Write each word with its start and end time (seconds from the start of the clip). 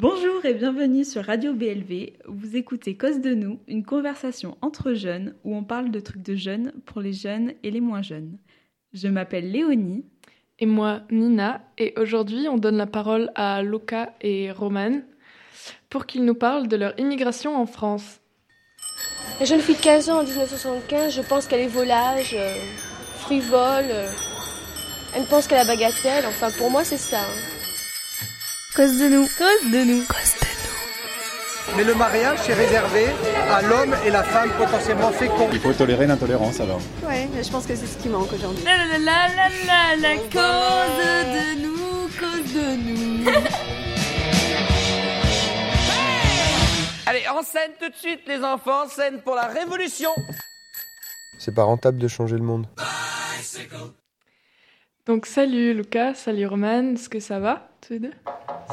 Bonjour 0.00 0.44
et 0.44 0.54
bienvenue 0.54 1.04
sur 1.04 1.24
Radio 1.24 1.52
BLV. 1.54 2.12
Vous 2.28 2.54
écoutez 2.56 2.96
Cause 2.96 3.18
de 3.20 3.34
nous, 3.34 3.58
une 3.66 3.84
conversation 3.84 4.56
entre 4.62 4.92
jeunes 4.94 5.34
où 5.42 5.56
on 5.56 5.64
parle 5.64 5.90
de 5.90 5.98
trucs 5.98 6.22
de 6.22 6.36
jeunes 6.36 6.72
pour 6.86 7.00
les 7.00 7.12
jeunes 7.12 7.54
et 7.64 7.72
les 7.72 7.80
moins 7.80 8.00
jeunes. 8.00 8.38
Je 8.92 9.08
m'appelle 9.08 9.50
Léonie. 9.50 10.04
Et 10.60 10.66
moi, 10.66 11.00
Nina. 11.10 11.62
Et 11.78 11.94
aujourd'hui, 11.96 12.46
on 12.48 12.58
donne 12.58 12.76
la 12.76 12.86
parole 12.86 13.32
à 13.34 13.60
Luca 13.64 14.12
et 14.20 14.52
Roman 14.52 15.00
pour 15.90 16.06
qu'ils 16.06 16.24
nous 16.24 16.36
parlent 16.36 16.68
de 16.68 16.76
leur 16.76 16.96
immigration 17.00 17.56
en 17.56 17.66
France. 17.66 18.20
La 19.40 19.46
jeune 19.46 19.60
fille 19.60 19.74
de 19.74 19.80
15 19.80 20.10
ans 20.10 20.20
en 20.20 20.24
1975, 20.24 21.12
je 21.12 21.22
pense 21.22 21.48
qu'elle 21.48 21.62
est 21.62 21.66
volage, 21.66 22.36
euh, 22.38 22.54
frivole. 23.16 23.90
euh, 23.90 24.08
elle 25.16 25.26
pense 25.26 25.48
qu'elle 25.48 25.58
a 25.58 25.64
bagatelle. 25.64 26.24
Enfin, 26.28 26.52
pour 26.56 26.70
moi, 26.70 26.84
c'est 26.84 26.98
ça. 26.98 27.18
hein. 27.20 27.57
Cause 28.78 28.96
de 28.96 29.08
nous. 29.08 29.26
Cause 29.36 29.70
de 29.72 29.84
nous. 29.84 30.04
Mais 31.76 31.82
le 31.82 31.96
mariage, 31.96 32.38
c'est 32.42 32.54
réservé 32.54 33.06
à 33.50 33.60
l'homme 33.60 33.92
et 34.06 34.10
la 34.10 34.22
femme 34.22 34.52
potentiellement 34.56 35.10
féconds. 35.10 35.48
Il 35.52 35.58
faut 35.58 35.72
tolérer 35.72 36.06
l'intolérance 36.06 36.60
alors. 36.60 36.80
Ouais, 37.04 37.28
je 37.42 37.50
pense 37.50 37.66
que 37.66 37.74
c'est 37.74 37.88
ce 37.88 37.98
qui 37.98 38.08
manque 38.08 38.32
aujourd'hui. 38.32 38.62
La 38.62 38.76
la 38.76 38.98
la 38.98 39.26
la 39.34 39.48
la 39.66 39.96
la 39.96 40.14
cause 40.30 40.94
de 41.34 41.60
nous, 41.60 42.08
cause 42.20 42.54
de 42.54 42.76
nous. 42.76 43.30
Allez, 47.06 47.26
en 47.36 47.42
scène 47.42 47.72
tout 47.80 47.88
de 47.88 47.96
suite, 47.96 48.20
les 48.28 48.44
enfants, 48.44 48.88
scène 48.88 49.22
pour 49.22 49.34
la 49.34 49.48
révolution. 49.48 50.10
C'est 51.36 51.52
pas 51.52 51.64
rentable 51.64 51.98
de 51.98 52.06
changer 52.06 52.36
le 52.36 52.44
monde. 52.44 52.68
Donc 55.08 55.24
salut 55.24 55.72
Luca, 55.72 56.12
salut 56.12 56.44
Roman, 56.44 56.92
est-ce 56.92 57.08
que 57.08 57.18
ça 57.18 57.40
va 57.40 57.70
tous 57.80 57.94
les 57.94 57.98
deux? 58.00 58.12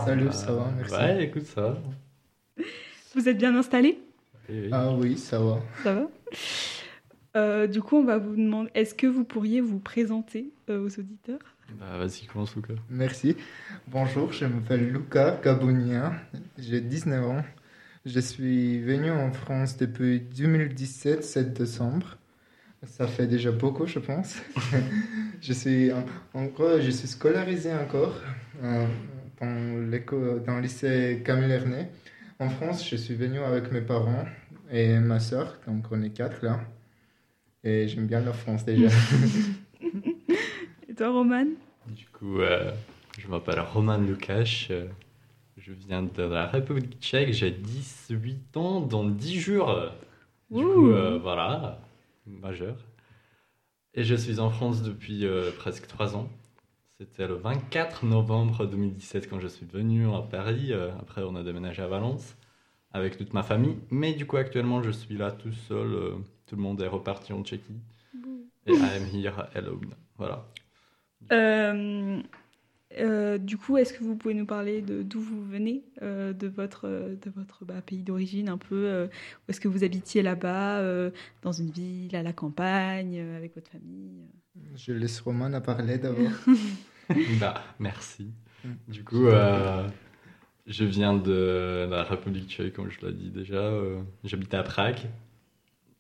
Salut, 0.06 0.28
ça 0.34 0.52
va, 0.52 0.70
merci. 0.76 0.94
Ouais, 0.94 1.24
écoute, 1.24 1.46
ça 1.46 1.62
va. 1.62 1.78
Vous 3.16 3.30
êtes 3.30 3.38
bien 3.38 3.56
installés? 3.56 3.98
Oui, 4.50 4.64
oui. 4.64 4.70
Ah 4.74 4.92
oui, 4.92 5.18
ça 5.18 5.40
va. 5.40 5.62
Ça 5.82 5.94
va? 5.94 6.08
Euh, 7.38 7.68
Du 7.68 7.82
coup, 7.82 7.96
on 7.96 8.04
va 8.04 8.18
vous 8.18 8.36
demander, 8.36 8.70
est-ce 8.76 8.94
que 8.94 9.08
vous 9.08 9.24
pourriez 9.24 9.62
vous 9.62 9.80
présenter 9.80 10.52
euh, 10.70 10.86
aux 10.86 11.00
auditeurs? 11.00 11.40
Bah, 11.80 11.98
vas-y, 12.00 12.26
commence, 12.26 12.54
Luca. 12.54 12.74
Merci. 12.90 13.38
Bonjour, 13.88 14.34
je 14.34 14.44
m'appelle 14.44 14.92
Luca 14.92 15.40
Gabonien, 15.42 16.12
j'ai 16.58 16.82
19 16.82 17.26
ans. 17.30 17.44
Je 18.05 18.20
suis 18.20 18.82
venu 18.82 19.10
en 19.10 19.32
France 19.32 19.77
depuis 19.77 20.20
2017, 20.20 21.24
7 21.24 21.54
décembre. 21.54 22.18
Ça 22.86 23.08
fait 23.08 23.28
déjà 23.28 23.52
beaucoup, 23.52 23.86
je 23.88 24.00
pense. 24.00 24.38
je 25.41 25.54
suis 25.54 25.91
en, 25.91 26.05
en 26.34 26.46
gros, 26.46 26.80
je 26.80 26.90
suis 26.92 27.08
scolarisé 27.08 27.74
encore 27.74 28.16
euh, 28.64 28.86
dans, 29.42 29.90
l'éco- 29.90 30.40
dans 30.40 30.55
le 30.55 30.62
lycée 30.62 31.22
Camille 31.26 31.52
Ernest. 31.52 31.90
En 32.40 32.50
France, 32.50 32.88
je 32.88 32.96
suis 32.96 33.16
venu 33.16 33.40
avec 33.40 33.72
mes 33.72 33.82
parents 33.82 34.26
et 34.72 35.00
ma 35.00 35.20
soeur, 35.20 35.58
donc 35.68 35.86
on 35.92 36.02
est 36.02 36.10
quatre 36.12 36.44
là. 36.44 36.60
Et 37.64 37.88
j'aime 37.88 38.08
bien 38.08 38.22
la 38.22 38.34
France 38.34 38.66
déjà. 38.66 38.90
Et 40.90 40.94
toi, 40.94 41.10
Roman? 41.12 41.46
Du 41.88 42.05
coup, 42.08 42.40
euh, 42.42 42.72
je 43.20 43.27
m'appelle 43.27 43.60
Roman 43.60 43.98
Lukács. 43.98 44.68
euh, 44.72 44.88
je 45.58 45.72
viens 45.74 46.04
de 46.04 46.24
la 46.24 46.48
République 46.48 46.99
tchèque. 46.99 47.34
J'ai 47.34 47.52
18 47.52 48.55
ans 48.58 48.82
dans 48.82 49.05
10 49.05 49.40
jours. 49.40 49.74
Du 50.52 50.64
coup, 50.64 50.90
euh, 50.92 51.18
voilà, 51.22 51.80
majeur. 52.26 52.77
Et 53.93 54.04
je 54.04 54.15
suis 54.15 54.40
en 54.40 54.49
France 54.49 54.84
depuis 54.84 55.26
euh, 55.26 55.51
presque 55.57 55.87
3 55.87 56.15
ans. 56.15 56.29
C'était 56.98 57.27
le 57.27 57.35
24 57.35 58.05
novembre 58.05 58.65
2017 58.65 59.29
quand 59.29 59.40
je 59.40 59.48
suis 59.48 59.65
venu 59.65 60.09
à 60.13 60.21
Paris. 60.21 60.71
Euh, 60.71 60.91
après, 60.99 61.23
on 61.23 61.35
a 61.35 61.43
déménagé 61.43 61.81
à 61.81 61.87
Valence 61.87 62.35
avec 62.91 63.18
toute 63.18 63.34
ma 63.34 63.43
famille. 63.43 63.77
Mais 63.91 64.13
du 64.13 64.25
coup, 64.25 64.38
actuellement, 64.38 64.81
je 64.81 64.91
suis 64.91 65.18
là 65.18 65.31
tout 65.31 65.51
seul. 65.51 65.94
euh, 65.94 66.16
tout 66.46 66.56
le 66.56 66.62
monde 66.62 66.81
est 66.81 66.88
reparti 66.88 67.34
en 67.34 67.44
Tchéquie. 67.44 67.79
Et 68.68 68.73
I 68.73 68.97
am 68.97 69.06
here 69.13 69.47
alone. 69.56 69.94
Voilà. 70.18 70.47
Euh, 73.00 73.38
du 73.38 73.57
coup, 73.57 73.78
est-ce 73.78 73.94
que 73.94 74.03
vous 74.03 74.16
pouvez 74.16 74.35
nous 74.35 74.46
parler 74.46 74.81
de 74.81 75.01
d'où 75.01 75.19
vous 75.19 75.44
venez, 75.44 75.84
euh, 76.01 76.34
de 76.34 76.47
votre, 76.47 76.88
euh, 76.88 77.16
de 77.16 77.31
votre 77.31 77.66
bah, 77.66 77.81
pays 77.85 78.03
d'origine 78.03 78.47
un 78.47 78.57
peu 78.57 78.85
euh, 78.85 79.07
Où 79.07 79.51
est-ce 79.51 79.59
que 79.59 79.68
vous 79.68 79.84
habitiez 79.84 80.22
là-bas, 80.22 80.79
euh, 80.79 81.09
dans 81.41 81.51
une 81.51 81.72
ville, 81.72 82.16
à 82.16 82.23
la 82.23 82.31
campagne, 82.31 83.18
euh, 83.18 83.38
avec 83.38 83.56
votre 83.56 83.72
famille 83.72 84.28
Je 84.75 84.94
laisse 84.94 85.19
Roman 85.19 85.51
à 85.53 85.62
parler 85.62 85.97
d'abord. 85.97 86.31
Bah, 87.40 87.63
merci. 87.78 88.31
Du 88.88 89.03
coup, 89.03 89.28
euh, 89.28 89.88
je 90.66 90.84
viens 90.85 91.13
de 91.13 91.85
la 91.88 92.02
République 92.02 92.50
tchèque, 92.50 92.73
comme 92.73 92.90
je 92.90 93.06
l'ai 93.06 93.13
dit 93.13 93.29
déjà. 93.29 93.72
J'habitais 94.23 94.57
à 94.57 94.63
Prague, 94.63 95.02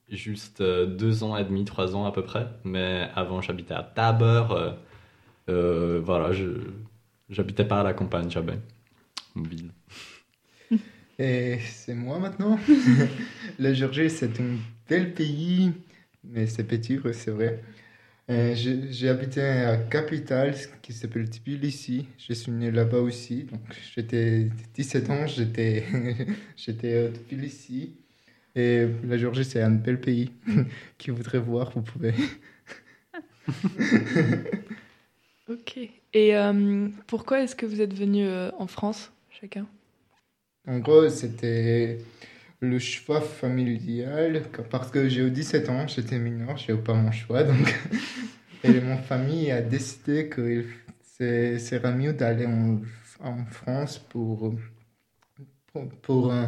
juste 0.09 0.63
deux 0.63 1.23
ans 1.23 1.37
et 1.37 1.43
demi, 1.43 1.63
trois 1.63 1.95
ans 1.95 2.07
à 2.07 2.11
peu 2.11 2.23
près. 2.23 2.47
Mais 2.63 3.07
avant, 3.13 3.39
j'habitais 3.39 3.75
à 3.75 3.83
Tabor. 3.83 4.77
Euh, 5.49 6.01
voilà, 6.03 6.31
je 6.33 6.45
j'habitais 7.29 7.65
pas 7.65 7.81
à 7.81 7.83
la 7.83 7.93
campagne 7.93 8.29
jamais. 8.29 8.59
Une 9.35 9.47
ville. 9.47 9.71
Et 11.19 11.59
c'est 11.59 11.95
moi 11.95 12.19
maintenant. 12.19 12.59
La 13.59 13.73
Géorgie, 13.73 14.09
c'est 14.09 14.39
un 14.39 14.57
bel 14.89 15.13
pays, 15.13 15.71
mais 16.23 16.47
c'est 16.47 16.63
petit, 16.63 16.99
c'est 17.13 17.31
vrai. 17.31 17.63
Euh, 18.27 18.55
j'ai 18.55 19.07
habité 19.07 19.41
à 19.41 19.77
capitale 19.77 20.55
qui 20.81 20.93
s'appelle 20.93 21.29
Tbilissi. 21.29 22.07
Je 22.17 22.33
suis 22.33 22.51
né 22.51 22.71
là-bas 22.71 22.99
aussi. 22.99 23.43
Donc 23.43 23.61
j'étais 23.95 24.49
17 24.73 25.09
ans, 25.11 25.27
j'étais 25.27 25.83
j'étais 26.57 27.05
à 27.05 27.09
Tbilissi. 27.09 27.95
Et 28.55 28.87
la 29.03 29.17
Géorgie, 29.17 29.43
c'est 29.45 29.61
un 29.61 29.69
bel 29.71 29.99
pays. 29.99 30.31
Qui 30.97 31.11
voudrait 31.11 31.39
voir, 31.39 31.71
vous 31.71 31.81
pouvez. 31.81 32.13
Ok. 35.49 35.77
Et 36.13 36.35
euh, 36.35 36.89
pourquoi 37.07 37.41
est-ce 37.41 37.55
que 37.55 37.65
vous 37.65 37.81
êtes 37.81 37.93
venus 37.93 38.27
euh, 38.27 38.51
en 38.57 38.67
France, 38.67 39.11
chacun? 39.29 39.67
En 40.67 40.79
gros, 40.79 41.07
c'était 41.09 41.99
le 42.61 42.79
choix 42.79 43.21
familial, 43.21 44.43
parce 44.71 44.89
que 44.89 45.07
j'ai 45.07 45.21
eu 45.21 45.29
17 45.31 45.69
ans, 45.69 45.87
j'étais 45.87 46.17
mineur, 46.17 46.57
j'ai 46.57 46.73
eu 46.73 46.77
pas 46.77 46.93
mon 46.93 47.11
choix, 47.11 47.43
donc... 47.43 47.75
Et 48.63 48.81
mon 48.81 48.97
famille 48.97 49.51
a 49.51 49.61
décidé 49.61 50.27
que 50.27 50.65
serait 51.19 51.93
mieux 51.93 52.13
d'aller 52.13 52.47
en, 52.47 52.81
en 53.19 53.45
France 53.45 53.99
pour, 53.99 54.55
pour, 55.67 55.89
pour, 56.01 56.33
euh, 56.33 56.47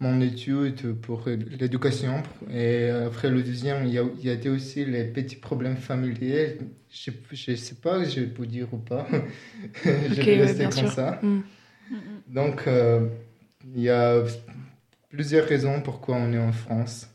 mon 0.00 0.20
étude, 0.20 0.94
pour 1.00 1.28
l'éducation. 1.28 2.22
Et 2.50 2.88
après 2.90 3.30
le 3.30 3.42
deuxième, 3.42 3.86
il 3.86 3.92
y 3.92 3.98
a, 3.98 4.04
il 4.18 4.24
y 4.24 4.30
a 4.30 4.32
été 4.32 4.48
aussi 4.48 4.84
les 4.84 5.04
petits 5.04 5.36
problèmes 5.36 5.76
familiers. 5.76 6.58
Je 6.94 7.10
ne 7.50 7.56
sais 7.56 7.74
pas, 7.74 8.04
je 8.04 8.20
peux 8.22 8.46
dire 8.46 8.72
ou 8.72 8.78
pas. 8.78 9.06
je 9.84 10.20
Ok, 10.20 10.24
vais 10.24 10.36
rester 10.36 10.70
comme 10.70 10.70
sûr. 10.70 10.90
ça. 10.90 11.18
Hmm. 11.22 11.42
Donc, 12.28 12.66
euh, 12.68 13.08
il 13.74 13.80
y 13.82 13.90
a 13.90 14.22
plusieurs 15.10 15.46
raisons 15.48 15.82
pourquoi 15.82 16.16
on 16.16 16.32
est 16.32 16.38
en 16.38 16.52
France. 16.52 17.08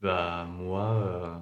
Bah, 0.00 0.44
moi, 0.48 0.94
euh, 1.06 1.34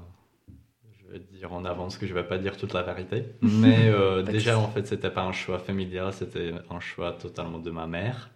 je 0.93 1.07
vais 1.13 1.19
dire 1.21 1.53
en 1.53 1.65
avance 1.65 1.99
que 1.99 2.07
je 2.07 2.15
vais 2.15 2.27
pas 2.27 2.39
dire 2.39 2.57
toute 2.57 2.73
la 2.73 2.83
vérité. 2.83 3.27
Mais 3.43 3.89
euh, 3.89 4.23
déjà, 4.23 4.59
en 4.59 4.69
fait, 4.69 4.87
c'était 4.87 5.11
pas 5.11 5.23
un 5.23 5.33
choix 5.33 5.59
familial, 5.59 6.13
c'était 6.13 6.53
un 6.71 6.81
choix 6.81 7.13
totalement 7.13 7.59
de 7.59 7.71
ma 7.71 7.87
mère. 7.87 8.31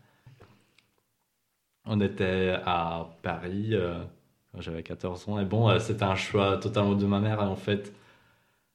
On 1.85 2.01
était 2.01 2.57
à 2.65 3.17
Paris 3.23 3.71
euh, 3.75 4.05
j'avais 4.59 4.83
14 4.83 5.29
ans. 5.29 5.39
Et 5.39 5.45
bon, 5.45 5.69
euh, 5.69 5.79
c'était 5.79 6.05
un 6.05 6.17
choix 6.17 6.57
totalement 6.59 6.95
de 6.95 7.07
ma 7.07 7.21
mère. 7.21 7.41
Et 7.43 7.45
en 7.47 7.57
fait, 7.57 7.93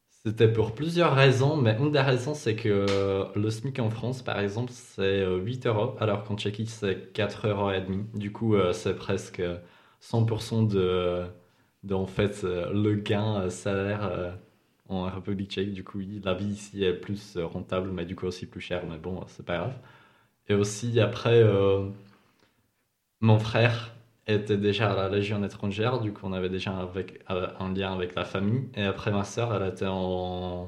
c'était 0.10 0.52
pour 0.52 0.74
plusieurs 0.76 1.14
raisons. 1.16 1.58
Mais 1.58 1.78
une 1.80 1.92
des 1.92 2.00
raisons, 2.00 2.34
c'est 2.34 2.56
que 2.56 2.70
euh, 2.90 3.26
le 3.36 3.50
SMIC 3.50 3.80
en 3.80 3.90
France, 3.90 4.22
par 4.22 4.40
exemple, 4.40 4.72
c'est 4.74 5.02
euh, 5.22 5.38
8 5.38 5.66
euros, 5.66 5.96
alors 6.00 6.24
qu'en 6.24 6.38
Tchéquie, 6.38 6.68
c'est 6.68 7.12
4 7.14 7.48
euros 7.48 7.72
et 7.72 7.82
demi. 7.82 8.06
Du 8.14 8.32
coup, 8.32 8.56
euh, 8.56 8.74
c'est 8.74 8.96
presque 8.96 9.42
100% 10.00 10.64
de, 10.64 11.26
de, 11.84 11.94
en 11.94 12.06
fait, 12.08 12.44
euh, 12.44 12.72
le 12.74 12.96
gain 12.96 13.42
euh, 13.44 13.50
salaire 13.50 14.04
euh, 14.06 14.32
en 14.90 15.04
République 15.06 15.52
tchèque. 15.52 15.74
Du 15.74 15.84
coup, 15.84 16.00
la 16.24 16.34
vie 16.34 16.46
ici 16.48 16.84
est 16.84 16.94
plus 16.94 17.38
euh, 17.38 17.46
rentable, 17.46 17.92
mais 17.92 18.06
du 18.06 18.16
coup 18.16 18.26
aussi 18.28 18.46
plus 18.48 18.62
chère. 18.62 18.86
Mais 18.88 18.98
bon, 18.98 19.24
c'est 19.28 19.46
pas 19.46 19.58
grave. 19.58 19.76
Et 20.50 20.56
aussi, 20.56 21.00
après, 21.02 21.42
euh, 21.44 21.88
mon 23.22 23.40
frère 23.40 23.93
était 24.28 24.58
déjà 24.58 24.92
à 24.94 24.96
la 24.96 25.10
Légion 25.10 25.44
étrangère. 25.44 26.00
Du 26.00 26.14
coup, 26.14 26.22
on 26.26 26.34
avait 26.34 26.50
déjà 26.50 26.78
avec, 26.78 27.22
euh, 27.30 27.48
un 27.60 27.74
lien 27.74 27.94
avec 27.94 28.16
la 28.16 28.26
famille. 28.26 28.70
Et 28.76 28.84
après, 28.84 29.12
ma 29.12 29.24
sœur, 29.24 29.54
elle 29.54 29.68
était 29.70 29.88
en 29.88 30.68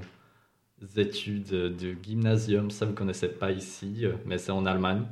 études 0.97 1.49
de 1.49 1.95
gymnasium. 2.03 2.71
Ça, 2.71 2.85
vous 2.85 2.93
connaissez 2.93 3.29
pas 3.29 3.51
ici, 3.51 4.05
euh, 4.05 4.13
mais 4.25 4.37
c'est 4.37 4.51
en 4.51 4.65
Allemagne. 4.65 5.03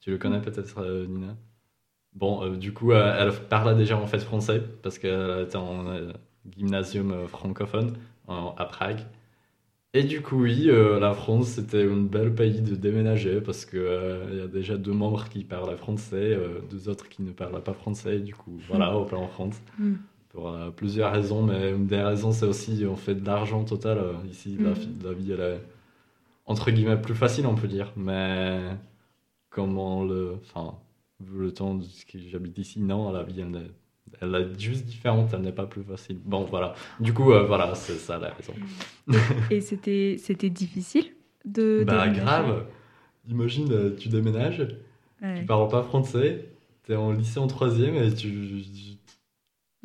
Tu 0.00 0.10
le 0.10 0.18
connais 0.18 0.40
peut-être, 0.40 0.78
euh, 0.80 1.06
Nina? 1.06 1.36
Bon, 2.14 2.42
euh, 2.44 2.56
du 2.56 2.72
coup, 2.72 2.92
elle 2.92 3.32
parlait 3.48 3.74
déjà 3.74 3.96
en 3.98 4.06
fait 4.06 4.20
français 4.20 4.62
parce 4.82 4.98
qu'elle 4.98 5.42
était 5.42 5.56
en 5.56 5.84
gymnasium 6.56 7.26
francophone 7.28 7.96
à 8.28 8.64
Prague. 8.64 9.00
Et 9.94 10.02
du 10.02 10.20
coup, 10.20 10.42
oui, 10.42 10.68
euh, 10.68 11.00
la 11.00 11.14
France, 11.14 11.48
c'était 11.48 11.84
un 11.88 11.96
bel 11.96 12.34
pays 12.34 12.60
de 12.60 12.74
déménager 12.74 13.40
parce 13.40 13.64
que 13.64 13.78
euh, 13.78 14.36
y 14.36 14.40
a 14.40 14.46
déjà 14.46 14.76
deux 14.76 14.92
membres 14.92 15.26
qui 15.28 15.42
parlent 15.44 15.74
français, 15.76 16.16
euh, 16.34 16.60
deux 16.70 16.88
autres 16.90 17.08
qui 17.08 17.22
ne 17.22 17.30
parlent 17.32 17.62
pas 17.62 17.72
français. 17.72 18.18
Du 18.20 18.34
coup, 18.34 18.58
voilà, 18.68 18.96
on 18.96 19.06
part 19.06 19.20
en 19.22 19.28
France. 19.28 19.60
Mm. 19.78 19.94
Pour 20.30 20.54
plusieurs 20.76 21.12
raisons, 21.12 21.42
mais 21.42 21.70
une 21.70 21.86
des 21.86 22.02
raisons, 22.02 22.30
c'est 22.30 22.44
aussi 22.44 22.84
on 22.86 22.96
fait 22.96 23.14
de 23.14 23.24
l'argent 23.24 23.64
total. 23.64 23.98
ici, 24.30 24.58
la, 24.60 24.70
Mm. 24.72 24.76
fi- 24.76 24.88
la 25.02 25.12
vie, 25.14 25.32
elle 25.32 25.40
est 25.40 25.60
entre 26.44 26.70
guillemets 26.70 27.00
plus 27.00 27.14
facile, 27.14 27.46
on 27.46 27.54
peut 27.54 27.68
dire. 27.68 27.92
Mais 27.96 28.60
comment 29.48 30.04
le. 30.04 30.34
Enfin, 30.42 30.74
vu 31.20 31.40
le 31.44 31.52
temps 31.52 31.78
que 31.78 32.18
j'habite 32.18 32.58
ici, 32.58 32.80
non, 32.80 33.10
la 33.12 33.22
vie, 33.22 33.40
elle 33.40 33.56
est, 33.56 33.70
elle 34.20 34.34
est 34.34 34.58
juste 34.60 34.84
différente, 34.84 35.30
elle 35.34 35.40
n'est 35.42 35.52
pas 35.52 35.66
plus 35.66 35.82
facile. 35.82 36.18
Bon, 36.24 36.44
voilà. 36.44 36.74
Du 37.00 37.12
coup, 37.12 37.32
euh, 37.32 37.44
voilà, 37.44 37.74
c'est 37.74 37.96
ça 37.98 38.18
la 38.18 38.30
raison. 38.32 38.54
Et 39.50 39.60
c'était 39.60 40.16
c'était 40.18 40.50
difficile 40.50 41.12
de. 41.44 41.84
Bah 41.86 42.06
déménager? 42.06 42.20
grave. 42.20 42.66
Imagine, 43.28 43.72
euh, 43.72 43.96
tu 43.96 44.08
déménages, 44.08 44.66
Ouais. 45.22 45.40
tu 45.40 45.44
parles 45.46 45.68
pas 45.68 45.82
français, 45.82 46.48
t'es 46.84 46.94
en 46.94 47.12
lycée 47.12 47.38
en 47.40 47.46
troisième 47.48 47.96
et 47.96 48.12
tu, 48.14 48.62
tu 48.62 48.96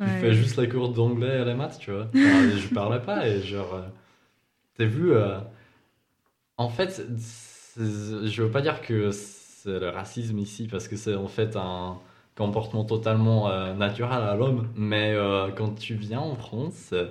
Ouais. 0.00 0.18
fais 0.20 0.32
juste 0.34 0.56
la 0.56 0.66
cours 0.66 0.88
d'anglais 0.90 1.40
et 1.40 1.44
les 1.44 1.54
maths, 1.54 1.78
tu 1.80 1.90
vois. 1.92 2.08
Enfin, 2.14 2.48
je 2.56 2.74
parlais 2.74 3.00
pas 3.00 3.28
et 3.28 3.40
genre, 3.42 3.74
euh, 3.74 3.82
t'as 4.76 4.84
vu, 4.84 5.12
euh, 5.12 5.38
en 6.56 6.68
fait, 6.68 7.04
je 7.76 8.42
veux 8.42 8.50
pas 8.50 8.60
dire 8.62 8.80
que 8.82 9.10
c'est 9.10 9.78
le 9.78 9.88
racisme 9.90 10.38
ici 10.38 10.66
parce 10.68 10.88
que 10.88 10.96
c'est 10.96 11.14
en 11.14 11.28
fait 11.28 11.56
un 11.56 11.98
comportement 12.36 12.84
totalement 12.84 13.48
euh, 13.50 13.74
naturel 13.74 14.22
à 14.22 14.34
l'homme, 14.34 14.68
mais 14.74 15.12
euh, 15.12 15.50
quand 15.50 15.74
tu 15.78 15.94
viens 15.94 16.20
en 16.20 16.34
France, 16.34 16.90
euh, 16.92 17.08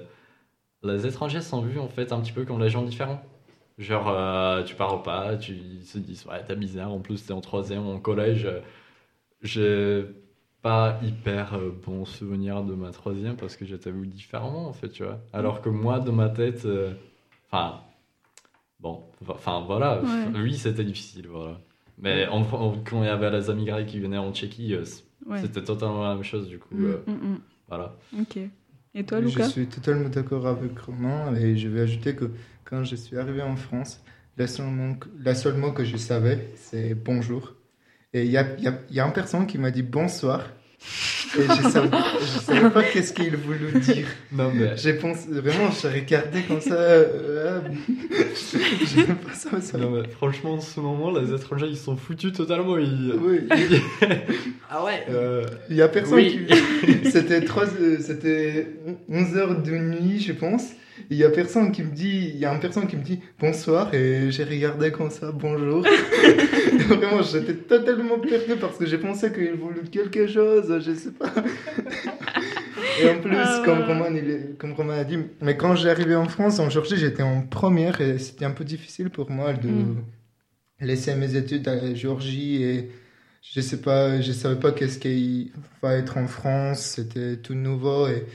les 0.84 1.06
étrangers 1.06 1.42
sont 1.42 1.62
vus 1.62 1.80
en 1.80 1.88
fait 1.88 2.12
un 2.12 2.20
petit 2.22 2.32
peu 2.32 2.44
comme 2.44 2.60
les 2.62 2.70
gens 2.70 2.82
différents. 2.82 3.22
Genre, 3.78 4.64
tu 4.66 4.76
parles 4.76 5.02
pas, 5.02 5.38
tu, 5.38 5.54
ils 5.54 5.86
se 5.86 5.98
disent, 5.98 6.26
ouais, 6.28 6.44
t'es 6.46 6.56
bizarre, 6.56 6.92
en 6.92 7.00
plus 7.00 7.26
t'es 7.26 7.34
en 7.34 7.42
troisième, 7.42 7.88
en 7.88 8.00
collège. 8.00 8.48
J'ai 9.42 10.06
pas 10.62 11.00
hyper 11.02 11.58
bon 11.84 12.06
souvenir 12.06 12.64
de 12.64 12.76
ma 12.76 12.92
troisième 12.92 13.36
parce 13.38 13.56
que 13.56 13.66
j'étais 13.66 13.90
vu 13.90 14.06
différemment, 14.06 14.68
en 14.68 14.74
fait, 14.74 14.90
tu 14.90 15.04
vois. 15.04 15.20
Alors 15.34 15.62
que 15.62 15.70
moi, 15.70 16.00
dans 16.00 16.12
ma 16.12 16.30
tête, 16.30 16.68
enfin, 17.50 17.80
bon, 18.80 19.04
enfin 19.28 19.64
voilà, 19.66 20.02
Ouais. 20.02 20.28
oui, 20.36 20.56
c'était 20.56 20.84
difficile, 20.84 21.28
voilà. 21.28 21.60
Mais 21.98 22.28
quand 22.30 23.02
il 23.02 23.06
y 23.06 23.08
avait 23.08 23.32
les 23.32 23.50
immigrés 23.50 23.86
qui 23.86 24.00
venaient 24.00 24.18
en 24.18 24.32
Tchéquie, 24.32 24.76
Ouais. 25.26 25.42
c'était 25.42 25.64
totalement 25.64 26.04
la 26.08 26.16
même 26.16 26.24
chose, 26.24 26.48
du 26.48 26.58
coup, 26.60 26.74
Mm, 26.76 26.86
euh, 26.86 26.98
mm, 27.08 27.12
mm. 27.12 27.40
voilà. 27.68 27.96
Ok. 28.20 28.38
Et 28.94 29.04
toi, 29.06 29.22
Lucas 29.22 29.46
Je 29.46 29.50
suis 29.50 29.68
totalement 29.68 30.10
d'accord 30.10 30.46
avec 30.48 30.78
Romain 30.80 31.34
et 31.36 31.56
je 31.58 31.70
vais 31.70 31.82
ajouter 31.82 32.16
que 32.16 32.32
quand 32.66 32.84
je 32.84 32.96
suis 32.96 33.18
arrivé 33.18 33.42
en 33.42 33.56
France, 33.56 34.04
la 34.38 34.48
seule 34.48 34.68
mot, 34.68 34.96
la 35.20 35.36
seule 35.36 35.56
mot 35.58 35.72
que 35.72 35.84
je 35.86 35.98
savais, 35.98 36.50
c'est 36.56 36.94
bonjour. 36.96 37.54
Et 38.14 38.26
il 38.26 38.32
y 38.32 38.38
a, 38.38 38.46
il 38.58 38.64
y, 38.64 38.68
a, 38.68 38.80
il 38.90 38.96
y 38.96 39.00
a 39.00 39.06
une 39.06 39.14
personne 39.14 39.48
qui 39.48 39.58
m'a 39.58 39.72
dit 39.72 39.84
bonsoir 39.84 40.46
et 41.38 41.42
je 41.44 41.70
savais, 41.70 41.90
je 42.20 42.40
savais 42.40 42.70
pas 42.72 42.84
qu'est-ce 42.84 43.14
qu'il 43.14 43.36
voulait 43.38 43.80
dire. 43.80 44.08
Non, 44.32 44.52
mais 44.54 44.76
J'ai 44.78 44.94
pensé, 44.94 45.28
vraiment, 45.30 45.70
je 45.72 45.88
regardais 45.88 46.42
comme 46.42 46.60
ça. 46.62 46.74
euh, 46.74 47.62
je 48.10 48.86
sais 48.86 49.04
pas 49.04 49.34
ça, 49.34 49.62
ça. 49.62 49.78
Non, 49.78 49.92
mais 49.92 50.08
franchement, 50.10 50.54
en 50.56 50.60
ce 50.62 50.80
moment, 50.80 51.12
les 51.18 51.34
étrangers, 51.34 51.68
ils 51.70 51.78
sont 51.78 51.96
foutus 51.96 52.34
totalement. 52.34 52.78
Ils... 52.78 53.14
Oui, 53.22 53.40
ah 54.70 54.84
ouais 54.84 55.06
euh, 55.10 55.46
il 55.70 55.76
y 55.78 55.82
a 55.82 55.88
personne 55.88 56.16
Oui. 56.16 56.46
qui. 56.48 57.12
C'était 57.12 57.42
trois- 57.46 57.66
euh, 57.80 57.98
c'était 58.02 58.68
11 59.10 59.38
heures 59.38 59.62
de 59.62 59.72
nuit, 59.72 60.20
je 60.20 60.34
pense. 60.34 60.64
Il 61.10 61.18
y 61.18 61.24
a 61.24 61.30
personne 61.30 61.72
qui 61.72 61.84
me 61.84 61.92
dit, 61.92 62.32
il 62.34 62.38
y 62.40 62.46
a 62.46 62.54
une 62.54 62.60
personne 62.60 62.88
qui 62.88 62.96
me 62.96 63.02
dit 63.04 63.20
bonsoir 63.40 63.94
et 63.94 64.32
j'ai 64.32 64.44
regardé 64.44 64.92
comme 64.92 65.10
ça, 65.10 65.32
bonjour. 65.32 65.84
Vraiment, 66.88 67.22
j'étais 67.22 67.54
totalement 67.56 68.20
perdu 68.20 68.56
parce 68.60 68.78
que 68.78 68.86
j'ai 68.86 68.98
pensé 68.98 69.32
qu'il 69.32 69.54
voulait 69.54 69.82
quelque 69.92 70.28
chose, 70.28 70.82
je 70.86 70.94
sais 70.94 71.12
pas. 71.12 71.32
Et 73.02 73.10
en 73.10 73.20
plus, 73.20 73.36
Ah, 73.38 73.62
comme. 73.66 73.82
Roman, 73.84 74.06
il 74.16 74.30
est- 74.30 74.58
comme 74.58 74.74
Roman 74.74 74.94
a 74.94 75.04
dit, 75.04 75.18
mais 75.42 75.56
quand 75.58 75.76
j'ai 75.76 75.90
arrivé 75.90 76.16
en 76.16 76.28
France, 76.28 76.60
en 76.60 76.70
Georgie, 76.70 76.98
j'étais 76.98 77.24
en 77.24 77.42
première 77.42 78.00
et 78.02 78.20
c'était 78.20 78.46
un 78.46 78.52
peu 78.52 78.64
difficile 78.64 79.10
pour 79.10 79.30
moi 79.32 79.54
de 79.54 79.68
Mm. 79.70 80.04
laisser 80.82 81.16
mes 81.16 81.36
études 81.36 81.68
à 81.68 81.94
Georgie 81.96 82.64
et 82.64 82.90
je 83.42 83.62
sais 83.62 83.82
pas, 83.82 84.20
je 84.22 84.32
savais 84.32 84.60
pas 84.60 84.72
qu'est-ce 84.72 85.00
qu'il 85.00 85.52
va 85.82 85.96
être 85.96 86.18
en 86.18 86.28
France, 86.28 86.82
c'était 86.96 87.38
tout 87.38 87.56
nouveau 87.56 88.08
et 88.08 88.26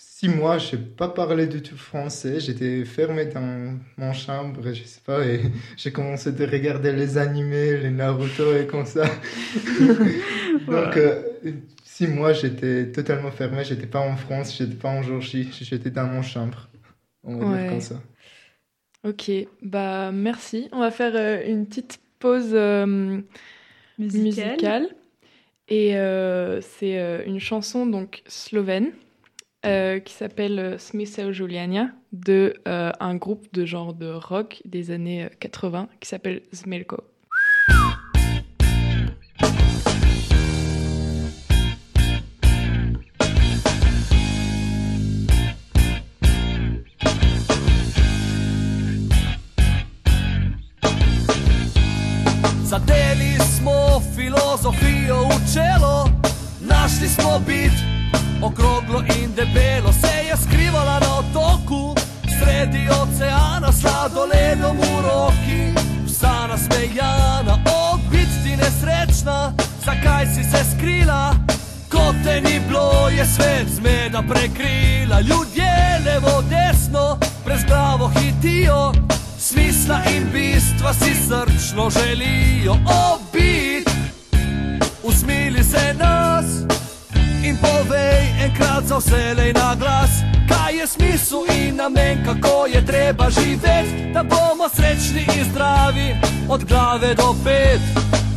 six 0.00 0.28
mois, 0.28 0.58
je 0.58 0.76
n'ai 0.76 0.82
pas 0.82 1.08
parlé 1.08 1.46
du 1.46 1.62
tout 1.62 1.76
français, 1.76 2.40
j'étais 2.40 2.84
fermé 2.84 3.26
dans 3.26 3.78
mon 3.98 4.12
chambre, 4.12 4.72
je 4.72 4.84
sais 4.84 5.00
pas, 5.04 5.24
et 5.26 5.42
j'ai 5.76 5.92
commencé 5.92 6.30
à 6.30 6.46
regarder 6.46 6.92
les 6.92 7.18
animés, 7.18 7.78
les 7.78 7.90
Naruto 7.90 8.54
et 8.56 8.66
comme 8.66 8.86
ça. 8.86 9.22
Donc, 10.68 10.96
euh, 10.96 11.22
six 11.84 12.06
mois, 12.08 12.32
j'étais 12.32 12.90
totalement 12.92 13.30
fermé, 13.30 13.64
j'étais 13.64 13.86
pas 13.86 14.00
en 14.00 14.16
France, 14.16 14.56
j'étais 14.56 14.74
pas 14.76 14.90
en 14.90 15.02
Georgie, 15.02 15.50
j'étais 15.52 15.90
dans 15.90 16.06
mon 16.06 16.22
chambre. 16.22 16.68
On 17.24 17.36
va 17.36 17.44
Ouais. 17.44 17.46
dire 17.46 17.66
comme 17.66 17.80
ça. 17.80 18.02
Ok, 19.04 19.30
bah 19.62 20.12
merci. 20.12 20.68
On 20.72 20.80
va 20.80 20.90
faire 20.90 21.16
euh, 21.16 21.42
une 21.46 21.66
petite 21.66 22.00
pause 22.18 22.50
euh, 22.52 23.22
Musical. 23.98 24.58
musicale. 24.58 24.88
Et 25.68 25.96
euh, 25.96 26.60
c'est 26.62 26.98
euh, 27.00 27.24
une 27.26 27.40
chanson 27.40 27.86
donc 27.86 28.22
slovène 28.28 28.92
euh, 29.66 29.98
qui 30.00 30.14
s'appelle 30.14 30.58
euh, 30.58 30.78
Smisel 30.78 31.32
Juliania 31.32 31.90
de 32.12 32.54
euh, 32.66 32.92
un 32.98 33.14
groupe 33.16 33.52
de 33.52 33.64
genre 33.64 33.94
de 33.94 34.10
rock 34.10 34.62
des 34.64 34.90
années 34.90 35.24
euh, 35.24 35.28
80 35.38 35.88
qui 36.00 36.08
s'appelle 36.08 36.42
Zmelko. 36.52 37.04
Zadeli 52.64 53.36
smo 53.58 54.00
filozofijo 54.14 55.24
v 55.26 55.52
čelo, 55.52 56.06
našli 56.60 57.08
smo 57.08 57.40
bit, 57.46 57.99
okroglo 58.42 59.02
in 59.20 59.34
debelo 59.34 59.92
se 59.92 60.26
je 60.28 60.36
skrivala 60.36 61.00
na 61.00 61.18
otoku, 61.18 61.94
sredi 62.38 62.88
oceana, 62.88 63.72
sladoledom 63.72 64.76
v 64.76 65.02
roki, 65.02 65.62
vsa 66.06 66.46
nasmejana, 66.46 67.58
ob 67.64 68.00
biti 68.10 68.56
nesrečna, 68.56 69.52
zakaj 69.84 70.26
si 70.26 70.44
se 70.44 70.64
skrila? 70.72 71.34
Ko 71.90 72.14
te 72.24 72.40
ni 72.40 72.60
bilo, 72.68 73.08
je 73.08 73.24
svet 73.26 73.68
zmeda 73.68 74.22
prekrila, 74.22 75.20
ljudje 75.20 76.00
levo, 76.04 76.42
desno, 76.50 77.18
brez 77.44 77.64
glavo 77.64 78.08
hitijo. 78.08 78.92
Smisla 79.38 80.00
in 80.16 80.30
bistva 80.32 80.94
si 80.94 81.14
srčno 81.14 81.90
želijo 81.90 82.72
obit. 82.72 83.90
Usmili 85.02 85.64
se 85.64 85.94
nas 85.98 86.79
in 87.44 87.56
povej 87.56 88.22
enkrat 88.44 88.84
za 88.84 88.98
vselej 88.98 89.52
na 89.52 89.74
glas, 89.74 90.10
kaj 90.48 90.78
je 90.78 90.86
smisel 90.86 91.44
in 91.48 91.76
namen, 91.76 92.24
kako 92.24 92.66
je 92.66 92.86
treba 92.86 93.30
živeti, 93.30 94.12
da 94.14 94.22
bomo 94.22 94.68
srečni 94.74 95.26
in 95.36 95.44
zdravi 95.50 96.16
od 96.48 96.64
glave 96.64 97.14
do 97.14 97.34
pet. 97.44 97.80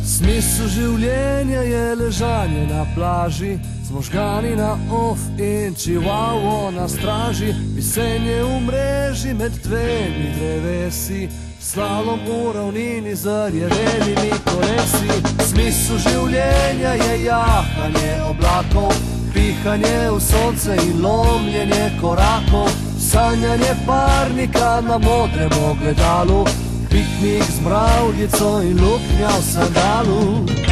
Smisel 0.06 0.68
življenja 0.68 1.60
je 1.60 1.94
ležanje 1.94 2.66
na 2.66 2.86
plaži, 2.94 3.58
z 3.84 3.90
možgani 3.90 4.56
na 4.56 4.76
off 4.92 5.20
in 5.38 5.74
čivavo 5.74 6.70
na 6.70 6.88
straži, 6.88 7.54
pisenje 7.76 8.42
v 8.42 8.60
mreži 8.66 9.34
med 9.34 9.52
dvemi 9.64 10.32
drevesi, 10.38 11.28
slalom 11.64 12.20
v 12.26 12.52
ravnini 12.54 13.14
z 13.16 13.24
rjevenimi 13.24 14.32
kolesi. 14.44 15.08
Smisel 15.48 15.98
življenja 15.98 16.92
je 17.00 17.14
jahanje 17.24 18.12
oblakov, 18.28 18.92
pihanje 19.32 20.10
v 20.10 20.20
sonce 20.20 20.76
in 20.84 21.00
lomljenje 21.02 21.86
korakov, 22.00 22.68
sanjanje 23.00 23.72
parnika 23.86 24.80
na 24.84 24.98
modrem 24.98 25.56
ogledalu, 25.70 26.44
piknik 26.92 27.48
z 27.48 27.64
mravljico 27.64 28.60
in 28.62 28.76
luknja 28.84 29.32
v 29.38 29.42
sandalu. 29.48 30.63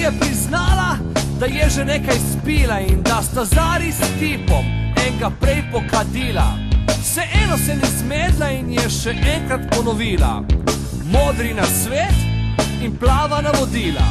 Je 0.00 0.10
priznala, 0.20 0.96
da 1.40 1.46
je 1.46 1.70
že 1.70 1.84
nekaj 1.84 2.16
spila 2.32 2.80
in 2.80 3.02
da 3.02 3.22
sta 3.22 3.44
zari 3.44 3.92
s 3.92 4.00
tipom 4.18 4.64
enega 4.96 5.30
prej 5.40 5.62
pokadila. 5.72 6.56
Vseeno 7.00 7.56
se 7.66 7.74
ni 7.74 7.88
zmedla 7.98 8.50
in 8.50 8.72
je 8.72 8.88
še 8.90 9.10
enkrat 9.10 9.60
ponovila: 9.76 10.42
Modri 11.12 11.54
na 11.54 11.64
svet 11.64 12.16
in 12.82 12.96
plava 12.96 13.40
na 13.40 13.52
vodila. 13.60 14.08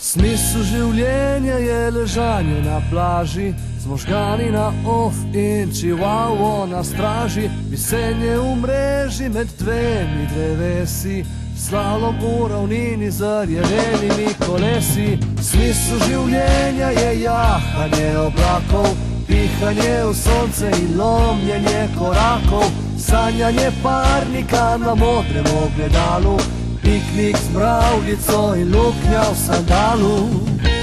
Smisel 0.00 0.62
življenja 0.62 1.56
je 1.58 1.90
ležanje 1.90 2.60
na 2.64 2.80
plaži, 2.90 3.54
z 3.80 3.86
možgani 3.86 4.50
na 4.50 4.72
off 4.86 5.16
in 5.34 5.72
čivavo 5.80 6.66
na 6.66 6.84
straži, 6.84 7.48
visenje 7.70 8.36
v 8.36 8.56
mreži 8.60 9.28
med 9.28 9.48
dvemi 9.58 10.28
drevesi, 10.34 11.24
slalom 11.68 12.16
v 12.20 12.48
ravnini 12.50 13.10
z 13.10 13.20
rjevenimi 13.20 14.28
kolesi. 14.46 15.18
Smisel 15.40 15.98
življenja 16.08 16.90
je 16.92 17.10
jahanje 17.22 18.10
oblakov, 18.20 18.90
pihanje 19.28 19.96
v 20.04 20.12
sonce 20.14 20.68
in 20.82 20.98
lomljenje 20.98 21.88
korakov, 21.96 22.68
sanjanje 22.98 23.70
parnika 23.82 24.76
na 24.76 24.94
modrem 24.94 25.48
ogledalu, 25.64 26.36
piknik 26.84 27.36
z 27.36 27.56
mravljico 27.56 28.44
in 28.60 28.72
luknja 28.76 29.24
v 29.32 29.36
sandalu. 29.46 30.73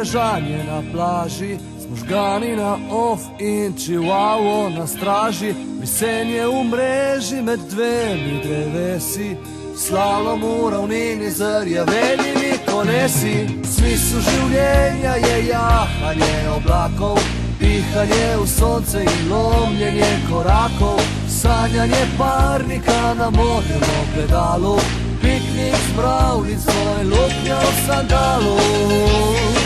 Ležanje 0.00 0.64
na 0.64 0.82
plaži, 0.92 1.58
z 1.78 1.86
možgani 1.90 2.56
na 2.56 2.78
off 2.90 3.20
in 3.38 3.74
čivavo 3.76 4.70
na 4.70 4.86
straži, 4.86 5.54
visenje 5.80 6.46
v 6.46 6.64
mreži 6.64 7.42
med 7.42 7.60
dvemi 7.68 8.40
drevesi, 8.44 9.36
slalom 9.76 10.40
v 10.40 10.70
ravnini 10.72 11.30
z 11.30 11.44
rjavenimi 11.64 12.52
kolesi. 12.70 13.36
Smisel 13.64 14.24
življenja 14.24 15.14
je 15.20 15.36
jahanje 15.48 16.48
oblakov, 16.56 17.20
pihanje 17.60 18.36
v 18.40 18.48
sonce 18.48 19.04
in 19.04 19.28
lomljenje 19.28 20.12
korakov, 20.30 21.00
sanjanje 21.28 22.04
parnika 22.18 23.14
na 23.20 23.28
modrem 23.30 23.84
ogledalu, 24.00 24.78
piknik 25.20 25.76
s 25.76 25.96
pravljico 25.96 26.78
in 27.00 27.10
luknja 27.12 27.60
v 27.60 27.74
sandalu. 27.86 29.59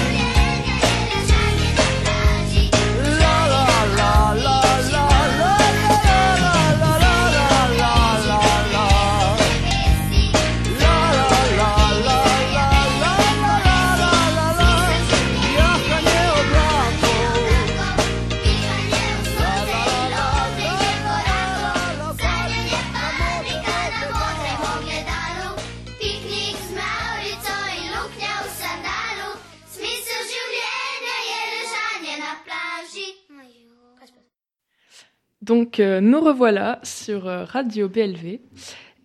Donc 35.45 35.79
euh, 35.81 36.01
nous 36.01 36.21
revoilà 36.21 36.81
sur 36.83 37.27
euh, 37.29 37.45
Radio 37.45 37.89
BLV. 37.89 38.41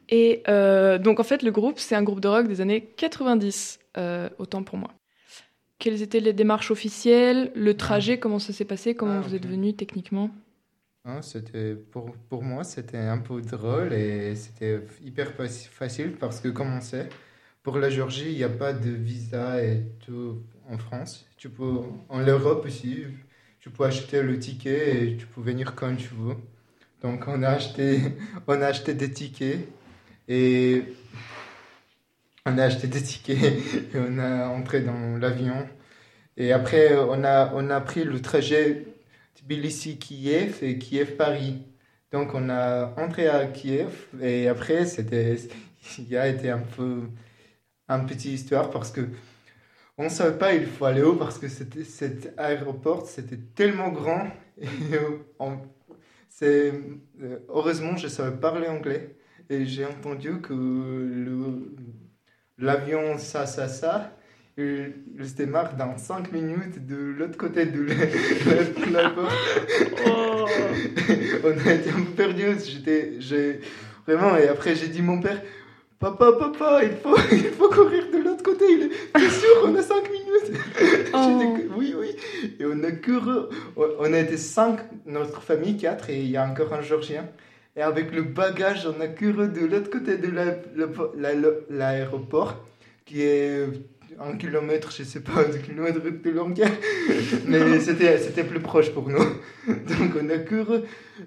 Et 0.10 0.42
euh, 0.48 0.98
donc 0.98 1.20
en 1.20 1.24
fait 1.24 1.44
le 1.44 1.52
groupe 1.52 1.80
c'est 1.80 1.96
un 1.96 2.04
groupe 2.04 2.22
de 2.22 2.28
rock 2.28 2.48
des 2.48 2.62
années 2.62 2.82
90, 2.98 3.80
euh, 3.98 4.30
autant 4.40 4.64
pour 4.64 4.78
moi. 4.78 4.92
Quelles 5.80 6.02
étaient 6.02 6.20
les 6.22 6.34
démarches 6.34 6.72
officielles, 6.72 7.52
le 7.56 7.76
trajet, 7.76 8.20
comment 8.20 8.40
ça 8.40 8.54
s'est 8.54 8.66
passé, 8.66 8.96
comment 8.96 9.20
Ah, 9.20 9.22
vous 9.22 9.36
êtes 9.36 9.46
venu 9.48 9.74
techniquement? 9.76 10.30
Hein, 11.06 11.22
c'était 11.22 11.76
pour, 11.76 12.12
pour 12.30 12.44
moi, 12.44 12.64
c'était 12.64 12.98
un 12.98 13.18
peu 13.20 13.42
drôle 13.42 13.94
et 13.94 14.36
c'était 14.36 14.82
hyper 15.02 15.32
faci- 15.32 15.68
facile 15.70 16.18
parce 16.18 16.40
que, 16.42 16.50
comme 16.50 16.74
on 16.74 16.82
sait, 16.82 17.10
pour 17.64 17.78
la 17.78 17.90
Géorgie, 17.90 18.32
il 18.32 18.38
n'y 18.38 18.44
a 18.44 18.50
pas 18.50 18.74
de 18.74 18.90
visa 18.92 19.64
et 19.64 19.84
tout 20.06 20.44
en 20.70 20.78
France. 20.78 21.26
Tu 21.38 21.50
peux, 21.50 21.80
en 22.10 22.20
Europe 22.22 22.66
aussi, 22.66 23.06
tu 23.60 23.70
peux 23.70 23.84
acheter 23.84 24.22
le 24.22 24.40
ticket 24.40 25.04
et 25.04 25.18
tu 25.18 25.26
peux 25.26 25.42
venir 25.42 25.76
quand 25.76 25.96
tu 25.96 26.10
veux. 26.14 26.36
Donc, 27.02 27.28
on 27.28 27.44
a 27.44 27.50
acheté, 27.50 28.02
on 28.48 28.62
a 28.62 28.68
acheté 28.68 28.94
des 28.94 29.12
tickets 29.12 29.68
et 30.28 30.84
on 32.46 32.58
a 32.58 32.64
acheté 32.64 32.88
des 32.88 33.02
tickets 33.02 33.42
et 33.94 33.98
on 33.98 34.18
a 34.20 34.48
entré 34.48 34.82
dans 34.82 35.18
l'avion. 35.18 35.68
Et 36.38 36.54
après, 36.54 36.96
on 36.96 37.24
a, 37.24 37.52
on 37.54 37.70
a 37.70 37.82
pris 37.82 38.04
le 38.04 38.22
trajet 38.22 38.86
Tbilissi-Kiev 39.36 40.60
et 40.62 40.78
Kiev-Paris. 40.78 41.62
Donc 42.12 42.34
on 42.34 42.50
a 42.50 42.94
entré 42.98 43.28
à 43.28 43.46
Kiev 43.46 44.08
et 44.22 44.48
après 44.48 44.86
c'était 44.86 45.38
il 46.00 46.10
y 46.10 46.18
a 46.18 46.28
été 46.28 46.50
un 46.50 46.60
peu 46.60 47.04
un 47.88 48.00
petit 48.00 48.34
histoire 48.34 48.72
parce 48.72 48.92
que 48.92 49.02
on 50.00 50.06
ne 50.06 50.10
savait 50.10 50.40
pas 50.40 50.56
il 50.56 50.68
faut 50.68 50.86
aller 50.86 51.04
où 51.04 51.18
parce 51.18 51.40
que 51.40 51.50
cet 51.50 52.34
aéroport 52.40 53.08
c'était 53.08 53.40
tellement 53.56 53.92
grand 53.92 54.28
et 54.62 54.68
on- 55.40 55.60
c'est 56.30 56.74
euh, 57.24 57.40
heureusement 57.50 57.98
je 57.98 58.10
savais 58.10 58.38
parler 58.38 58.70
anglais 58.70 59.18
et 59.50 59.66
j'ai 59.68 59.86
entendu 59.86 60.42
que 60.42 60.56
l'avion 62.60 63.18
ça 63.18 63.46
ça 63.48 63.68
ça 63.68 64.16
il, 64.58 64.94
il 65.18 65.28
se 65.30 65.36
démarre 65.36 65.78
dans 65.78 65.98
5 65.98 66.32
minutes 66.34 66.86
de 66.86 66.98
l'autre 66.98 67.38
côté 67.38 67.66
de 67.68 67.82
la- 67.84 67.96
l'aéroport. 68.92 69.32
On 71.44 71.68
a 71.68 71.74
été 71.74 71.90
un 71.92 72.02
peu 72.04 72.12
perdus. 72.16 72.60
J'étais, 72.66 73.14
j'ai 73.20 73.62
vraiment. 74.06 74.36
Et 74.38 74.48
après, 74.50 74.76
j'ai 74.76 74.88
dit 74.90 75.02
mon 75.02 75.22
père, 75.22 75.42
papa, 76.00 76.32
papa, 76.34 76.82
il 76.84 76.92
faut, 76.98 77.18
il 77.32 77.50
faut 77.52 77.70
courir 77.70 78.06
de 78.12 78.18
l'autre 78.24 78.44
côté. 78.44 78.66
Il 78.70 78.84
est, 78.84 78.90
T'es 79.14 79.30
sûr, 79.30 79.50
on 79.66 79.76
a 79.76 79.82
5 79.82 79.96
minutes? 80.10 80.60
Que- 81.12 81.74
oui, 81.78 81.94
oui. 81.98 82.16
Et 82.60 82.66
on 82.66 82.84
a 82.84 82.92
couru. 82.92 83.48
On 83.76 84.14
a 84.14 84.18
été 84.20 84.38
5, 84.38 84.80
notre 85.06 85.42
famille, 85.42 85.78
4, 85.78 86.10
et 86.10 86.20
il 86.22 86.30
y 86.30 86.38
a 86.38 86.46
encore 86.46 86.74
un 86.74 86.82
Georgien. 86.82 87.28
Et 87.76 87.82
avec 87.82 88.14
le 88.14 88.24
bagage, 88.24 88.88
on 88.88 89.00
a 89.02 89.08
couru 89.08 89.48
de 89.50 89.66
l'autre 89.66 89.90
côté 89.90 90.18
de 90.18 90.30
la- 90.30 90.56
le- 90.76 90.92
la- 91.18 91.34
l'aéroport, 91.70 92.64
qui 93.06 93.22
est 93.24 93.68
un 94.22 94.36
kilomètre, 94.38 94.92
je 94.92 95.04
sais 95.04 95.22
pas, 95.22 95.44
deux 95.52 95.60
kilomètres 95.60 96.00
de 96.04 96.30
longueur. 96.30 96.70
Mais 97.48 97.80
c'était, 97.80 98.18
c'était 98.18 98.44
plus 98.44 98.60
proche 98.60 98.92
pour 98.92 99.10
nous. 99.10 99.20
Donc 99.68 100.14
on 100.22 100.30
a 100.30 100.38
couru. 100.40 100.80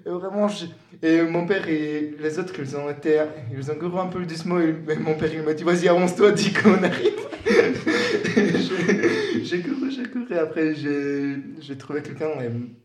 Et 0.05 0.09
vraiment, 0.09 0.47
et 1.01 1.21
mon 1.21 1.45
père 1.45 1.67
et 1.67 2.15
les 2.19 2.39
autres, 2.39 2.53
ils 2.59 2.75
ont 2.75 2.89
été, 2.89 3.21
ils 3.55 3.71
ont 3.71 3.75
couru 3.75 3.99
un 3.99 4.07
peu 4.07 4.25
doucement. 4.25 4.59
Et 4.59 4.73
mon 4.99 5.15
père, 5.15 5.33
il 5.33 5.43
m'a 5.43 5.53
dit, 5.53 5.63
vas-y, 5.63 5.87
avance-toi, 5.87 6.31
dis 6.31 6.51
qu'on 6.53 6.83
arrive. 6.83 7.13
J'ai- 9.43 9.61
couru, 9.61 9.91
j'ai 9.91 10.03
couru. 10.03 10.25
Et 10.31 10.37
après, 10.37 10.73
j'ai, 10.73 11.77
trouvé 11.77 12.01
quelqu'un. 12.01 12.29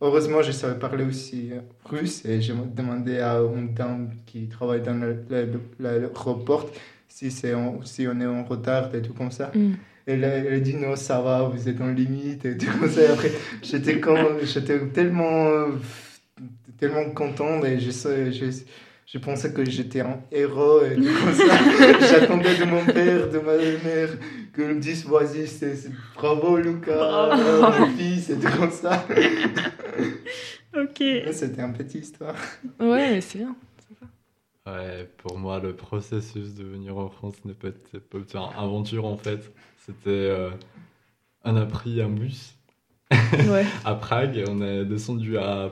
Heureusement, 0.00 0.42
je 0.42 0.52
savais 0.52 0.78
parler 0.78 1.04
aussi 1.04 1.50
russe. 1.84 2.24
Et 2.24 2.40
j'ai 2.40 2.52
demandé 2.74 3.18
à 3.20 3.38
une 3.38 3.72
dame 3.72 4.10
qui 4.26 4.48
travaille 4.48 4.82
dans 4.82 5.00
l'aéroport 5.78 6.66
si, 7.08 7.30
c'est 7.30 7.54
en- 7.54 7.82
si 7.84 8.06
on 8.06 8.20
est 8.20 8.26
en 8.26 8.44
retard 8.44 8.94
et 8.94 9.02
tout 9.02 9.14
comme 9.14 9.30
ça. 9.32 9.50
Mm. 9.54 9.72
Elle 10.10 10.24
a 10.24 10.58
dit 10.60 10.74
non, 10.74 10.96
ça 10.96 11.20
va, 11.20 11.42
vous 11.42 11.68
êtes 11.68 11.80
en 11.82 11.88
limite 11.92 12.44
et 12.46 12.56
tout 12.56 12.66
comme 12.80 12.88
ça. 12.90 13.02
Et 13.02 13.06
après, 13.08 13.30
j'étais 13.62 14.00
quand, 14.00 14.16
j'étais 14.42 14.78
tellement, 14.88 15.48
euh, 15.48 15.66
tellement 16.78 17.10
content 17.10 17.62
et 17.62 17.78
je, 17.78 17.90
je, 17.90 18.46
je 19.06 19.18
pensais 19.18 19.52
que 19.52 19.64
j'étais 19.68 20.00
un 20.00 20.20
héros 20.32 20.80
et 20.82 20.94
tout 20.96 21.02
comme 21.02 21.34
ça. 21.34 21.58
J'attendais 22.20 22.56
de 22.56 22.64
mon 22.64 22.84
père, 22.86 23.28
de 23.28 23.38
ma 23.38 23.56
mère, 23.56 24.08
qu'ils 24.54 24.64
me 24.64 24.80
disent 24.80 25.04
vas-y, 25.04 25.46
c'est, 25.46 25.74
c'est- 25.76 25.90
bravo 26.14 26.56
Lucas, 26.56 26.96
Bravo. 26.96 27.80
mon 27.80 27.86
fils 27.96 28.30
et 28.30 28.36
tout 28.36 28.48
comme 28.58 28.70
ça. 28.70 29.06
Ok. 30.76 31.02
C'était 31.32 31.62
une 31.62 31.72
petite 31.72 32.04
histoire. 32.04 32.36
Ouais, 32.78 33.10
mais 33.10 33.20
c'est 33.20 33.38
bien. 33.38 33.56
Ouais, 34.72 35.08
pour 35.18 35.38
moi, 35.38 35.60
le 35.60 35.74
processus 35.74 36.54
de 36.54 36.64
venir 36.64 36.96
en 36.98 37.08
France 37.08 37.36
n'est 37.44 37.54
pas 37.54 37.68
une 37.68 38.24
aventure 38.56 39.04
en 39.06 39.16
fait. 39.16 39.52
C'était. 39.78 40.08
euh, 40.08 40.50
on 41.44 41.56
a 41.56 41.64
pris 41.66 42.00
un 42.02 42.08
bus 42.10 42.54
Ouais. 43.10 43.64
à 43.84 43.94
Prague, 43.94 44.44
on 44.48 44.60
est 44.60 44.84
descendu 44.84 45.38
à, 45.38 45.70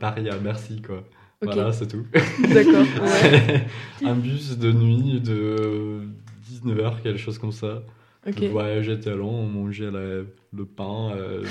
Paris, 0.00 0.30
à 0.30 0.38
Bercy, 0.38 0.80
quoi. 0.80 1.04
Voilà, 1.42 1.72
c'est 1.72 1.86
tout. 1.88 2.06
D'accord, 2.54 2.86
ouais. 3.02 3.66
un 4.04 4.14
bus 4.14 4.56
de 4.58 4.72
nuit 4.72 5.20
de 5.20 6.02
19h, 6.50 7.02
quelque 7.02 7.18
chose 7.18 7.38
comme 7.38 7.52
ça. 7.52 7.82
Ok. 8.26 8.40
Le 8.40 8.48
voyage 8.48 8.88
était 8.88 9.14
long, 9.14 9.30
on 9.42 9.46
mangeait 9.46 9.90
la- 9.90 10.24
le 10.52 10.64
pain. 10.64 11.12
euh, 11.14 11.44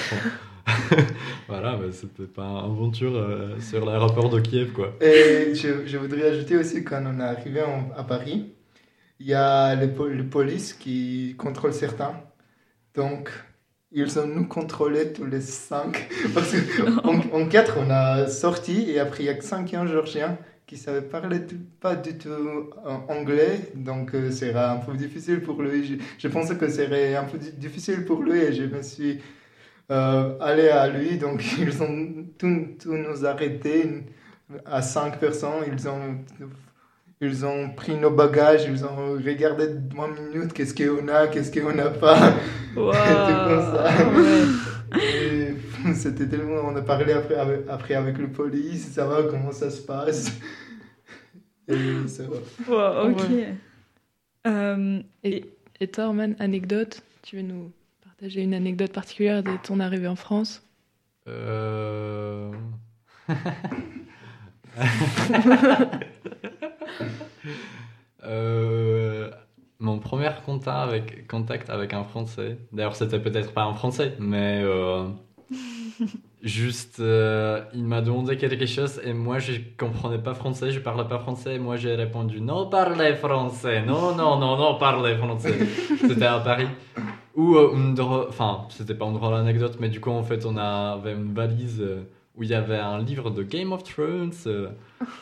voilà, 1.48 1.77
mais 1.77 1.91
c'était 1.91 2.24
pas 2.24 2.43
une 2.43 2.72
aventure 2.72 3.15
euh, 3.15 3.60
sur 3.60 3.86
l'aéroport 3.86 4.29
de 4.29 4.39
Kiev, 4.39 4.72
quoi. 4.72 4.93
Et 5.01 5.53
je, 5.55 5.98
voudrais 5.98 6.29
ajouter 6.29 6.57
aussi, 6.57 6.84
quand 6.84 7.03
on 7.05 7.19
est 7.19 7.24
arrivé 7.24 7.62
à 7.96 8.03
Paris, 8.03 8.53
il 9.19 9.27
y 9.27 9.34
a 9.34 9.75
les, 9.75 9.88
les 9.88 10.24
polices 10.24 10.74
qui 10.74 11.36
contrôlent 11.38 11.74
certains. 11.74 12.22
Donc, 12.96 13.29
ils 13.91 14.19
ont 14.19 14.27
nous 14.27 14.48
contrôlés 14.48 15.13
tous 15.13 15.25
les 15.25 15.41
cinq. 15.41 16.10
Parce 16.34 16.53
qu'en 16.53 17.19
en 17.31 17.48
quatre, 17.48 17.77
on 17.79 17.89
a 17.89 18.27
sorti 18.27 18.91
et 18.91 19.00
après, 19.00 19.24
il 19.24 19.25
y 19.27 19.29
a 19.29 19.41
cinq 19.41 19.69
Géorgiens 19.69 20.38
qui 20.65 20.75
ne 20.75 20.79
savaient 20.79 21.01
parler 21.01 21.39
pas 21.79 21.96
du 21.96 22.17
tout 22.17 22.29
euh, 22.29 22.98
anglais. 23.07 23.72
Donc, 23.75 24.13
euh, 24.13 24.31
c'est 24.31 24.53
un 24.53 24.77
peu 24.77 24.96
difficile 24.98 25.41
pour 25.41 25.62
lui. 25.62 26.00
Je, 26.17 26.27
pensais 26.27 26.57
que 26.57 26.67
ce 26.67 26.84
serait 26.84 27.15
un 27.15 27.24
peu 27.24 27.38
di- 27.38 27.53
difficile 27.53 28.03
pour 28.03 28.22
lui 28.22 28.38
et 28.39 28.51
je 28.51 28.63
me 28.63 28.81
suis 28.81 29.19
euh, 29.91 30.38
allé 30.39 30.70
à 30.70 30.88
lui. 30.89 31.17
Donc, 31.17 31.44
ils 31.60 31.82
ont 31.84 32.25
tout, 32.38 32.75
tout 32.82 32.94
nous 32.96 33.25
arrêté 33.25 34.03
à 34.65 34.82
cinq 34.82 35.20
personnes. 35.20 35.63
Ils 35.72 35.88
ont, 35.89 36.20
ils 37.22 37.46
ont 37.46 37.70
pris 37.72 37.96
nos 37.98 38.12
bagages, 38.12 38.65
ils 38.65 38.86
ont 38.86 39.13
regardé 39.13 39.67
trois 39.89 40.10
minutes 40.10 40.53
qu'est-ce 40.53 40.74
qu'on 40.75 41.08
a, 41.08 41.27
qu'est-ce 41.27 41.51
qu'on 41.51 41.74
n'a 41.74 41.89
pas. 41.89 42.34
Waouh. 42.75 42.94
Tout 43.25 43.44
comme 43.44 43.62
ça. 43.62 43.89
Ouais. 44.10 44.53
Et 44.94 45.53
C'était 45.96 46.27
tellement. 46.27 46.62
On 46.65 46.75
a 46.75 46.82
parlé 46.82 47.13
après 47.13 47.36
avec, 47.36 47.62
après 47.70 47.94
avec 47.96 48.17
le 48.17 48.32
police, 48.32 48.91
ça 48.94 49.06
va, 49.08 49.24
comment 49.24 49.51
ça 49.51 49.70
se 49.70 49.82
passe? 49.82 50.32
Et 51.67 52.08
ça 52.08 52.24
va. 52.24 52.38
Wow, 52.67 53.12
ok. 53.12 53.29
Ouais. 53.29 53.56
Euh, 54.48 55.01
Et, 55.24 55.46
et 55.79 55.88
toi, 55.91 56.06
Orman, 56.08 56.36
anecdote 56.39 57.03
Tu 57.22 57.38
veux 57.38 57.41
nous 57.44 57.72
partager 58.18 58.42
une 58.42 58.56
anecdote 58.56 58.92
particulière 58.92 59.44
de 59.44 59.52
ton 59.62 59.80
arrivée 59.80 60.08
en 60.08 60.16
France? 60.16 60.64
Euh... 61.28 62.52
Euh, 68.24 69.30
Mon 69.80 70.00
premier 70.00 70.30
contact 70.46 70.68
avec, 70.68 71.28
contact 71.28 71.70
avec 71.70 71.94
un 71.94 72.04
Français, 72.04 72.58
d'ailleurs 72.74 72.96
c'était 72.96 73.20
peut-être 73.20 73.54
pas 73.54 73.64
un 73.64 73.74
Français, 73.74 74.16
mais 74.20 74.62
euh, 74.64 75.08
juste 76.42 77.00
euh, 77.00 77.64
il 77.74 77.86
m'a 77.86 78.02
demandé 78.02 78.36
quelque 78.36 78.66
chose 78.66 79.00
et 79.04 79.14
moi 79.14 79.40
je 79.40 79.54
comprenais 79.78 80.18
pas 80.18 80.34
français, 80.34 80.72
je 80.72 80.80
parlais 80.80 81.08
pas 81.08 81.20
français 81.20 81.56
et 81.56 81.60
moi 81.60 81.78
j'ai 81.78 81.96
répondu 81.96 82.42
non 82.42 82.70
parlez 82.70 83.16
français, 83.16 83.82
non 83.84 84.14
non 84.16 84.38
non 84.38 84.58
non 84.58 84.78
parlez 84.78 85.16
français. 85.16 85.58
C'était 86.02 86.26
à 86.26 86.40
Paris. 86.40 86.68
Ou 87.38 87.56
euh, 87.56 87.72
une 87.75 87.94
drôle, 87.94 88.25
enfin 88.29 88.65
c'était 88.70 88.96
pas 88.96 89.06
une 89.06 89.13
drôle 89.13 89.36
anecdote, 89.36 89.77
mais 89.79 89.89
du 89.89 90.01
coup 90.01 90.10
en 90.10 90.24
fait 90.24 90.46
on 90.46 90.58
avait 90.58 91.13
une 91.13 91.34
valise 91.34 91.79
euh, 91.82 92.01
où 92.36 92.44
il 92.44 92.50
y 92.50 92.53
avait 92.56 92.77
un 92.79 93.00
livre 93.00 93.29
de 93.32 93.44
Game 93.44 93.72
of 93.72 93.84
Thrones, 93.84 94.32
euh, 94.48 94.70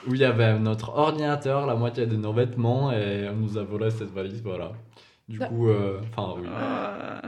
où 0.08 0.14
il 0.16 0.22
y 0.22 0.24
avait 0.26 0.58
notre 0.58 0.90
ordinateur, 0.90 1.66
la 1.68 1.76
moitié 1.76 2.08
de 2.08 2.16
nos 2.16 2.34
vêtements 2.34 2.92
et 2.92 3.28
on 3.30 3.36
nous 3.36 3.58
a 3.58 3.64
volé 3.64 3.92
cette 3.92 4.12
valise, 4.14 4.42
voilà. 4.42 4.72
Du 5.28 5.40
Ça- 5.40 5.48
coup, 5.48 5.70
euh, 5.70 6.00
enfin 6.16 6.36
oui. 6.40 6.48
ah, 6.48 7.22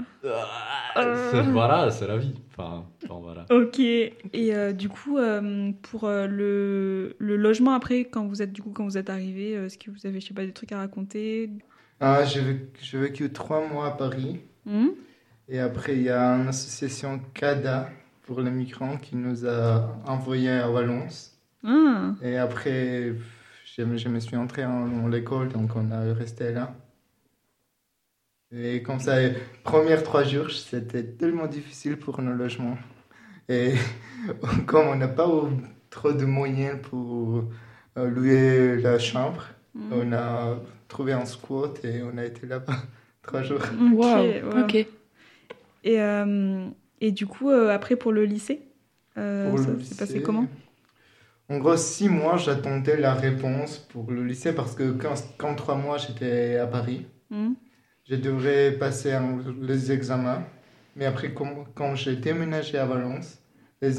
voilà, 1.52 1.90
c'est 1.92 2.08
la 2.08 2.18
vie. 2.18 2.34
Enfin, 2.52 2.86
voilà. 3.22 3.46
ok. 3.52 3.80
Et 3.80 4.14
euh, 4.34 4.72
du 4.72 4.90
coup, 4.90 5.18
euh, 5.18 5.72
pour 5.82 6.06
euh, 6.06 6.28
le, 6.28 7.16
le 7.18 7.36
logement 7.36 7.74
après, 7.74 8.06
quand 8.06 8.26
vous 8.28 8.42
êtes 8.42 8.54
du 8.54 8.62
coup 8.62 8.72
quand 8.72 8.86
vous 8.86 8.98
êtes 8.98 9.10
arrivé, 9.10 9.56
euh, 9.56 9.66
est-ce 9.66 9.78
que 9.78 9.92
vous 9.92 10.06
avez 10.06 10.20
je 10.20 10.28
sais 10.28 10.34
pas 10.34 10.46
des 10.46 10.54
trucs 10.54 10.72
à 10.72 10.78
raconter? 10.78 11.50
Ah, 12.00 12.24
j'ai 12.24 12.42
vécu, 12.42 12.68
j'ai 12.82 13.00
vécu 13.00 13.34
trois 13.34 13.68
mois 13.68 13.88
à 13.88 13.92
Paris. 13.92 14.40
Hmm? 14.68 14.92
Et 15.50 15.60
après, 15.60 15.96
il 15.98 16.04
y 16.04 16.10
a 16.10 16.22
une 16.36 16.48
association 16.50 17.20
CADA 17.34 17.90
pour 18.24 18.42
les 18.42 18.52
migrants 18.52 18.98
qui 18.98 19.16
nous 19.16 19.46
a 19.46 19.96
envoyés 20.06 20.52
à 20.52 20.70
Valence. 20.70 21.38
Ah, 21.64 22.16
Et 22.22 22.38
après, 22.38 23.16
je, 23.66 23.84
me- 23.84 23.98
je 23.98 24.10
me 24.10 24.20
suis 24.20 24.38
entré 24.38 24.66
en, 24.66 24.72
en 25.06 25.08
l'école, 25.10 25.50
donc 25.50 25.76
on 25.76 25.92
a 25.92 26.14
resté 26.14 26.52
là. 26.54 26.76
Et 28.52 28.82
comme 28.82 29.00
ça, 29.00 29.20
les 29.22 29.34
premiers 29.64 30.02
trois 30.04 30.24
jours, 30.24 30.50
c'était 30.52 31.04
tellement 31.04 31.48
difficile 31.48 31.98
pour 31.98 32.22
nos 32.22 32.34
logements. 32.34 32.78
Et 33.50 33.74
comme 34.68 34.88
on 34.90 34.96
n'a 34.96 35.08
pas 35.10 35.28
trop 35.90 36.14
de 36.14 36.26
moyens 36.26 36.80
pour 36.82 37.46
euh, 37.98 38.10
louer 38.10 38.82
la 38.82 39.00
chambre, 39.00 39.46
hmm. 39.74 39.92
on 39.92 40.14
a 40.14 40.60
trouvé 40.88 41.14
un 41.14 41.26
squat 41.26 41.84
et 41.86 42.04
on 42.04 42.18
a 42.18 42.26
été 42.26 42.48
là-bas 42.48 42.78
trois 43.28 43.44
jours. 43.44 43.62
Wow. 43.94 44.64
ok. 44.64 44.76
Et, 45.84 46.02
euh, 46.02 46.66
et 47.02 47.12
du 47.12 47.28
coup, 47.28 47.50
euh, 47.52 47.70
après 47.70 47.96
pour 47.96 48.12
le 48.12 48.26
lycée, 48.26 48.62
euh, 49.18 49.50
Pour 49.50 49.60
ça 49.60 49.80
s'est 49.84 49.96
passé 49.96 50.22
comment? 50.22 50.46
En 51.50 51.60
gros, 51.60 51.78
six 51.78 52.10
mois, 52.10 52.38
j'attendais 52.38 52.98
la 52.98 53.14
réponse 53.14 53.78
pour 53.78 54.12
le 54.12 54.24
lycée 54.26 54.54
parce 54.54 54.76
que 54.76 54.92
quand, 54.92 55.14
quand 55.38 55.56
trois 55.56 55.76
mois, 55.76 55.98
j'étais 55.98 56.58
à 56.58 56.68
Paris. 56.68 57.06
Hmm 57.30 57.54
Je 58.10 58.16
devrais 58.16 58.72
passer 58.74 59.12
un- 59.14 59.44
les 59.62 59.92
examens. 59.92 60.44
Mais 60.96 61.06
après, 61.06 61.34
comme- 61.34 61.66
quand 61.76 61.96
j'ai 61.96 62.16
déménagé 62.16 62.78
à 62.78 62.86
Valence, 62.86 63.40
les, 63.82 63.92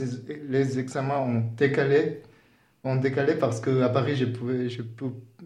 les 0.48 0.78
examens 0.78 1.18
ont 1.20 1.42
décalé. 1.56 2.22
Ont 2.84 2.96
décalé 2.96 3.34
parce 3.36 3.60
qu'à 3.60 3.88
Paris, 3.90 4.16
je 4.16 4.26
pouvais, 4.26 4.68
je 4.68 4.82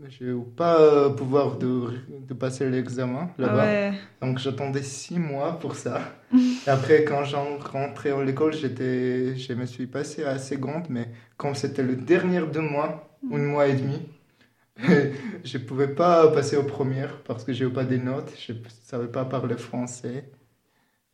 je 0.09 0.25
n'ai 0.25 0.45
pas 0.57 0.81
euh, 0.81 1.11
pouvoir 1.11 1.57
de, 1.59 1.91
de 2.09 2.35
passer 2.35 2.69
l'examen 2.69 3.31
Ah 3.43 3.43
là-bas. 3.43 3.63
ouais. 3.65 3.93
Donc 4.21 4.39
j'attendais 4.39 4.83
six 4.83 5.19
mois 5.19 5.59
pour 5.59 5.75
ça. 5.77 6.01
Et 6.67 6.71
après, 6.71 7.05
quand 7.05 7.25
j'en 7.25 7.59
rentrais 7.59 8.11
à 8.11 8.23
l'école, 8.25 8.53
j'étais, 8.55 9.37
je 9.37 9.53
me 9.55 9.67
suis 9.67 9.87
passé 9.87 10.25
à 10.25 10.39
seconde, 10.39 10.87
mais 10.89 11.09
comme 11.37 11.55
c'était 11.55 11.83
le 11.83 11.97
dernier 11.97 12.41
deux 12.47 12.61
mois, 12.61 13.09
un 13.33 13.39
mois 13.39 13.67
et 13.69 13.75
demi, 13.75 14.01
je 15.45 15.59
ne 15.59 15.63
pouvais 15.65 15.89
pas 15.95 16.29
passer 16.33 16.57
aux 16.57 16.65
premières 16.65 17.19
parce 17.25 17.45
que 17.45 17.53
je 17.53 17.65
n'avais 17.65 17.75
pas 17.75 17.85
des 17.85 17.99
notes, 17.99 18.33
je 18.39 18.53
ne 18.53 18.59
savais 18.85 19.09
pas 19.09 19.25
parler 19.25 19.57
français. 19.57 20.31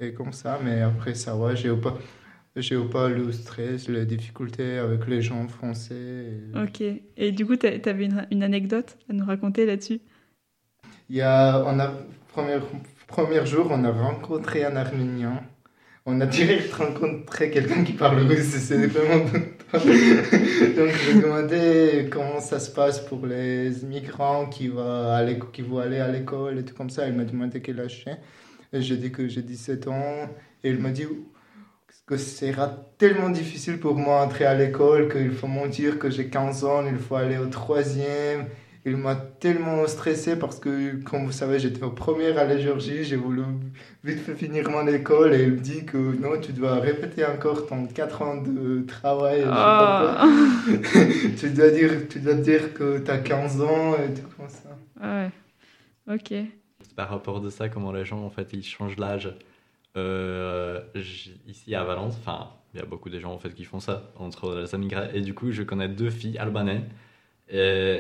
Et 0.01 0.15
comme 0.15 0.33
ça, 0.33 0.59
mais 0.63 0.81
après 0.83 1.15
ça 1.15 1.35
va, 1.37 1.55
je 1.55 1.69
n'ai 1.69 1.81
pas, 2.59 2.63
j'ai 2.63 2.79
pas 2.89 3.09
le 3.09 3.33
stress, 3.33 3.89
les 3.89 4.05
difficultés 4.07 4.79
avec 4.79 5.07
les 5.07 5.23
gens 5.23 5.47
français. 5.49 5.95
et- 5.95 6.59
Ok. 6.59 6.83
Et 7.17 7.33
du 7.33 7.47
coup, 7.47 7.57
t'a- 7.57 7.79
t'avais 7.79 8.07
une, 8.07 8.27
une 8.31 8.43
anecdote 8.43 8.97
à 9.09 9.13
nous 9.13 9.25
raconter 9.25 9.67
là-dessus? 9.67 10.01
Il 11.11 11.17
y 11.17 11.23
a, 11.23 11.65
on 11.67 11.79
a, 11.81 11.93
premier, 12.33 12.59
premier 13.07 13.47
jour, 13.47 13.69
on 13.71 13.85
a 13.85 13.91
rencontré 13.91 14.65
un 14.65 14.77
Arménien. 14.77 15.43
On 16.07 16.21
a 16.21 16.27
direct 16.27 16.73
rencontré 16.73 17.51
quelqu'un 17.51 17.85
qui 17.85 17.93
parle 17.93 18.21
russe, 18.27 18.57
c'est 18.69 18.87
vraiment... 18.95 19.25
Donc 19.75 20.89
j'ai 21.05 21.21
demandé 21.21 22.09
comment 22.11 22.41
ça 22.41 22.59
se 22.59 22.71
passe 22.71 23.01
pour 23.01 23.27
les 23.27 23.71
migrants 23.85 24.47
qui, 24.49 24.69
va 24.69 25.17
à 25.17 25.35
qui 25.53 25.61
vont 25.63 25.79
aller 25.79 25.99
à 25.99 26.09
l'école 26.11 26.59
et 26.59 26.65
tout 26.65 26.75
comme 26.75 26.89
ça. 26.91 27.07
Il 27.09 27.15
m'a 27.15 27.25
demandé 27.25 27.61
quel 27.61 27.81
âge 27.81 28.05
j'ai. 28.07 28.81
J'ai 28.81 28.97
dit 28.97 29.13
que 29.13 29.29
j'ai 29.29 29.43
17 29.43 29.89
ans. 29.89 30.29
Et 30.65 30.71
il 30.71 30.79
m'a 30.79 30.91
dit 30.91 31.07
que 32.09 32.17
ce 32.17 32.47
sera 32.47 32.69
tellement 32.97 33.29
difficile 33.29 33.79
pour 33.79 33.95
moi 33.95 34.25
d'entrer 34.25 34.47
à 34.47 34.55
l'école 34.55 35.13
qu'il 35.13 35.31
faut 35.31 35.47
me 35.47 35.69
dire 35.69 35.99
que 35.99 36.09
j'ai 36.09 36.29
15 36.29 36.65
ans, 36.65 36.83
il 36.91 36.97
faut 36.97 37.17
aller 37.17 37.37
au 37.37 37.47
troisième. 37.47 38.47
Il 38.87 38.97
m'a 38.97 39.15
tellement 39.15 39.87
stressé 39.87 40.39
parce 40.39 40.59
que, 40.59 41.03
comme 41.03 41.27
vous 41.27 41.33
savez, 41.33 41.59
j'étais 41.59 41.83
au 41.83 41.91
premier 41.91 42.29
à 42.29 42.47
la 42.47 42.57
Géorgie, 42.57 43.05
j'ai 43.05 43.17
voulu 43.17 43.43
vite 44.05 44.21
fait 44.21 44.35
finir 44.35 44.71
mon 44.71 44.87
école 44.87 45.35
et 45.35 45.43
il 45.43 45.53
me 45.53 45.59
dit 45.59 45.85
que 45.85 45.99
non, 45.99 46.41
tu 46.41 46.53
dois 46.53 46.77
répéter 46.77 47.27
encore 47.27 47.67
ton 47.67 47.85
4 47.85 48.23
ans 48.23 48.37
de 48.41 48.87
travail. 48.87 49.45
Ah. 49.47 50.27
tu, 51.39 51.51
dois 51.51 51.69
dire, 51.69 51.91
tu 52.09 52.21
dois 52.21 52.35
dire 52.35 52.73
que 52.73 53.01
tu 53.01 53.11
as 53.11 53.19
15 53.19 53.61
ans 53.61 53.95
et 53.97 54.15
tout 54.15 54.29
comme 54.35 54.49
ça. 54.49 54.71
Ah 54.99 55.25
ouais. 56.07 56.15
Ok. 56.15 56.29
C'est 56.31 56.95
par 56.97 57.11
rapport 57.11 57.43
de 57.43 57.51
ça 57.51 57.69
comment 57.69 57.93
les 57.93 58.07
gens 58.07 58.25
en 58.25 58.31
fait 58.31 58.49
ils 58.55 58.65
changent 58.65 58.97
l'âge. 58.97 59.31
Euh, 59.99 60.81
ici 61.47 61.75
à 61.75 61.85
Valence, 61.85 62.15
enfin 62.21 62.49
il 62.75 62.81
y 62.81 62.83
a 62.83 62.87
beaucoup 62.87 63.09
de 63.11 63.19
gens 63.19 63.33
en 63.33 63.39
fait 63.39 63.55
qui 63.55 63.65
font 63.65 63.81
ça 63.81 64.11
entre 64.17 64.55
les 64.61 64.73
immigrés 64.75 65.11
et 65.15 65.21
du 65.23 65.35
coup 65.35 65.51
je 65.53 65.63
connais 65.63 65.89
deux 65.89 66.11
filles 66.11 66.39
albanaises 66.39 66.83
et 67.51 67.57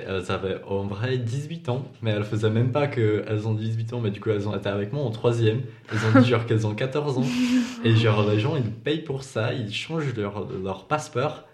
elles 0.07 0.31
avaient 0.31 0.63
en 0.65 0.85
vrai 0.87 1.17
18 1.17 1.69
ans 1.71 1.83
mais 2.03 2.11
elles 2.11 2.25
faisaient 2.25 2.51
même 2.51 2.71
pas 2.71 2.87
qu'elles 2.87 3.49
ont 3.49 3.55
18 3.55 3.93
ans 3.95 4.01
mais 4.01 4.11
du 4.11 4.21
coup 4.21 4.29
elles 4.31 4.47
ont 4.47 4.55
été 4.55 4.69
avec 4.69 4.93
moi 4.93 5.03
en 5.03 5.11
troisième 5.11 5.63
elles 5.91 6.05
ont 6.05 6.21
dit 6.21 6.29
genre 6.29 6.45
qu'elles 6.45 6.67
ont 6.67 6.75
14 6.75 7.17
ans 7.19 7.25
et 7.85 7.97
genre 7.97 8.29
les 8.29 8.39
gens 8.39 8.57
ils 8.57 8.71
payent 8.71 9.03
pour 9.03 9.23
ça 9.23 9.55
ils 9.55 9.73
changent 9.73 10.15
leur, 10.15 10.47
leur 10.63 10.87
passeport 10.87 11.45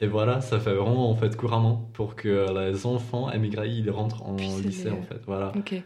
Et 0.00 0.08
voilà, 0.08 0.40
ça 0.42 0.58
fait 0.60 0.74
vraiment 0.74 1.08
en 1.10 1.14
fait 1.14 1.36
couramment 1.36 1.88
pour 1.94 2.16
que 2.16 2.52
les 2.58 2.84
enfants 2.84 3.30
émigrés 3.30 3.70
ils 3.70 3.90
rentrent 3.90 4.22
en 4.24 4.36
Puis 4.36 4.66
lycée 4.66 4.90
les- 4.90 4.90
en 4.90 5.02
fait. 5.02 5.20
Voilà. 5.26 5.52
Ok. 5.56 5.82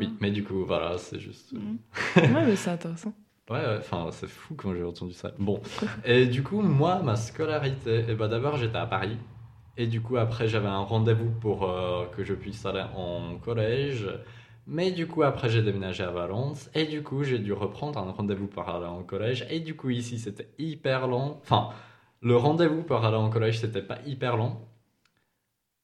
Oui, 0.00 0.08
mais 0.20 0.32
du 0.32 0.42
coup, 0.42 0.64
voilà, 0.64 0.98
c'est 0.98 1.20
juste. 1.20 1.52
Mhm. 1.52 1.78
Ouais, 2.34 2.44
mais 2.46 2.56
c'est 2.56 2.70
intéressant. 2.70 3.14
Ouais, 3.48 3.58
ouais, 3.58 3.76
enfin, 3.78 4.08
c'est 4.10 4.26
fou 4.26 4.54
quand 4.56 4.74
j'ai 4.74 4.82
entendu 4.82 5.12
ça. 5.12 5.30
Bon, 5.38 5.60
et 6.04 6.26
du 6.26 6.42
coup, 6.42 6.62
moi, 6.62 7.00
ma 7.02 7.14
scolarité, 7.14 8.04
eh 8.08 8.14
ben, 8.14 8.26
d'abord, 8.28 8.56
j'étais 8.56 8.76
à 8.76 8.86
Paris. 8.86 9.18
Et 9.76 9.86
du 9.86 10.00
coup, 10.00 10.16
après, 10.16 10.48
j'avais 10.48 10.66
un 10.68 10.80
rendez-vous 10.80 11.30
pour 11.30 11.70
euh, 11.70 12.06
que 12.06 12.24
je 12.24 12.34
puisse 12.34 12.64
aller 12.66 12.84
en 12.96 13.36
collège. 13.38 14.08
Mais 14.66 14.90
du 14.90 15.06
coup, 15.06 15.22
après, 15.22 15.48
j'ai 15.48 15.62
déménagé 15.62 16.02
à 16.02 16.10
Valence. 16.10 16.70
Et 16.74 16.86
du 16.86 17.02
coup, 17.04 17.22
j'ai 17.22 17.38
dû 17.38 17.52
reprendre 17.52 17.98
un 18.00 18.10
rendez-vous 18.10 18.48
pour 18.48 18.68
aller 18.68 18.86
en 18.86 19.04
collège. 19.04 19.46
Et 19.50 19.60
du 19.60 19.76
coup, 19.76 19.90
ici, 19.90 20.18
c'était 20.18 20.48
hyper 20.58 21.06
long. 21.06 21.38
Enfin, 21.42 21.68
le 22.22 22.36
rendez-vous 22.36 22.82
pour 22.82 23.04
aller 23.04 23.16
en 23.16 23.30
collège, 23.30 23.60
c'était 23.60 23.82
pas 23.82 23.98
hyper 24.06 24.36
long. 24.36 24.56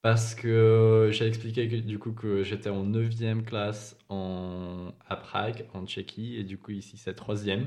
Parce 0.03 0.35
que 0.35 1.09
j'ai 1.12 1.27
expliqué 1.27 1.69
que, 1.69 1.77
du 1.77 1.99
coup 1.99 2.12
que 2.12 2.43
j'étais 2.45 2.71
en 2.71 2.85
9e 2.85 3.43
classe 3.45 3.97
en, 4.09 4.93
à 5.09 5.17
Prague, 5.17 5.67
en 5.75 5.87
Tchéquie, 5.87 6.37
et 6.37 6.45
du 6.45 6.59
coup 6.59 6.73
ici 6.73 6.97
c'est 6.97 7.15
3e. 7.15 7.67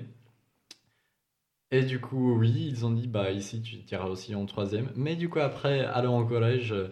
Et 1.71 1.83
du 1.83 1.99
coup, 1.99 2.35
oui, 2.37 2.67
ils 2.69 2.85
ont 2.85 2.91
dit, 2.91 3.07
bah 3.07 3.31
ici 3.31 3.61
tu 3.61 3.75
iras 3.91 4.07
aussi 4.07 4.35
en 4.35 4.45
3e. 4.45 4.91
Mais 4.95 5.15
du 5.15 5.29
coup, 5.29 5.39
après 5.39 5.81
aller 5.85 6.07
en 6.07 6.25
collège, 6.25 6.71
euh, 6.73 6.89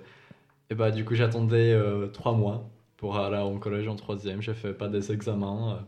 et 0.69 0.75
bah 0.75 0.91
du 0.91 1.05
coup 1.05 1.15
j'attendais 1.15 1.75
3 2.13 2.33
mois 2.33 2.69
pour 2.97 3.17
aller 3.17 3.37
en 3.37 3.59
collège 3.59 3.87
en 3.87 3.95
3e. 3.95 4.41
J'ai 4.41 4.53
fait 4.55 4.73
pas 4.73 4.89
des 4.89 5.11
examens. 5.11 5.85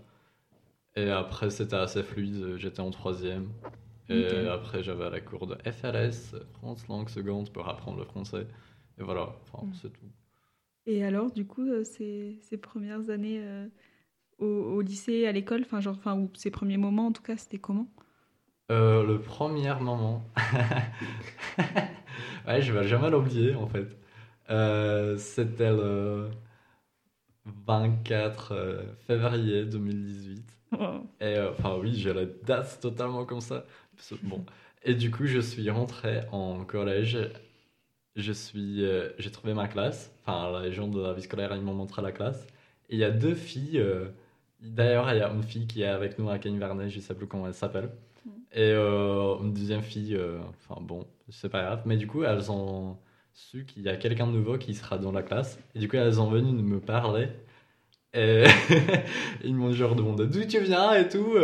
euh, 0.97 1.07
et 1.07 1.09
après 1.11 1.49
c'était 1.49 1.75
assez 1.75 2.03
fluide, 2.03 2.55
j'étais 2.57 2.79
en 2.81 2.89
3e. 2.91 3.49
Et 4.09 4.47
après 4.47 4.83
j'avais 4.83 5.09
la 5.09 5.19
cours 5.21 5.47
de 5.47 5.55
FLS, 5.69 6.35
France 6.53 6.87
langue 6.87 7.09
seconde, 7.09 7.51
pour 7.51 7.67
apprendre 7.69 7.97
le 7.99 8.05
français. 8.05 8.47
Et 8.99 9.03
voilà, 9.03 9.35
enfin, 9.41 9.65
Mm. 9.65 9.73
c'est 9.81 9.89
tout. 9.91 10.05
Et 10.87 11.03
alors, 11.03 11.31
du 11.31 11.45
coup, 11.45 11.65
euh, 11.67 11.83
ces, 11.83 12.37
ces 12.41 12.57
premières 12.57 13.09
années 13.09 13.39
euh, 13.41 13.67
au, 14.39 14.47
au 14.47 14.81
lycée, 14.81 15.27
à 15.27 15.33
l'école, 15.33 15.63
enfin, 15.63 15.81
genre, 15.81 15.97
enfin, 15.97 16.17
ou 16.19 16.31
ces 16.35 16.51
premiers 16.51 16.77
moments, 16.77 17.07
en 17.07 17.13
tout 17.13 17.23
cas, 17.23 17.37
c'était 17.37 17.59
comment? 17.59 17.89
Euh, 18.71 19.03
le 19.03 19.19
premier 19.21 19.73
moment. 19.75 20.23
ouais, 22.47 22.61
je 22.61 22.73
vais 22.73 22.87
jamais 22.87 23.09
l'oublier 23.09 23.55
en 23.55 23.67
fait. 23.67 23.87
C'était 25.17 25.71
le 25.71 26.29
24 27.45 28.51
euh, 28.53 28.83
février 29.07 29.65
2018. 29.65 30.57
Oh. 30.71 31.01
Et 31.21 31.39
enfin, 31.39 31.77
oui, 31.79 31.93
j'ai 31.95 32.13
la 32.13 32.25
date 32.25 32.79
totalement 32.81 33.25
comme 33.25 33.41
ça. 33.41 33.65
Bon. 34.23 34.43
Et 34.83 34.93
du 34.95 35.11
coup, 35.11 35.25
je 35.25 35.39
suis 35.39 35.69
rentré 35.69 36.21
en 36.31 36.63
collège. 36.65 37.17
Je 38.15 38.31
suis, 38.31 38.83
euh, 38.85 39.09
j'ai 39.19 39.31
trouvé 39.31 39.53
ma 39.53 39.67
classe. 39.67 40.11
Enfin, 40.25 40.61
les 40.61 40.71
gens 40.71 40.87
de 40.87 41.01
la 41.01 41.13
vie 41.13 41.21
scolaire, 41.23 41.53
ils 41.55 41.61
m'ont 41.61 41.73
montré 41.73 42.01
la 42.01 42.11
classe. 42.11 42.47
Et 42.89 42.95
il 42.95 42.99
y 42.99 43.03
a 43.03 43.11
deux 43.11 43.35
filles. 43.35 43.79
euh, 43.79 44.07
D'ailleurs, 44.61 45.11
il 45.13 45.17
y 45.19 45.21
a 45.21 45.29
une 45.29 45.43
fille 45.43 45.67
qui 45.67 45.81
est 45.83 45.87
avec 45.87 46.17
nous 46.17 46.29
à 46.29 46.39
Cagnes-Vernay, 46.39 46.89
je 46.89 46.99
sais 46.99 47.13
plus 47.13 47.27
comment 47.27 47.47
elle 47.47 47.53
s'appelle. 47.53 47.89
Et 48.53 48.71
euh, 48.71 49.37
une 49.41 49.53
deuxième 49.53 49.81
fille, 49.83 50.17
enfin 50.69 50.81
bon, 50.81 51.05
c'est 51.29 51.49
pas 51.49 51.63
grave. 51.63 51.83
Mais 51.85 51.97
du 51.97 52.07
coup, 52.07 52.23
elles 52.23 52.51
ont 52.51 52.97
su 53.33 53.65
qu'il 53.65 53.83
y 53.83 53.89
a 53.89 53.97
quelqu'un 53.97 54.27
de 54.27 54.33
nouveau 54.33 54.57
qui 54.57 54.73
sera 54.75 54.97
dans 54.97 55.11
la 55.11 55.23
classe. 55.23 55.59
Et 55.75 55.79
du 55.79 55.87
coup, 55.89 55.97
elles 55.97 56.15
sont 56.15 56.29
venues 56.29 56.53
me 56.63 56.79
parler. 56.79 57.29
Et 58.13 58.45
ils 59.43 59.55
m'ont 59.55 59.71
genre 59.73 59.95
demandé 59.95 60.27
d'où 60.27 60.45
tu 60.45 60.59
viens 60.61 60.93
et 60.93 61.07
tout. 61.09 61.35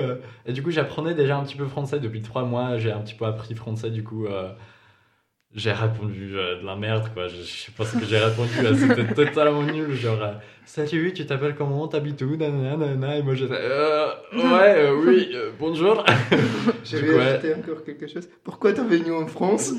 Et 0.46 0.54
du 0.54 0.64
coup, 0.64 0.72
j'apprenais 0.72 1.16
déjà 1.16 1.38
un 1.38 1.44
petit 1.44 1.58
peu 1.58 1.68
français 1.68 2.00
depuis 2.00 2.22
trois 2.22 2.44
mois. 2.46 2.78
J'ai 2.78 2.92
un 2.92 3.02
petit 3.02 3.16
peu 3.16 3.26
appris 3.26 3.56
français. 3.56 3.92
Du 3.92 4.04
coup, 4.04 4.28
j'ai 5.54 5.72
répondu 5.74 6.32
euh, 6.38 6.62
de 6.62 6.66
la 6.66 6.76
merde, 6.76 7.10
quoi. 7.14 7.28
Je, 7.28 7.36
je 7.38 7.42
sais 7.66 7.72
pas 7.78 7.84
ce 7.86 7.98
que 7.98 8.06
j'ai 8.06 8.18
répondu. 8.18 8.50
C'était 8.78 9.14
totalement 9.14 9.64
nul. 9.64 9.94
Genre, 9.96 10.22
euh, 10.22 10.32
salut, 10.66 11.12
tu 11.14 11.26
t'appelles 11.26 11.56
comment? 11.56 11.88
T'habites 11.88 12.22
où? 12.22 12.38
Nanana. 12.38 13.18
Et 13.18 13.22
moi, 13.22 13.36
j'étais, 13.36 13.56
euh, 13.58 14.08
ouais, 14.34 14.76
euh, 14.78 14.96
oui, 15.06 15.30
euh, 15.34 15.52
bonjour. 15.60 16.06
Je 16.86 16.98
Du 16.98 17.04
vais 17.04 17.08
coup, 17.12 17.18
ouais. 17.18 17.22
ajouter 17.24 17.54
encore 17.56 17.84
quelque 17.84 18.08
chose. 18.08 18.30
Pourquoi 18.44 18.72
t'es 18.72 18.82
venu 18.84 19.12
en 19.12 19.28
France? 19.28 19.74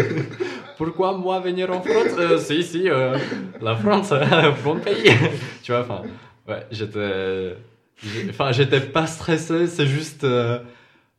Pourquoi 0.76 1.16
moi 1.16 1.38
venir 1.40 1.70
en 1.70 1.80
France? 1.80 2.40
Si, 2.40 2.62
si, 2.64 2.88
euh, 2.90 3.16
la 3.60 3.76
France, 3.76 4.12
bon 4.64 4.76
pays. 4.80 5.12
tu 5.62 5.70
vois, 5.72 5.82
enfin, 5.82 6.02
ouais, 6.48 6.66
j'étais. 6.72 7.54
Enfin, 8.30 8.50
j'étais 8.50 8.80
pas 8.80 9.06
stressé, 9.06 9.68
c'est 9.68 9.86
juste. 9.86 10.26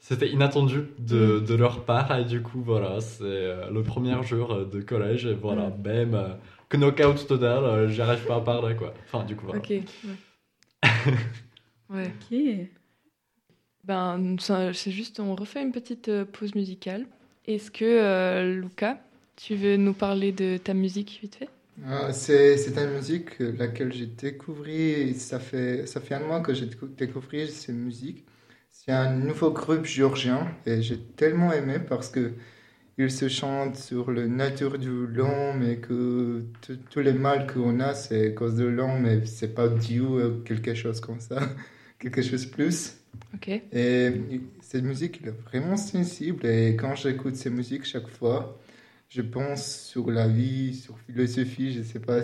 C'était 0.07 0.29
inattendu 0.29 0.83
de, 0.99 1.39
de 1.39 1.55
leur 1.55 1.83
part, 1.83 2.15
et 2.15 2.25
du 2.25 2.39
coup, 2.43 2.61
voilà, 2.61 3.01
c'est 3.01 3.23
euh, 3.23 3.71
le 3.71 3.81
premier 3.81 4.21
jour 4.21 4.51
euh, 4.53 4.63
de 4.65 4.79
collège, 4.81 5.25
et 5.25 5.33
voilà, 5.33 5.71
bam, 5.71 6.13
euh, 6.13 6.27
knockout 6.77 7.25
total, 7.27 7.89
j'arrive 7.89 8.23
pas 8.27 8.35
à 8.35 8.41
parler, 8.41 8.75
quoi. 8.75 8.93
Enfin, 9.05 9.25
du 9.25 9.35
coup, 9.35 9.47
voilà. 9.47 9.61
Ok. 9.61 9.69
Ouais. 9.71 9.83
ouais. 11.89 12.11
Ok. 12.21 12.69
Ben, 13.83 14.35
c'est 14.73 14.91
juste, 14.91 15.19
on 15.19 15.33
refait 15.35 15.63
une 15.63 15.71
petite 15.71 16.23
pause 16.25 16.53
musicale. 16.53 17.05
Est-ce 17.47 17.71
que, 17.71 17.85
euh, 17.85 18.61
Luca, 18.61 18.99
tu 19.35 19.55
veux 19.55 19.75
nous 19.77 19.93
parler 19.93 20.31
de 20.31 20.57
ta 20.57 20.75
musique 20.75 21.17
vite 21.19 21.35
fait? 21.35 21.49
Ah, 21.87 22.13
C'est 22.13 22.57
c'est 22.57 22.77
une 22.77 22.91
musique 22.91 23.39
laquelle 23.39 23.91
j'ai 23.91 24.05
découvert, 24.05 25.15
ça 25.15 25.39
fait, 25.39 25.87
ça 25.87 25.99
fait 25.99 26.13
un 26.15 26.25
mois 26.25 26.41
que 26.41 26.53
j'ai 26.53 26.67
décou- 26.67 26.93
découvert 26.95 27.49
cette 27.49 27.75
musique. 27.75 28.23
C'est 28.85 28.91
un 28.91 29.11
nouveau 29.15 29.51
groupe 29.51 29.85
géorgien 29.85 30.47
et 30.65 30.81
j'ai 30.81 30.99
tellement 30.99 31.51
aimé 31.51 31.79
parce 31.79 32.09
que 32.09 32.33
il 32.97 33.11
se 33.11 33.29
chante 33.29 33.77
sur 33.77 34.11
la 34.11 34.27
nature 34.27 34.79
du 34.79 35.07
l'homme 35.07 35.63
et 35.63 35.79
que 35.79 36.45
tous 36.91 36.99
les 37.01 37.13
mal 37.13 37.47
qu'on 37.51 37.79
a 37.81 37.93
c'est 37.95 38.29
à 38.29 38.31
cause 38.31 38.55
de 38.55 38.65
l'homme 38.65 39.01
mais 39.01 39.25
c'est 39.25 39.53
pas 39.55 39.69
dû 39.69 40.01
à 40.21 40.29
quelque 40.45 40.73
chose 40.75 41.01
comme 41.01 41.19
ça, 41.19 41.41
quelque 41.99 42.21
chose 42.21 42.47
de 42.47 42.51
plus. 42.51 42.97
Ok. 43.33 43.47
Et 43.71 44.11
cette 44.61 44.83
musique 44.83 45.21
elle 45.23 45.29
est 45.29 45.41
vraiment 45.49 45.77
sensible 45.77 46.45
et 46.45 46.75
quand 46.77 46.95
j'écoute 46.95 47.35
cette 47.35 47.53
musique 47.53 47.85
chaque 47.85 48.07
fois, 48.09 48.59
je 49.09 49.21
pense 49.21 49.65
sur 49.83 50.11
la 50.11 50.27
vie, 50.27 50.75
sur 50.75 50.97
philosophie, 50.99 51.73
je 51.73 51.83
sais 51.83 51.99
pas. 51.99 52.19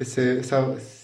Et 0.00 0.04
c'est- 0.04 0.42
ça, 0.42 0.74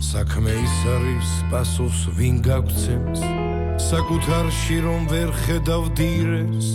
საქმე 0.00 0.52
ის 0.64 0.76
არის 0.96 1.32
პასუხს 1.52 2.02
ვინ 2.16 2.36
გაგცემს 2.44 3.20
საკუთარში 3.90 4.78
რომ 4.84 5.10
ვერ 5.12 5.30
ხედავ 5.44 5.92
დირეს 5.98 6.70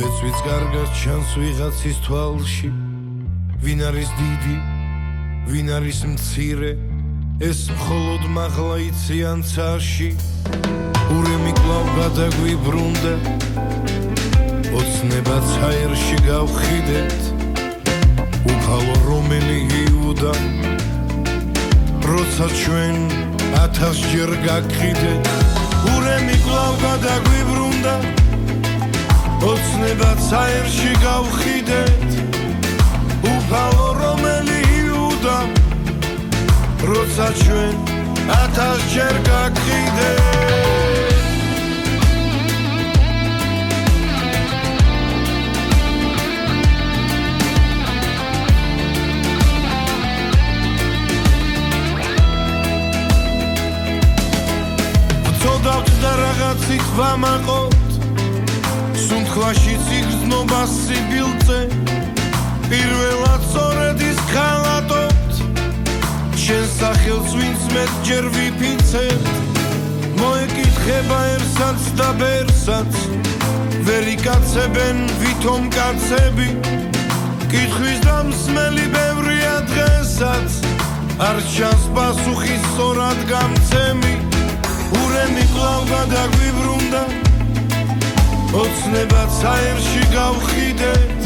ბეწვიც 0.00 0.38
კარგად 0.46 0.88
ჩანს 0.96 1.30
ვიღაცის 1.36 1.98
თვალში. 2.06 2.68
ვინ 3.60 3.80
არის 3.88 4.10
დიდი 4.20 4.56
ვინ 5.52 5.68
არის 5.76 6.00
მცირე 6.12 6.72
ეს 7.44 7.60
მხოლოდ 7.68 8.22
მაღლა 8.36 8.76
იციან 8.88 9.40
ცაში 9.50 10.10
ურემი 11.16 11.52
კვლავ 11.60 11.86
გადაგვიბრუნდა 12.00 13.14
ოცნებაც 14.80 15.48
აერში 15.68 16.18
გავხიდეთ. 16.28 17.20
უფალო 18.52 18.96
რომელი 19.04 19.58
იუდა 19.84 20.32
როცა 22.10 22.46
ჩვენ 22.60 22.96
ათასჯერ 23.64 24.30
გაგხიდეთ 24.46 25.24
ურემი 25.94 26.36
კვლავ 26.44 26.74
გადაგვიბრუნდა 26.84 27.94
ოცნებაც 29.50 30.24
აერში 30.42 30.92
გავხიდეთ 31.04 32.08
უფალო 33.34 33.88
რომელი 34.00 34.58
იუდა. 34.80 35.38
როცა 36.90 37.26
ჩვენ 37.42 37.74
ათასჯერ 38.40 39.16
გაგხიდეთ 39.30 41.09
ველოდავთ 55.60 55.88
და 56.00 56.10
რაღაც 56.16 56.62
ითვა 56.72 57.08
მაყოთ 57.20 57.96
სუნთქვაშიც 58.96 59.88
იგრძნობა 59.96 60.60
სიბილწე 60.72 61.58
პირველად 62.70 63.44
სწორედ 63.50 64.00
ის 64.06 64.22
ხალატობთ 64.30 65.42
შენ 66.44 66.64
სახელს 66.76 67.34
ვინც 67.40 67.66
მეტჯერ 67.74 68.30
ვიფიცებთ 68.36 69.28
მოეკითხება 70.22 71.20
ერთსაც 71.34 71.90
და 72.00 72.08
ბერსაც 72.22 73.02
ვერ 73.90 74.10
იკაცებენ 74.16 75.04
ვითომ 75.20 75.68
კაცები. 75.76 76.48
კითხვის 77.52 78.00
და 78.08 78.16
მსმელი 78.30 78.88
ბევრია 78.96 79.54
დღესაც. 79.68 80.50
არ 81.28 81.36
ჩანს 81.52 81.84
პასუხი 81.92 82.56
სწორად 82.64 83.24
გამცემი. 83.28 84.29
ურემი 84.98 85.44
კვლავ 85.52 85.82
გადაგვიბრუნდა 85.94 87.02
ოცნებად 88.62 89.30
საერში 89.40 90.02
გავხიდეთ 90.14 91.20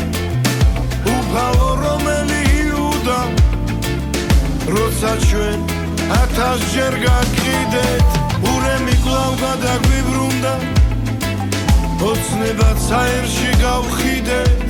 უფალო 1.14 1.70
რომელი 1.84 2.40
იუდა? 2.64 3.20
როცა 4.74 5.12
ჩვენ 5.28 5.60
ათასჯერ 6.20 6.94
გაკიდეთ 7.06 8.08
ურემი 8.52 8.96
კვლავ 9.04 9.32
გადაგვიბრუნდა 9.44 10.54
ოცნებად 12.10 12.78
საერში 12.88 13.50
გავხიდეთ. 13.64 14.68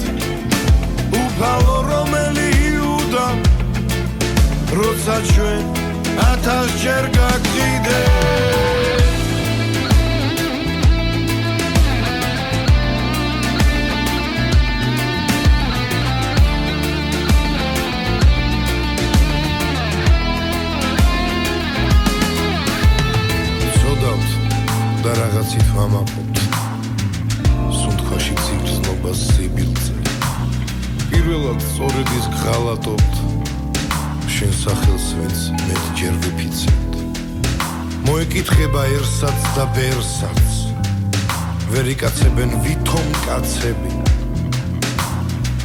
უფალო 1.23 1.79
რომელი 1.91 2.49
იუდა? 2.71 3.27
როცა 4.79 5.17
ჩვენ 5.33 5.65
ათასჯერ 6.31 7.05
გაკიდეთ 7.19 8.84
და 25.05 25.13
რაღაცით 25.21 25.69
ვამაყობთ. 25.77 26.39
სუნთქვაში 27.77 28.35
ციგრძნობას 28.45 29.19
სიბილძე 29.35 29.97
პირველად 31.11 31.61
სწორედ 31.65 32.13
ის 32.19 32.29
გღალატობთ 32.37 33.19
შენ 34.37 34.55
სახელს 34.61 35.09
ვინც 35.19 35.43
მეტ 35.67 35.83
ჯერ 35.99 36.15
ვიფიცებთ. 36.25 36.93
მოეკითხებაერსაც 38.07 39.45
და 39.57 39.65
ბერსაც 39.77 40.49
ვერ 41.75 41.93
იკაცებენ 41.95 42.51
ვითომ 42.65 43.09
კაცები. 43.27 43.93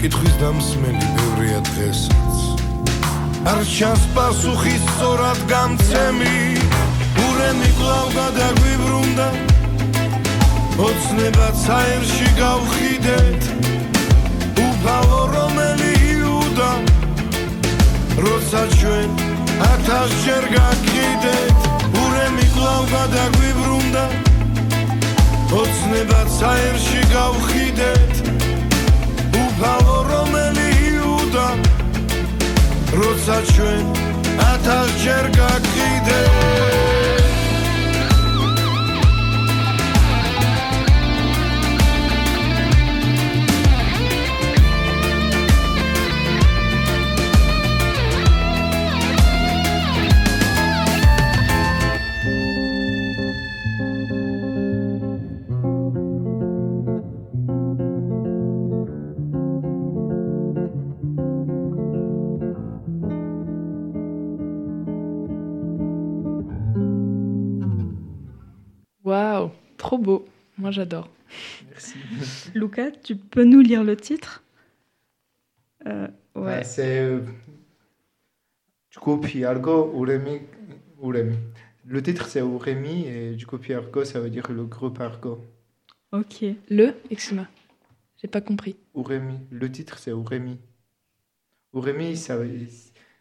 კითხვის 0.02 0.36
დამსმელი 0.43 1.08
ბევრია 1.15 1.60
დღესაც. 1.71 2.36
არ 3.52 3.60
ჩანს 3.75 4.04
პასუხი 4.15 4.75
სწორად 4.84 5.39
გამცემი 5.47 6.79
ურემი 7.39 7.67
კვლავ 7.75 8.08
გადაგვიბრუნდა 8.15 9.25
ოცნებად 10.86 11.56
საერში 11.60 12.25
გავხიდეთ. 12.39 13.45
უფალო 14.63 15.21
რომელი 15.36 15.91
იუდა? 16.10 16.71
როცა 18.25 18.63
ჩვენ 18.80 19.10
ათასჯერ 19.69 20.45
გაკიდეთ 20.56 21.60
ურემი 22.02 22.47
კვლავ 22.56 22.84
გადაგვიბრუნდა 22.95 24.04
ოცნებად 25.62 26.28
საერში 26.39 27.02
გავხიდეთ. 27.15 28.13
უფალო 29.45 29.97
რომელი 30.12 30.67
იუდა? 30.91 31.47
როცა 32.99 33.38
ჩვენ 33.56 33.86
ათასჯერ 34.52 35.25
გაკიდეთ 35.39 37.29
Moi, 70.60 70.72
j'adore. 70.72 71.10
Merci. 71.69 71.95
Lucas, 72.54 72.91
tu 72.91 73.15
peux 73.15 73.43
nous 73.43 73.62
lire 73.62 73.84
le 73.84 73.95
titre? 73.95 74.43
Euh, 75.88 76.08
Ouais. 76.36 76.60
Ah, 76.60 76.63
c'est 76.63 77.00
euh, 77.00 77.22
du 78.91 79.00
coup 79.00 79.19
Argo 79.43 79.91
Uremi 79.95 80.41
Uremi. 81.02 81.36
Le 81.86 82.02
titre 82.04 82.28
c'est 82.28 82.39
Uremi 82.39 83.08
et 83.08 83.36
du 83.36 83.45
coup 83.45 83.60
Argo 83.74 84.06
ça 84.06 84.19
veut 84.19 84.30
dire 84.30 84.50
le 84.52 84.65
groupe 84.65 85.00
Argo. 85.02 85.43
Ok. 86.12 86.45
Le 86.69 86.93
Excuse-moi. 87.10 87.48
J'ai 88.22 88.28
pas 88.28 88.41
compris. 88.41 88.78
Uremi. 88.95 89.39
Le 89.52 89.72
titre 89.72 89.98
c'est 89.98 90.12
Uremi. 90.12 90.60
Uremi 91.74 92.15
ça 92.15 92.38
veut- 92.38 92.67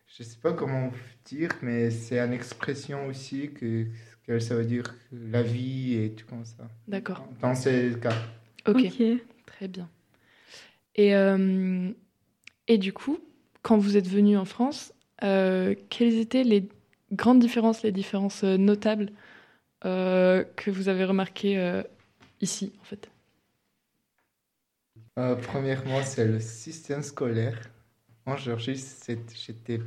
je 0.06 0.22
sais 0.22 0.38
pas 0.40 0.52
comment 0.52 0.92
dire 1.24 1.50
mais 1.62 1.90
c'est 1.90 2.18
une 2.20 2.32
expression 2.34 3.06
aussi 3.06 3.52
que, 3.52 3.86
que 4.28 4.38
ça 4.38 4.54
veut 4.54 4.66
dire 4.66 4.94
la 5.10 5.42
vie 5.42 5.94
et 5.94 6.12
tout 6.12 6.26
comme 6.26 6.44
ça. 6.44 6.68
D'accord. 6.86 7.26
Dans 7.40 7.54
ces 7.54 7.94
cas. 8.00 8.14
Ok. 8.66 8.76
Ok. 8.84 9.02
Très 9.46 9.68
bien. 9.68 9.88
Et, 10.94 11.14
euh, 11.14 11.90
et 12.66 12.76
du 12.76 12.92
coup, 12.92 13.18
quand 13.62 13.78
vous 13.78 13.96
êtes 13.96 14.06
venu 14.06 14.36
en 14.36 14.44
France, 14.44 14.92
euh, 15.24 15.74
quelles 15.88 16.18
étaient 16.18 16.44
les 16.44 16.68
grandes 17.10 17.38
différences, 17.38 17.82
les 17.82 17.90
différences 17.90 18.44
euh, 18.44 18.58
notables 18.58 19.10
euh, 19.86 20.44
que 20.56 20.70
vous 20.70 20.88
avez 20.90 21.06
remarquées 21.06 21.58
euh, 21.58 21.82
ici, 22.42 22.72
en 22.82 22.84
fait? 22.84 23.08
Euh, 25.18 25.36
premièrement, 25.36 26.02
c'est 26.02 26.26
le 26.26 26.38
système 26.38 27.02
scolaire. 27.02 27.58
En 28.26 28.36
Géorgie, 28.36 28.76
j'étais, 29.46 29.80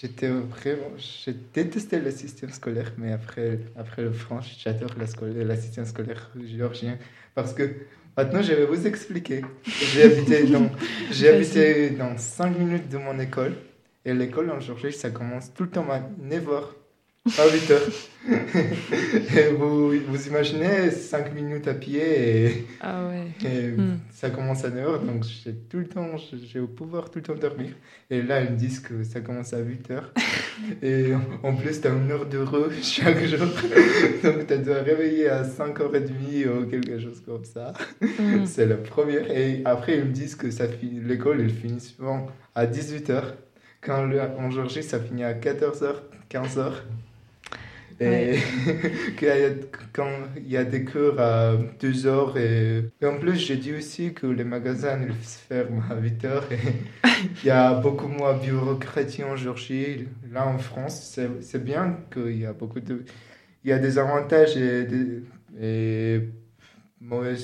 j'étais 0.00 0.28
vraiment, 0.28 0.92
j'ai 0.96 1.34
détesté 1.52 1.98
le 1.98 2.10
système 2.10 2.50
scolaire, 2.50 2.92
mais 2.96 3.12
après, 3.12 3.58
après 3.76 4.02
le 4.02 4.12
France, 4.12 4.46
j'adore 4.62 4.90
la, 4.98 5.06
scolaire, 5.06 5.46
la 5.46 5.56
système 5.56 5.84
scolaire 5.84 6.30
géorgien 6.44 6.98
parce 7.34 7.52
que 7.52 7.70
maintenant, 8.16 8.42
je 8.42 8.52
vais 8.52 8.66
vous 8.66 8.86
expliquer. 8.86 9.42
J'ai 9.64 10.02
habité 10.04 10.44
dans, 10.50 10.70
j'ai 11.10 11.28
habité 11.28 11.90
dans 11.90 12.16
5 12.16 12.58
minutes 12.58 12.88
de 12.88 12.98
mon 12.98 13.18
école 13.18 13.54
et 14.04 14.14
l'école 14.14 14.50
en 14.50 14.60
Géorgie, 14.60 14.92
ça 14.92 15.10
commence 15.10 15.52
tout 15.52 15.64
le 15.64 15.70
temps 15.70 15.86
à 15.90 16.00
9h. 16.00 16.77
Pas 17.36 17.48
8 17.52 17.70
heures. 17.70 17.88
et 19.36 19.52
vous, 19.56 19.90
vous 19.90 20.26
imaginez 20.26 20.90
5 20.90 21.32
minutes 21.34 21.66
à 21.68 21.74
pied 21.74 22.00
et, 22.46 22.66
Ah 22.80 23.06
ouais. 23.08 23.48
et 23.48 23.68
Hmm. 23.70 23.98
ça 24.12 24.30
commence 24.30 24.64
à 24.64 24.70
9 24.70 24.86
heures, 24.86 25.02
donc 25.02 25.24
j'ai 25.24 25.54
tout 25.54 25.78
le 25.78 25.86
temps, 25.86 26.16
j'ai 26.18 26.60
au 26.60 26.66
pouvoir 26.66 27.10
tout 27.10 27.18
le 27.20 27.22
temps 27.24 27.34
dormir. 27.34 27.70
Et 28.10 28.22
là, 28.22 28.42
ils 28.42 28.50
me 28.50 28.56
disent 28.56 28.80
que 28.80 29.02
ça 29.04 29.20
commence 29.20 29.52
à 29.54 29.58
8 29.60 29.90
heures. 29.90 30.12
Et 30.82 31.12
en 31.42 31.54
plus, 31.54 31.80
tu 31.80 31.86
as 31.86 31.92
une 31.92 32.10
heure 32.10 32.26
d'heureux 32.26 32.70
chaque 32.82 33.24
jour. 33.24 33.46
donc 34.24 34.46
tu 34.46 34.58
dois 34.58 34.82
réveiller 34.82 35.28
à 35.28 35.42
5h30 35.44 36.48
ou 36.48 36.66
quelque 36.66 36.98
chose 36.98 37.22
comme 37.24 37.44
ça. 37.44 37.72
Hmm. 38.00 38.44
C'est 38.46 38.66
la 38.66 38.76
première. 38.76 39.30
Et 39.30 39.62
après, 39.64 39.98
ils 39.98 40.04
me 40.04 40.12
disent 40.12 40.34
que 40.34 40.48
l'école, 41.06 41.40
elle 41.40 41.50
finit 41.50 41.80
souvent 41.80 42.26
à 42.54 42.66
18h. 42.66 43.22
Quand 43.80 44.04
le- 44.04 44.20
en 44.20 44.50
Géorgie, 44.50 44.82
ça 44.82 44.98
finit 44.98 45.22
à 45.24 45.34
14h, 45.34 46.02
15h. 46.28 46.72
Et 48.00 48.06
Ouais. 48.06 48.38
quand 49.92 50.08
il 50.36 50.48
y 50.50 50.56
a 50.56 50.64
des 50.64 50.84
cours 50.84 51.18
à 51.20 51.56
2h. 51.80 52.36
Et, 52.38 52.84
et 53.00 53.06
en 53.06 53.18
plus, 53.18 53.36
j'ai 53.36 53.56
dit 53.56 53.74
aussi 53.74 54.14
que 54.14 54.26
les 54.26 54.44
magasins 54.44 55.00
ils 55.02 55.24
se 55.24 55.38
ferment 55.38 55.82
à 55.90 55.96
8h. 55.96 56.52
Et 56.52 56.58
il 57.42 57.46
y 57.48 57.50
a 57.50 57.74
beaucoup 57.74 58.08
moins 58.08 58.34
de 58.34 58.40
bureaucratie 58.40 59.24
en 59.24 59.36
Géorgie. 59.36 60.06
Là, 60.30 60.46
en 60.46 60.58
France, 60.58 61.18
c'est 61.40 61.64
bien 61.64 61.98
qu'il 62.12 62.38
y 62.38 62.46
a 62.46 62.52
beaucoup 62.52 62.80
de. 62.80 63.04
Il 63.64 63.70
y 63.70 63.72
a 63.72 63.78
des 63.78 63.98
avantages 63.98 64.56
et 64.56 64.84
des 64.84 65.22
et 65.60 66.20
mauvais 67.00 67.36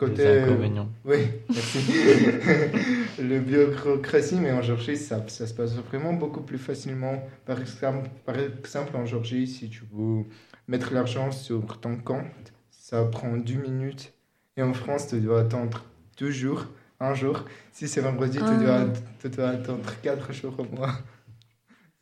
Des 0.00 0.42
inconvénients. 0.42 0.88
Oui, 1.04 1.18
merci. 1.48 1.78
le 3.22 3.38
bureaucratie, 3.38 4.34
mais 4.34 4.50
en 4.52 4.60
Géorgie, 4.60 4.96
ça, 4.96 5.24
ça 5.28 5.46
se 5.46 5.54
passe 5.54 5.74
vraiment 5.76 6.12
beaucoup 6.12 6.40
plus 6.42 6.58
facilement. 6.58 7.22
Par 7.46 7.60
exemple, 7.60 8.10
par 8.24 8.36
exemple, 8.36 8.96
en 8.96 9.06
Géorgie, 9.06 9.46
si 9.46 9.70
tu 9.70 9.84
veux 9.92 10.24
mettre 10.66 10.92
l'argent 10.92 11.30
sur 11.30 11.80
ton 11.80 11.96
compte, 11.96 12.52
ça 12.70 13.04
prend 13.04 13.36
10 13.36 13.56
minutes. 13.56 14.12
Et 14.56 14.62
en 14.62 14.74
France, 14.74 15.08
tu 15.08 15.20
dois 15.20 15.40
attendre 15.40 15.84
deux 16.18 16.30
jours 16.30 16.66
un 17.00 17.14
jour. 17.14 17.44
Si 17.72 17.86
c'est 17.86 18.00
vendredi, 18.00 18.38
Ah. 18.42 18.50
tu, 18.50 18.64
dois, 18.64 18.86
tu 19.20 19.28
dois 19.28 19.48
attendre 19.50 19.92
4 20.02 20.32
jours 20.32 20.58
au 20.58 20.64
moins. 20.76 20.98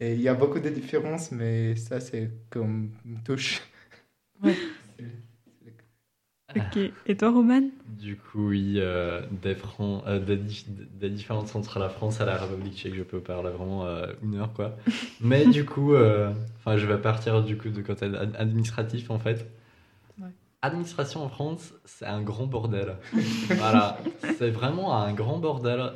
Et 0.00 0.14
il 0.14 0.20
y 0.20 0.28
a 0.28 0.34
beaucoup 0.34 0.58
de 0.60 0.68
différences, 0.70 1.30
mais 1.30 1.76
ça, 1.76 2.00
c'est 2.00 2.30
comme 2.50 2.90
une 3.04 3.22
touche. 3.22 3.60
Ok. 6.76 6.78
Et 7.06 7.16
toi, 7.16 7.30
Roman? 7.30 7.62
Du 7.86 8.16
coup, 8.16 8.48
oui, 8.48 8.74
euh, 8.78 9.22
des, 9.30 9.54
Fran- 9.54 10.02
euh, 10.06 10.18
des, 10.18 10.36
dif- 10.36 10.66
des 10.68 11.10
différences 11.10 11.54
entre 11.54 11.78
la 11.78 11.88
France 11.88 12.20
et 12.20 12.24
la 12.24 12.36
République 12.36 12.74
tchèque, 12.76 12.94
je 12.94 13.02
peux 13.02 13.20
parler 13.20 13.50
vraiment 13.50 13.86
euh, 13.86 14.06
une 14.22 14.36
heure, 14.36 14.52
quoi. 14.52 14.76
Mais 15.20 15.46
du 15.46 15.64
coup, 15.64 15.94
euh, 15.94 16.32
enfin, 16.58 16.76
je 16.76 16.86
vais 16.86 16.98
partir 16.98 17.42
du 17.42 17.56
coup 17.56 17.68
du 17.68 17.82
côté 17.82 18.06
ad- 18.06 18.34
administratif, 18.38 19.10
en 19.10 19.18
fait. 19.18 19.50
Ouais. 20.20 20.28
Administration 20.62 21.24
en 21.24 21.28
France, 21.28 21.74
c'est 21.84 22.06
un 22.06 22.22
grand 22.22 22.46
bordel. 22.46 22.96
voilà, 23.56 23.98
c'est 24.38 24.50
vraiment 24.50 24.96
un 24.96 25.12
grand 25.12 25.38
bordel. 25.38 25.92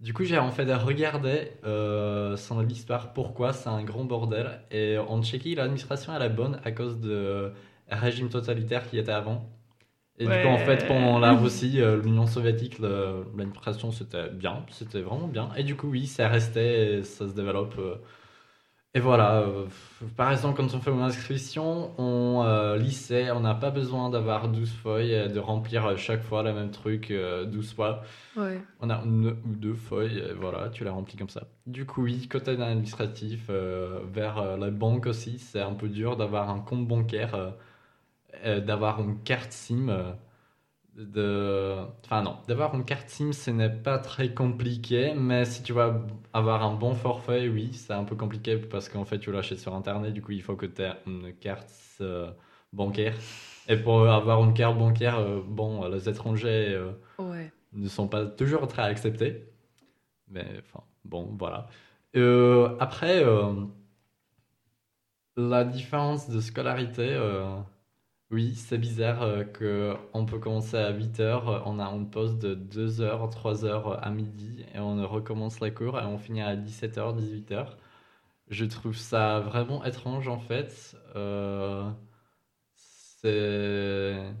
Du 0.00 0.12
coup, 0.14 0.24
j'ai 0.24 0.38
en 0.38 0.50
fait 0.50 0.72
regardé 0.74 1.52
son 1.64 2.60
l'histoire 2.60 3.12
pourquoi 3.12 3.52
c'est 3.52 3.68
un 3.68 3.82
grand 3.84 4.04
bordel. 4.04 4.60
Et 4.70 4.98
en 4.98 5.22
Tchéquie, 5.22 5.54
l'administration 5.54 6.12
elle 6.14 6.22
est 6.22 6.34
bonne 6.34 6.58
à 6.64 6.72
cause 6.72 7.00
de 7.00 7.52
régime 7.96 8.28
totalitaire 8.28 8.88
qui 8.88 8.98
était 8.98 9.12
avant. 9.12 9.48
Et 10.18 10.28
du 10.28 10.38
coup, 10.38 10.48
en 10.48 10.58
fait, 10.58 10.86
pendant 10.86 11.18
la 11.18 11.32
Russie, 11.36 11.80
euh, 11.80 12.00
l'Union 12.02 12.26
soviétique, 12.26 12.78
l'administration 12.80 13.92
c'était 13.92 14.30
bien, 14.30 14.66
c'était 14.70 15.02
vraiment 15.02 15.28
bien. 15.28 15.50
Et 15.56 15.64
du 15.64 15.76
coup, 15.76 15.88
oui, 15.88 16.06
ça 16.06 16.28
restait, 16.28 16.98
et 16.98 17.04
ça 17.04 17.28
se 17.28 17.34
développe. 17.34 17.76
euh, 17.78 17.96
et 18.94 19.00
voilà, 19.00 19.40
euh, 19.40 19.66
par 20.16 20.30
exemple, 20.32 20.56
quand 20.58 20.74
on 20.74 20.80
fait 20.80 20.90
une 20.90 21.00
inscription, 21.00 21.98
on 21.98 22.42
euh, 22.44 22.76
lycée, 22.76 23.30
on 23.30 23.40
n'a 23.40 23.54
pas 23.54 23.70
besoin 23.70 24.10
d'avoir 24.10 24.48
12 24.50 24.70
feuilles 24.70 25.12
et 25.14 25.28
de 25.28 25.38
remplir 25.40 25.96
chaque 25.96 26.22
fois 26.22 26.42
le 26.42 26.52
même 26.52 26.70
truc 26.70 27.10
euh, 27.10 27.46
12 27.46 27.72
fois. 27.72 28.02
Ouais. 28.36 28.66
On 28.80 28.90
a 28.90 29.02
une 29.02 29.28
ou 29.28 29.54
deux 29.56 29.74
feuilles, 29.74 30.18
et 30.18 30.34
voilà, 30.34 30.68
tu 30.68 30.84
les 30.84 30.90
remplis 30.90 31.16
comme 31.16 31.30
ça. 31.30 31.48
Du 31.66 31.86
coup, 31.86 32.02
oui, 32.02 32.28
côté 32.28 32.50
administratif, 32.50 33.48
vers 33.48 34.58
la 34.58 34.70
banque 34.70 35.06
aussi, 35.06 35.38
c'est 35.38 35.60
un 35.62 35.72
peu 35.74 35.88
dur 35.88 36.16
d'avoir 36.18 36.50
un 36.50 36.60
compte 36.60 36.86
bancaire, 36.86 37.54
euh, 38.44 38.60
d'avoir 38.60 39.00
une 39.00 39.22
carte 39.22 39.52
SIM. 39.52 39.88
euh, 39.88 40.12
de... 40.96 41.76
Enfin 42.04 42.22
non, 42.22 42.36
d'avoir 42.48 42.74
une 42.74 42.84
carte 42.84 43.08
SIM, 43.08 43.32
ce 43.32 43.50
n'est 43.50 43.70
pas 43.70 43.98
très 43.98 44.34
compliqué, 44.34 45.14
mais 45.16 45.44
si 45.46 45.62
tu 45.62 45.72
vas 45.72 46.02
avoir 46.34 46.62
un 46.62 46.74
bon 46.74 46.94
forfait, 46.94 47.48
oui, 47.48 47.72
c'est 47.72 47.94
un 47.94 48.04
peu 48.04 48.14
compliqué 48.16 48.56
parce 48.58 48.88
qu'en 48.90 49.04
fait, 49.06 49.18
tu 49.18 49.32
l'achètes 49.32 49.60
sur 49.60 49.74
Internet, 49.74 50.12
du 50.12 50.20
coup, 50.22 50.32
il 50.32 50.42
faut 50.42 50.56
que 50.56 50.66
tu 50.66 50.82
aies 50.82 50.92
une 51.06 51.32
carte 51.34 51.72
euh, 52.02 52.30
bancaire. 52.72 53.14
Et 53.68 53.76
pour 53.76 54.06
avoir 54.08 54.44
une 54.44 54.52
carte 54.54 54.76
bancaire, 54.78 55.18
bon, 55.46 55.86
les 55.88 56.08
étrangers... 56.08 56.78
Ouais. 57.18 57.52
ne 57.72 57.88
sont 57.88 58.08
pas 58.08 58.26
toujours 58.26 58.66
très 58.66 58.82
acceptés. 58.82 59.48
Mais 60.28 60.46
enfin, 60.58 60.84
bon, 61.04 61.34
voilà. 61.38 61.68
Après, 62.80 63.24
la 65.36 65.64
différence 65.64 66.28
de 66.28 66.40
scolarité, 66.40 67.08
euh, 67.08 67.56
oui, 68.32 68.54
c'est 68.54 68.78
bizarre 68.78 69.22
euh, 69.22 69.44
que 69.44 69.94
on 70.14 70.24
peut 70.24 70.38
commencer 70.38 70.76
à 70.76 70.90
8h, 70.92 71.62
on 71.66 71.78
a 71.78 71.84
une 71.84 72.08
pause 72.10 72.38
de 72.38 72.54
2h, 72.54 73.30
3h 73.30 73.98
à 74.00 74.10
midi, 74.10 74.64
et 74.74 74.78
on 74.80 75.06
recommence 75.06 75.60
les 75.60 75.72
cours 75.74 75.98
et 76.00 76.04
on 76.04 76.18
finit 76.18 76.40
à 76.40 76.56
17h, 76.56 77.14
18h. 77.18 77.66
Je 78.48 78.64
trouve 78.64 78.96
ça 78.96 79.40
vraiment 79.40 79.84
étrange 79.84 80.28
en 80.28 80.38
fait. 80.38 80.96
Euh, 81.16 81.90
c'est... 82.74 84.34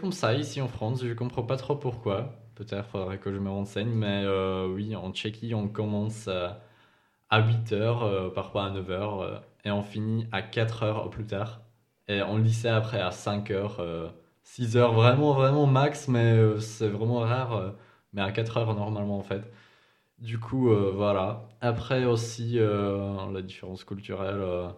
Comme 0.00 0.12
ça 0.12 0.34
ici 0.34 0.60
en 0.60 0.68
France, 0.68 1.02
je 1.02 1.14
comprends 1.14 1.42
pas 1.44 1.56
trop 1.56 1.76
pourquoi. 1.76 2.34
Peut-être 2.54 2.86
faudrait 2.88 3.18
que 3.18 3.32
je 3.32 3.38
me 3.38 3.48
renseigne, 3.48 3.88
mais 3.88 4.22
euh, 4.24 4.66
oui, 4.68 4.94
en 4.96 5.12
Tchéquie, 5.12 5.54
on 5.54 5.68
commence 5.68 6.26
euh, 6.28 6.48
à 7.30 7.40
8h, 7.40 8.32
parfois 8.34 8.66
à 8.66 8.70
9h, 8.70 9.40
et 9.64 9.70
on 9.70 9.82
finit 9.82 10.26
à 10.32 10.42
4h 10.42 11.06
au 11.06 11.08
plus 11.08 11.26
tard. 11.26 11.62
Et 12.08 12.22
en 12.22 12.38
lycée 12.38 12.68
après 12.68 13.00
à 13.00 13.10
5h, 13.10 13.80
6h, 14.44 14.94
vraiment, 14.94 15.34
vraiment 15.34 15.66
max, 15.66 16.08
mais 16.08 16.32
euh, 16.32 16.58
c'est 16.60 16.88
vraiment 16.88 17.20
rare, 17.20 17.52
euh, 17.54 17.70
mais 18.12 18.22
à 18.22 18.30
4h 18.32 18.74
normalement 18.74 19.18
en 19.18 19.22
fait. 19.22 19.42
Du 20.18 20.38
coup, 20.40 20.70
euh, 20.70 20.92
voilà. 20.94 21.48
Après 21.60 22.04
aussi, 22.06 22.58
euh, 22.58 23.30
la 23.32 23.42
différence 23.42 23.84
culturelle. 23.84 24.36
euh, 24.40 24.68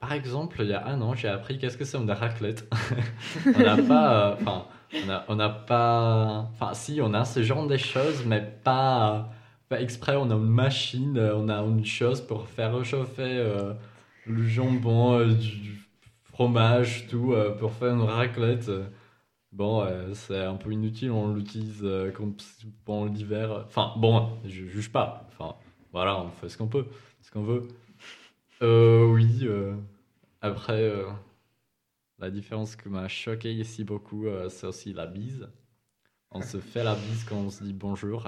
par 0.00 0.12
exemple, 0.14 0.58
il 0.62 0.68
y 0.70 0.74
a 0.74 0.86
un 0.86 1.00
an, 1.02 1.14
j'ai 1.14 1.28
appris 1.28 1.58
qu'est-ce 1.58 1.78
que 1.78 1.84
c'est 1.84 1.98
une 1.98 2.10
raclette. 2.10 2.68
on 3.54 3.62
n'a 3.62 3.78
pas. 3.78 4.30
euh, 4.32 4.34
Enfin, 4.36 4.66
on 5.02 5.06
n'a 5.06 5.24
on 5.28 5.36
n'a 5.36 5.48
pas. 5.50 6.48
Enfin, 6.52 6.74
si, 6.74 7.00
on 7.02 7.14
a 7.14 7.24
ce 7.24 7.42
genre 7.42 7.66
de 7.66 7.76
choses, 7.76 8.24
mais 8.26 8.40
pas, 8.64 9.30
pas 9.68 9.80
exprès. 9.80 10.16
On 10.16 10.30
a 10.30 10.34
une 10.34 10.44
machine, 10.48 11.18
euh, 11.18 11.36
on 11.36 11.48
a 11.48 11.58
une 11.62 11.84
chose 11.84 12.20
pour 12.22 12.48
faire 12.48 12.74
réchauffer 12.76 13.22
euh, 13.38 13.74
le 14.26 14.42
jambon, 14.46 15.14
euh, 15.18 15.34
du 15.34 15.78
fromage, 16.40 17.06
tout, 17.06 17.34
euh, 17.34 17.54
pour 17.54 17.70
faire 17.74 17.92
une 17.92 18.00
raclette. 18.00 18.70
Bon, 19.52 19.82
euh, 19.82 20.14
c'est 20.14 20.38
un 20.38 20.54
peu 20.54 20.72
inutile, 20.72 21.10
on 21.10 21.34
l'utilise 21.34 21.80
euh, 21.82 22.10
pendant 22.86 23.12
l'hiver. 23.12 23.64
Enfin, 23.66 23.92
bon, 23.98 24.38
je 24.46 24.64
juge 24.64 24.90
pas. 24.90 25.28
Enfin, 25.28 25.54
voilà, 25.92 26.18
on 26.18 26.30
fait 26.30 26.48
ce 26.48 26.56
qu'on 26.56 26.66
peut, 26.66 26.86
ce 27.20 27.30
qu'on 27.30 27.42
veut. 27.42 27.68
Euh, 28.62 29.04
oui, 29.04 29.46
après, 30.40 30.90
la 32.18 32.30
différence 32.30 32.74
qui 32.74 32.88
m'a 32.88 33.06
choqué 33.06 33.52
ici 33.52 33.84
beaucoup, 33.84 34.24
c'est 34.48 34.66
aussi 34.66 34.94
la 34.94 35.04
bise. 35.04 35.46
On 36.30 36.40
se 36.40 36.56
fait 36.56 36.84
la 36.84 36.94
bise 36.94 37.22
quand 37.24 37.36
on 37.36 37.50
se 37.50 37.64
dit 37.64 37.74
bonjour. 37.74 38.26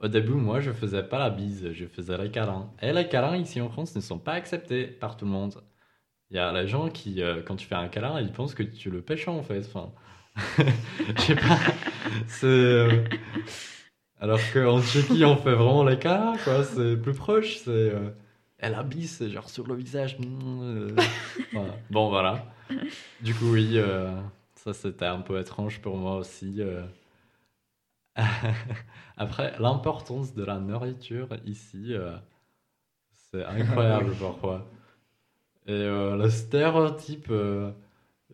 Au 0.00 0.08
début, 0.08 0.32
moi, 0.32 0.58
je 0.58 0.72
faisais 0.72 1.04
pas 1.04 1.20
la 1.20 1.30
bise, 1.30 1.70
je 1.70 1.86
faisais 1.86 2.18
les 2.18 2.32
câlins. 2.32 2.72
Et 2.82 2.92
les 2.92 3.06
câlins 3.06 3.36
ici 3.36 3.60
en 3.60 3.68
France 3.68 3.94
ne 3.94 4.00
sont 4.00 4.18
pas 4.18 4.32
acceptés 4.32 4.88
par 4.88 5.16
tout 5.16 5.26
le 5.26 5.30
monde. 5.30 5.62
Il 6.30 6.36
y 6.36 6.40
a 6.40 6.52
les 6.52 6.66
gens 6.68 6.88
qui, 6.88 7.22
euh, 7.22 7.42
quand 7.42 7.56
tu 7.56 7.66
fais 7.66 7.74
un 7.76 7.88
câlin, 7.88 8.20
ils 8.20 8.32
pensent 8.32 8.54
que 8.54 8.62
tu 8.62 8.90
le 8.90 9.00
pêches 9.02 9.28
en 9.28 9.42
fait. 9.42 9.60
Enfin, 9.66 9.92
je 11.16 11.20
sais 11.22 11.36
pas. 11.36 11.58
C'est. 12.28 12.46
euh, 12.46 13.04
Alors 14.20 14.40
qu'en 14.52 14.80
Tchéquie, 14.80 15.24
on 15.24 15.36
fait 15.36 15.54
vraiment 15.54 15.84
les 15.84 15.98
câlins, 15.98 16.36
quoi. 16.44 16.64
C'est 16.64 16.96
plus 16.96 17.14
proche. 17.14 17.58
C'est. 17.58 17.70
euh, 17.70 18.10
la 18.60 18.82
bise, 18.82 19.12
c'est 19.18 19.30
genre 19.30 19.48
sur 19.48 19.66
le 19.66 19.74
visage. 19.74 20.18
mm. 20.18 20.96
Bon, 21.90 22.08
voilà. 22.08 22.44
Du 23.20 23.34
coup, 23.34 23.52
oui, 23.52 23.78
ça 24.56 24.72
c'était 24.74 25.06
un 25.06 25.20
peu 25.20 25.38
étrange 25.40 25.80
pour 25.80 25.96
moi 25.96 26.16
aussi. 26.16 26.60
Après, 29.16 29.54
l'importance 29.58 30.34
de 30.34 30.44
la 30.44 30.58
nourriture 30.58 31.28
ici, 31.44 31.94
euh, 31.94 32.16
c'est 33.30 33.44
incroyable 33.44 34.16
parfois. 34.20 34.64
Et 35.66 35.72
euh, 35.72 36.16
le 36.16 36.30
stéréotype, 36.30 37.26
euh, 37.30 37.70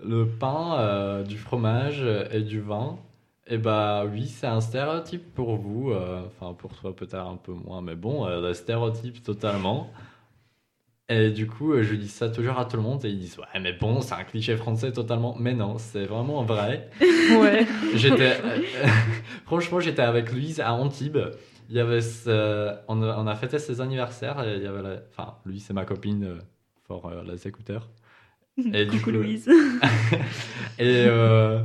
le 0.05 0.27
pain, 0.27 0.77
euh, 0.81 1.23
du 1.23 1.38
fromage 1.38 2.05
et 2.31 2.40
du 2.42 2.61
vin, 2.61 2.99
et 3.47 3.59
bah 3.59 4.05
oui, 4.11 4.27
c'est 4.29 4.47
un 4.47 4.61
stéréotype 4.61 5.35
pour 5.35 5.57
vous, 5.57 5.90
euh, 5.90 6.21
enfin 6.27 6.55
pour 6.55 6.73
toi 6.75 6.95
peut-être 6.95 7.14
un 7.27 7.37
peu 7.37 7.53
moins, 7.53 7.81
mais 7.83 7.95
bon, 7.97 8.27
euh, 8.27 8.40
le 8.40 8.55
stéréotype 8.55 9.23
totalement. 9.23 9.90
Et 11.09 11.31
du 11.31 11.47
coup, 11.47 11.73
euh, 11.73 11.83
je 11.83 11.95
dis 11.95 12.09
ça 12.09 12.29
toujours 12.31 12.59
à 12.59 12.64
tout 12.64 12.77
le 12.77 12.83
monde 12.83 13.05
et 13.05 13.11
ils 13.11 13.18
disent 13.18 13.37
ouais, 13.38 13.61
mais 13.61 13.73
bon, 13.73 14.01
c'est 14.01 14.14
un 14.14 14.25
cliché 14.25 14.57
français 14.57 14.92
totalement. 14.92 15.37
Mais 15.38 15.53
non, 15.53 15.77
c'est 15.79 16.05
vraiment 16.07 16.42
vrai. 16.45 16.88
Ouais. 17.40 17.66
J'étais, 17.95 18.37
franchement, 19.47 19.81
j'étais 19.81 20.03
avec 20.03 20.33
Louise 20.33 20.61
à 20.61 20.73
Antibes. 20.75 21.18
Il 21.71 21.77
y 21.77 21.81
avait, 21.81 22.01
ce- 22.01 22.75
on, 22.88 23.03
a, 23.03 23.16
on 23.18 23.27
a 23.27 23.35
fêté 23.37 23.59
ses 23.59 23.81
anniversaires. 23.81 24.42
Et 24.45 24.57
il 24.57 24.62
y 24.62 24.66
avait, 24.66 24.83
la- 24.83 25.01
enfin, 25.11 25.35
Louise 25.45 25.64
c'est 25.66 25.73
ma 25.75 25.85
copine, 25.85 26.38
fort 26.87 27.07
euh, 27.07 27.23
les 27.31 27.47
écouteurs. 27.47 27.88
Et 28.73 28.87
du 28.87 29.01
coup- 29.01 29.11
Louise. 29.11 29.49
et 30.79 31.05
euh, 31.07 31.61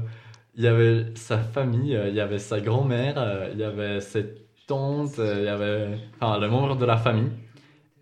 il 0.55 0.63
y 0.63 0.67
avait 0.67 1.07
sa 1.15 1.37
famille, 1.37 1.95
euh, 1.95 2.07
il 2.09 2.15
y 2.15 2.21
avait 2.21 2.39
sa 2.39 2.59
grand-mère, 2.61 3.15
euh, 3.17 3.49
il 3.53 3.59
y 3.59 3.63
avait 3.63 3.99
ses 4.01 4.25
tantes, 4.67 5.19
euh, 5.19 5.35
il 5.39 5.45
y 5.45 5.49
avait, 5.49 5.97
enfin, 6.19 6.39
les 6.39 6.47
membres 6.47 6.75
de 6.75 6.85
la 6.85 6.97
famille. 6.97 7.29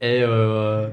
Et 0.01 0.22
euh, 0.24 0.88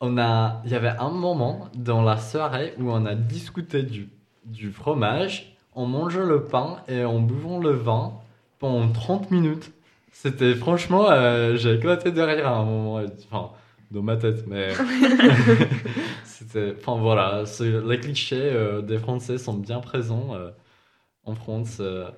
on 0.00 0.18
a, 0.18 0.62
il 0.64 0.70
y 0.70 0.74
avait 0.74 0.94
un 0.98 1.10
moment 1.10 1.68
dans 1.74 2.02
la 2.02 2.16
soirée 2.16 2.74
où 2.78 2.90
on 2.90 3.04
a 3.06 3.14
discuté 3.14 3.82
du, 3.82 4.08
du 4.44 4.70
fromage, 4.72 5.56
en 5.74 5.86
mangeant 5.86 6.24
le 6.24 6.44
pain 6.44 6.78
et 6.88 7.04
en 7.04 7.20
buvant 7.20 7.58
le 7.58 7.70
vin 7.70 8.14
pendant 8.58 8.90
30 8.90 9.30
minutes. 9.30 9.72
C'était 10.12 10.54
franchement, 10.54 11.10
euh, 11.10 11.56
j'ai 11.56 11.74
éclaté 11.74 12.10
de 12.12 12.20
rire 12.20 12.46
à 12.46 12.56
un 12.56 12.64
moment, 12.64 13.00
enfin, 13.30 13.50
dans 13.90 14.02
ma 14.02 14.16
tête, 14.16 14.46
mais 14.46 14.72
c'était, 16.24 16.74
enfin 16.78 16.98
voilà, 17.00 17.44
les 17.60 18.00
clichés 18.00 18.36
euh, 18.40 18.82
des 18.82 18.98
Français 18.98 19.38
sont 19.38 19.54
bien 19.54 19.80
présents 19.80 20.34
euh, 20.34 20.50
en 21.24 21.34
France. 21.34 21.78
euh, 21.80 22.10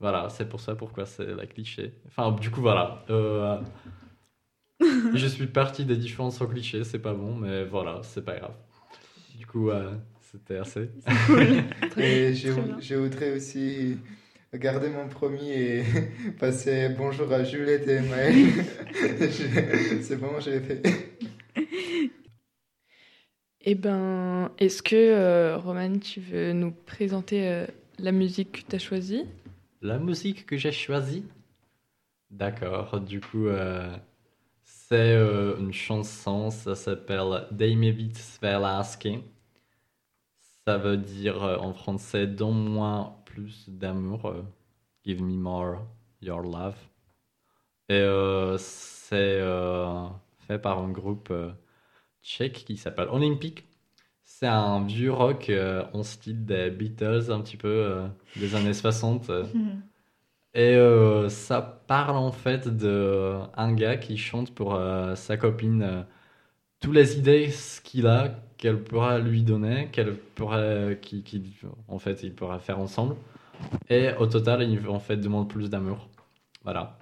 voilà, 0.00 0.28
c'est 0.30 0.48
pour 0.48 0.60
ça 0.60 0.74
pourquoi 0.76 1.06
c'est 1.06 1.26
la 1.34 1.46
cliché. 1.46 1.94
Enfin, 2.08 2.32
du 2.32 2.50
coup, 2.50 2.60
voilà. 2.62 3.04
euh, 3.10 3.58
je 5.12 5.26
suis 5.26 5.46
parti 5.46 5.84
des 5.84 5.96
différences 5.96 6.40
aux 6.40 6.46
clichés, 6.48 6.84
c'est 6.84 6.98
pas 6.98 7.14
bon, 7.14 7.34
mais 7.36 7.64
voilà, 7.64 8.00
c'est 8.02 8.24
pas 8.24 8.36
grave. 8.36 8.54
Du 9.38 9.46
coup, 9.46 9.70
euh, 9.70 9.92
c'était 10.22 10.58
assez. 10.58 10.90
Et 11.98 12.34
je, 12.34 12.48
Très 12.48 12.62
bien. 12.62 12.76
je 12.80 12.94
voudrais 12.94 13.32
aussi 13.36 13.98
garder 14.54 14.88
mon 14.90 15.08
promis 15.08 15.50
et 15.50 15.82
passer 16.38 16.90
bonjour 16.96 17.32
à 17.32 17.44
Juliette 17.44 17.88
et 17.88 18.00
Maël. 18.00 18.34
Je- 19.20 20.02
C'est 20.02 20.16
bon, 20.16 20.40
j'ai 20.40 20.60
fait. 20.60 20.82
Eh 23.68 23.74
ben, 23.74 24.52
est-ce 24.58 24.80
que, 24.80 24.94
euh, 24.94 25.56
Roman, 25.56 25.98
tu 25.98 26.20
veux 26.20 26.52
nous 26.52 26.70
présenter 26.70 27.48
euh, 27.48 27.66
la 27.98 28.12
musique 28.12 28.52
que 28.52 28.70
tu 28.70 28.76
as 28.76 28.78
choisie? 28.78 29.24
La 29.82 29.98
musique 29.98 30.46
que 30.46 30.56
j'ai 30.56 30.70
choisie? 30.70 31.24
D'accord, 32.30 33.00
du 33.00 33.20
coup, 33.20 33.48
euh, 33.48 33.92
c'est 34.62 35.16
une 35.58 35.72
chanson, 35.72 36.50
ça 36.50 36.76
s'appelle 36.76 37.48
své 38.14 38.52
lásky. 38.52 39.18
Ça 40.64 40.78
veut 40.78 40.96
dire 40.96 41.42
en 41.60 41.72
français 41.72 42.28
Donne-moi 42.28 43.20
plus 43.24 43.68
d'amour, 43.68 44.32
Give 45.04 45.20
me 45.20 45.36
more 45.36 45.78
your 46.22 46.42
love. 46.42 46.76
Et 47.88 48.04
c'est 48.58 49.40
fait 50.46 50.58
par 50.60 50.78
un 50.78 50.90
groupe 50.90 51.32
tchèque 52.26 52.64
qui 52.66 52.76
s'appelle 52.76 53.08
Olympic. 53.10 53.64
C'est 54.24 54.46
un 54.48 54.84
vieux 54.84 55.12
rock 55.12 55.48
euh, 55.50 55.84
en 55.94 56.02
style 56.02 56.44
des 56.44 56.70
Beatles, 56.70 57.30
un 57.30 57.40
petit 57.40 57.56
peu 57.56 57.68
euh, 57.68 58.06
des 58.36 58.54
années 58.56 58.74
60. 58.74 59.30
euh. 59.30 59.44
Et 60.54 60.74
euh, 60.74 61.28
ça 61.28 61.60
parle 61.86 62.16
en 62.16 62.32
fait 62.32 62.66
de 62.68 63.34
un 63.56 63.72
gars 63.74 63.96
qui 63.98 64.16
chante 64.16 64.54
pour 64.54 64.74
euh, 64.74 65.14
sa 65.14 65.36
copine 65.36 65.82
euh, 65.82 66.02
toutes 66.80 66.94
les 66.94 67.18
idées 67.18 67.50
qu'il 67.84 68.06
a, 68.06 68.34
qu'elle 68.56 68.82
pourra 68.82 69.18
lui 69.18 69.42
donner, 69.42 69.88
qu'elle 69.92 70.14
pourrait, 70.16 70.98
qui, 71.02 71.22
qui- 71.22 71.42
en 71.88 71.98
fait, 71.98 72.22
il 72.22 72.34
pourra 72.34 72.58
faire 72.58 72.78
ensemble. 72.78 73.16
Et 73.90 74.10
au 74.18 74.26
total, 74.26 74.62
il 74.62 74.86
en 74.88 74.98
fait 74.98 75.16
demande 75.18 75.48
plus 75.48 75.68
d'amour. 75.68 76.08
Voilà. 76.64 76.96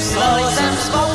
slice 0.00 0.60
and 0.60 0.78
slice. 0.78 1.09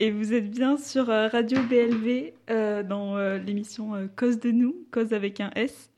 Et 0.00 0.10
vous 0.10 0.34
êtes 0.34 0.50
bien 0.50 0.76
sur 0.76 1.10
euh, 1.10 1.28
Radio 1.28 1.58
BLV 1.62 2.32
euh, 2.50 2.82
dans 2.82 3.16
euh, 3.16 3.38
l'émission 3.38 4.08
Cause 4.16 4.40
de 4.40 4.50
nous, 4.50 4.74
Cause 4.90 5.12
avec 5.12 5.40
un 5.40 5.52
S. 5.54 5.92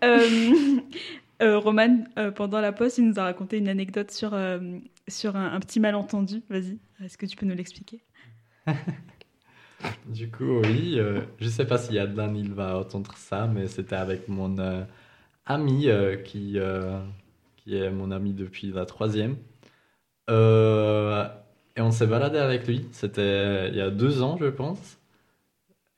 Roman, 1.40 2.04
pendant 2.36 2.60
la 2.60 2.70
pause, 2.70 2.98
il 2.98 3.08
nous 3.08 3.18
a 3.18 3.24
raconté 3.24 3.58
une 3.58 3.68
anecdote 3.68 4.12
sur, 4.12 4.36
sur 5.08 5.36
un, 5.36 5.58
petit 5.60 5.80
malentendu. 5.80 6.42
Vas-y, 6.48 6.78
est-ce 7.04 7.18
que 7.18 7.26
tu 7.26 7.36
peux 7.36 7.46
nous 7.46 7.54
l'expliquer? 7.54 8.02
Du 10.06 10.30
coup, 10.30 10.60
oui, 10.64 10.98
euh, 10.98 11.20
je 11.38 11.48
sais 11.48 11.66
pas 11.66 11.78
si 11.78 11.98
Adlan 11.98 12.34
il 12.34 12.52
va 12.52 12.78
entendre 12.78 13.14
ça, 13.16 13.46
mais 13.46 13.68
c'était 13.68 13.96
avec 13.96 14.28
mon 14.28 14.58
euh, 14.58 14.84
ami 15.46 15.88
euh, 15.88 16.16
qui, 16.16 16.58
euh, 16.58 17.00
qui 17.56 17.76
est 17.76 17.90
mon 17.90 18.10
ami 18.10 18.32
depuis 18.32 18.72
la 18.72 18.86
troisième. 18.86 19.36
Et 20.28 21.80
on 21.80 21.92
s'est 21.92 22.08
baladé 22.08 22.38
avec 22.38 22.66
lui, 22.66 22.88
c'était 22.92 23.68
il 23.68 23.76
y 23.76 23.80
a 23.80 23.90
deux 23.90 24.22
ans, 24.22 24.36
je 24.38 24.46
pense. 24.46 24.98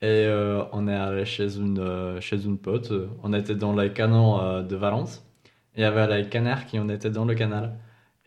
Et 0.01 0.27
on 0.71 0.87
est 0.87 0.95
allé 0.95 1.25
chez 1.25 1.57
une, 1.57 2.19
chez 2.21 2.43
une 2.45 2.57
pote. 2.57 2.91
On 3.23 3.33
était 3.33 3.55
dans 3.55 3.75
les 3.75 3.91
canons 3.91 4.61
de 4.63 4.75
Valence. 4.75 5.25
Il 5.75 5.81
y 5.81 5.83
avait 5.83 6.07
les 6.21 6.29
canards 6.29 6.65
qui 6.65 6.79
en 6.79 6.87
étaient 6.89 7.09
dans 7.09 7.25
le 7.25 7.35
canal. 7.35 7.77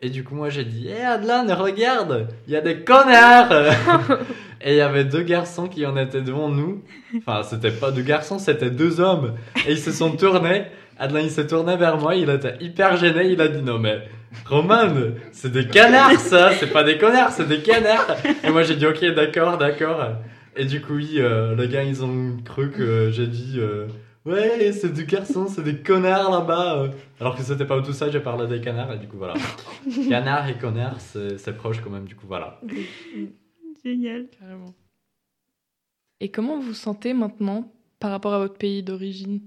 Et 0.01 0.09
du 0.09 0.23
coup, 0.25 0.35
moi, 0.35 0.49
j'ai 0.49 0.65
dit 0.65 0.89
Hé 0.89 1.03
Adlan, 1.03 1.45
regarde, 1.55 2.27
il 2.47 2.53
y 2.53 2.57
a 2.57 2.61
des 2.61 2.81
connards 2.81 3.49
Et 4.61 4.73
il 4.73 4.77
y 4.77 4.81
avait 4.81 5.05
deux 5.05 5.21
garçons 5.21 5.67
qui 5.67 5.85
en 5.85 5.95
étaient 5.95 6.21
devant 6.21 6.49
nous. 6.49 6.83
Enfin, 7.17 7.43
c'était 7.43 7.71
pas 7.71 7.91
deux 7.91 8.01
garçons, 8.01 8.37
c'était 8.37 8.71
deux 8.71 8.99
hommes. 8.99 9.35
Et 9.67 9.71
ils 9.71 9.79
se 9.79 9.91
sont 9.91 10.11
tournés. 10.11 10.65
Adlan, 10.97 11.19
il 11.19 11.31
s'est 11.31 11.47
tourné 11.47 11.77
vers 11.77 11.97
moi, 11.97 12.15
il 12.15 12.29
était 12.29 12.55
hyper 12.59 12.97
gêné. 12.97 13.29
Il 13.31 13.41
a 13.41 13.47
dit 13.47 13.61
Non, 13.61 13.79
mais 13.79 13.99
Roman, 14.45 14.91
c'est 15.31 15.51
des 15.51 15.67
canards, 15.67 16.19
ça 16.19 16.51
C'est 16.51 16.73
pas 16.73 16.83
des 16.83 16.97
connards, 16.97 17.31
c'est 17.31 17.47
des 17.47 17.61
canards 17.61 18.17
Et 18.43 18.49
moi, 18.49 18.63
j'ai 18.63 18.75
dit 18.75 18.85
Ok, 18.85 19.05
d'accord, 19.15 19.57
d'accord. 19.57 20.07
Et 20.57 20.65
du 20.65 20.81
coup, 20.81 20.95
oui, 20.95 21.15
euh, 21.19 21.55
les 21.55 21.67
gars, 21.69 21.83
ils 21.83 22.03
ont 22.03 22.37
cru 22.43 22.71
que 22.71 23.11
j'ai 23.11 23.27
dit 23.27 23.55
euh, 23.59 23.87
Ouais, 24.25 24.71
c'est 24.73 24.91
du 24.91 25.05
garçon, 25.05 25.47
c'est 25.47 25.61
des 25.63 25.81
connards 25.83 26.31
là-bas. 26.31 26.79
euh. 26.81 26.91
Alors 27.19 27.35
que 27.35 27.43
c'était 27.43 27.65
pas 27.65 27.79
tout 27.81 27.93
ça, 27.93 28.09
j'ai 28.09 28.19
parlé 28.19 28.47
des 28.47 28.59
canards 28.59 28.93
et 28.93 28.97
du 28.97 29.07
coup 29.07 29.17
voilà. 29.17 29.35
Canards 30.09 30.49
et 30.49 30.57
connards, 30.57 30.99
c'est 30.99 31.55
proche 31.55 31.79
quand 31.81 31.91
même, 31.91 32.05
du 32.05 32.15
coup 32.15 32.25
voilà. 32.27 32.59
Génial. 33.83 34.27
Carrément. 34.39 34.73
Et 36.19 36.31
comment 36.31 36.55
vous 36.57 36.67
vous 36.67 36.73
sentez 36.73 37.13
maintenant 37.13 37.71
par 37.99 38.09
rapport 38.11 38.33
à 38.33 38.39
votre 38.39 38.57
pays 38.57 38.81
d'origine? 38.81 39.41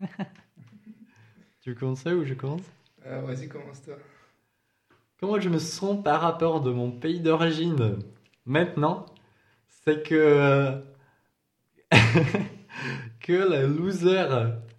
Tu 1.60 1.76
commences 1.76 2.04
ou 2.06 2.24
je 2.24 2.34
commence? 2.34 2.62
Euh, 3.06 3.20
Vas-y, 3.20 3.46
commence-toi. 3.48 3.94
Comment 5.20 5.38
je 5.38 5.48
me 5.48 5.58
sens 5.60 6.02
par 6.02 6.20
rapport 6.20 6.60
de 6.60 6.72
mon 6.72 6.90
pays 6.90 7.20
d'origine 7.20 7.98
maintenant? 8.46 9.06
C'est 9.84 10.02
que. 10.02 10.82
que 13.22 13.32
la 13.32 13.62
loser 13.62 14.26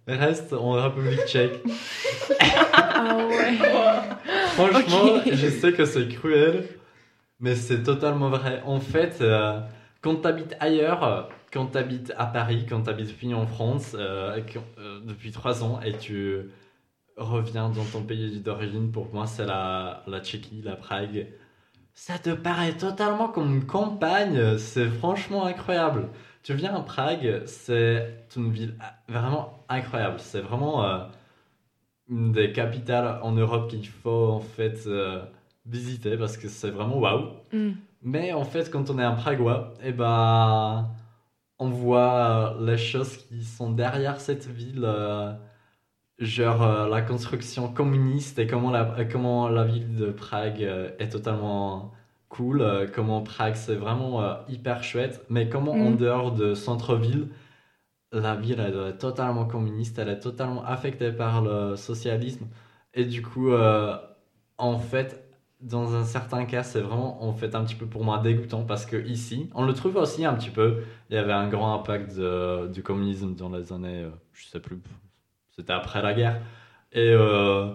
reste 0.06 0.52
en 0.52 0.72
République 0.72 1.26
tchèque. 1.26 1.62
Ah 2.96 3.16
ouais. 3.26 3.58
Franchement, 4.54 5.20
je 5.26 5.48
sais 5.48 5.72
que 5.72 5.84
c'est 5.84 6.08
cruel, 6.08 6.68
mais 7.40 7.54
c'est 7.54 7.82
totalement 7.82 8.30
vrai. 8.30 8.62
En 8.64 8.80
fait, 8.80 9.18
euh, 9.20 9.60
quand 10.00 10.22
tu 10.22 10.28
habites 10.28 10.54
ailleurs, 10.60 11.28
quand 11.52 11.66
tu 11.66 11.78
habites 11.78 12.12
à 12.16 12.26
Paris, 12.26 12.64
quand 12.68 12.82
tu 12.82 12.90
habites 12.90 13.10
fini 13.10 13.34
en 13.34 13.46
France 13.46 13.94
euh, 13.98 14.40
euh, 14.78 15.00
depuis 15.04 15.32
trois 15.32 15.64
ans 15.64 15.80
et 15.84 15.92
tu 15.98 16.50
reviens 17.16 17.68
dans 17.68 17.84
ton 17.84 18.02
pays 18.02 18.40
d'origine, 18.40 18.90
pour 18.90 19.12
moi, 19.12 19.26
c'est 19.26 19.44
la, 19.46 20.02
la 20.06 20.20
Tchéquie, 20.20 20.62
la 20.62 20.76
Prague. 20.76 21.26
Ça 21.92 22.18
te 22.18 22.30
paraît 22.30 22.76
totalement 22.76 23.28
comme 23.28 23.54
une 23.54 23.66
campagne, 23.66 24.58
c'est 24.58 24.88
franchement 24.88 25.46
incroyable. 25.46 26.08
Tu 26.44 26.52
viens 26.52 26.74
à 26.74 26.80
Prague, 26.80 27.42
c'est 27.46 28.06
une 28.36 28.52
ville 28.52 28.74
vraiment 29.08 29.64
incroyable. 29.70 30.20
C'est 30.20 30.42
vraiment 30.42 30.84
euh, 30.84 30.98
une 32.10 32.32
des 32.32 32.52
capitales 32.52 33.18
en 33.22 33.32
Europe 33.32 33.70
qu'il 33.70 33.86
faut 33.88 34.28
en 34.28 34.40
fait 34.40 34.82
euh, 34.86 35.24
visiter 35.64 36.18
parce 36.18 36.36
que 36.36 36.48
c'est 36.48 36.68
vraiment 36.68 36.98
waouh. 36.98 37.30
Mm. 37.52 37.70
Mais 38.02 38.32
en 38.34 38.44
fait, 38.44 38.70
quand 38.70 38.90
on 38.90 38.98
est 38.98 39.02
un 39.02 39.14
Pragois, 39.14 39.72
eh 39.82 39.92
ben, 39.92 40.90
on 41.58 41.70
voit 41.70 42.58
euh, 42.58 42.66
les 42.66 42.76
choses 42.76 43.16
qui 43.16 43.42
sont 43.42 43.70
derrière 43.70 44.20
cette 44.20 44.46
ville, 44.46 44.84
euh, 44.84 45.32
genre 46.18 46.88
la 46.88 47.00
construction 47.00 47.72
communiste 47.72 48.38
et 48.38 48.46
comment 48.46 48.70
la, 48.70 49.06
comment 49.10 49.48
la 49.48 49.64
ville 49.64 49.96
de 49.96 50.10
Prague 50.10 50.60
est 50.98 51.08
totalement 51.08 51.92
cool, 52.36 52.60
euh, 52.62 52.86
comment 52.92 53.22
Prague 53.22 53.54
c'est 53.56 53.76
vraiment 53.76 54.22
euh, 54.22 54.34
hyper 54.48 54.82
chouette, 54.84 55.24
mais 55.30 55.48
comment 55.48 55.72
en 55.86 55.90
Mhm. 55.90 55.96
dehors 55.96 56.32
de 56.32 56.54
centre-ville, 56.54 57.28
la 58.12 58.34
ville 58.36 58.60
elle 58.60 58.76
est 58.88 58.98
totalement 58.98 59.44
communiste, 59.46 59.98
elle 59.98 60.08
est 60.08 60.20
totalement 60.20 60.64
affectée 60.64 61.12
par 61.12 61.42
le 61.42 61.76
socialisme. 61.76 62.46
Et 62.94 63.04
du 63.04 63.22
coup, 63.22 63.50
euh, 63.52 63.96
en 64.58 64.78
fait, 64.78 65.10
dans 65.60 65.94
un 65.96 66.04
certain 66.04 66.44
cas, 66.46 66.62
c'est 66.62 66.80
vraiment 66.80 67.24
en 67.24 67.32
fait 67.34 67.54
un 67.54 67.64
petit 67.64 67.74
peu 67.76 67.86
pour 67.86 68.04
moi 68.04 68.18
dégoûtant 68.18 68.64
parce 68.64 68.86
que 68.86 68.96
ici, 69.06 69.50
on 69.54 69.64
le 69.66 69.74
trouve 69.74 69.96
aussi 69.96 70.24
un 70.24 70.34
petit 70.34 70.50
peu. 70.50 70.82
Il 71.10 71.14
y 71.16 71.18
avait 71.18 71.32
un 71.32 71.48
grand 71.48 71.74
impact 71.74 72.16
de- 72.16 72.68
du 72.68 72.82
communisme 72.82 73.34
dans 73.34 73.50
les 73.50 73.72
années, 73.72 74.02
euh, 74.04 74.10
je 74.32 74.46
sais 74.46 74.60
plus, 74.60 74.78
c'était 75.56 75.72
après 75.72 76.02
la 76.02 76.14
guerre. 76.14 76.40
Et 76.92 77.10
euh, 77.12 77.74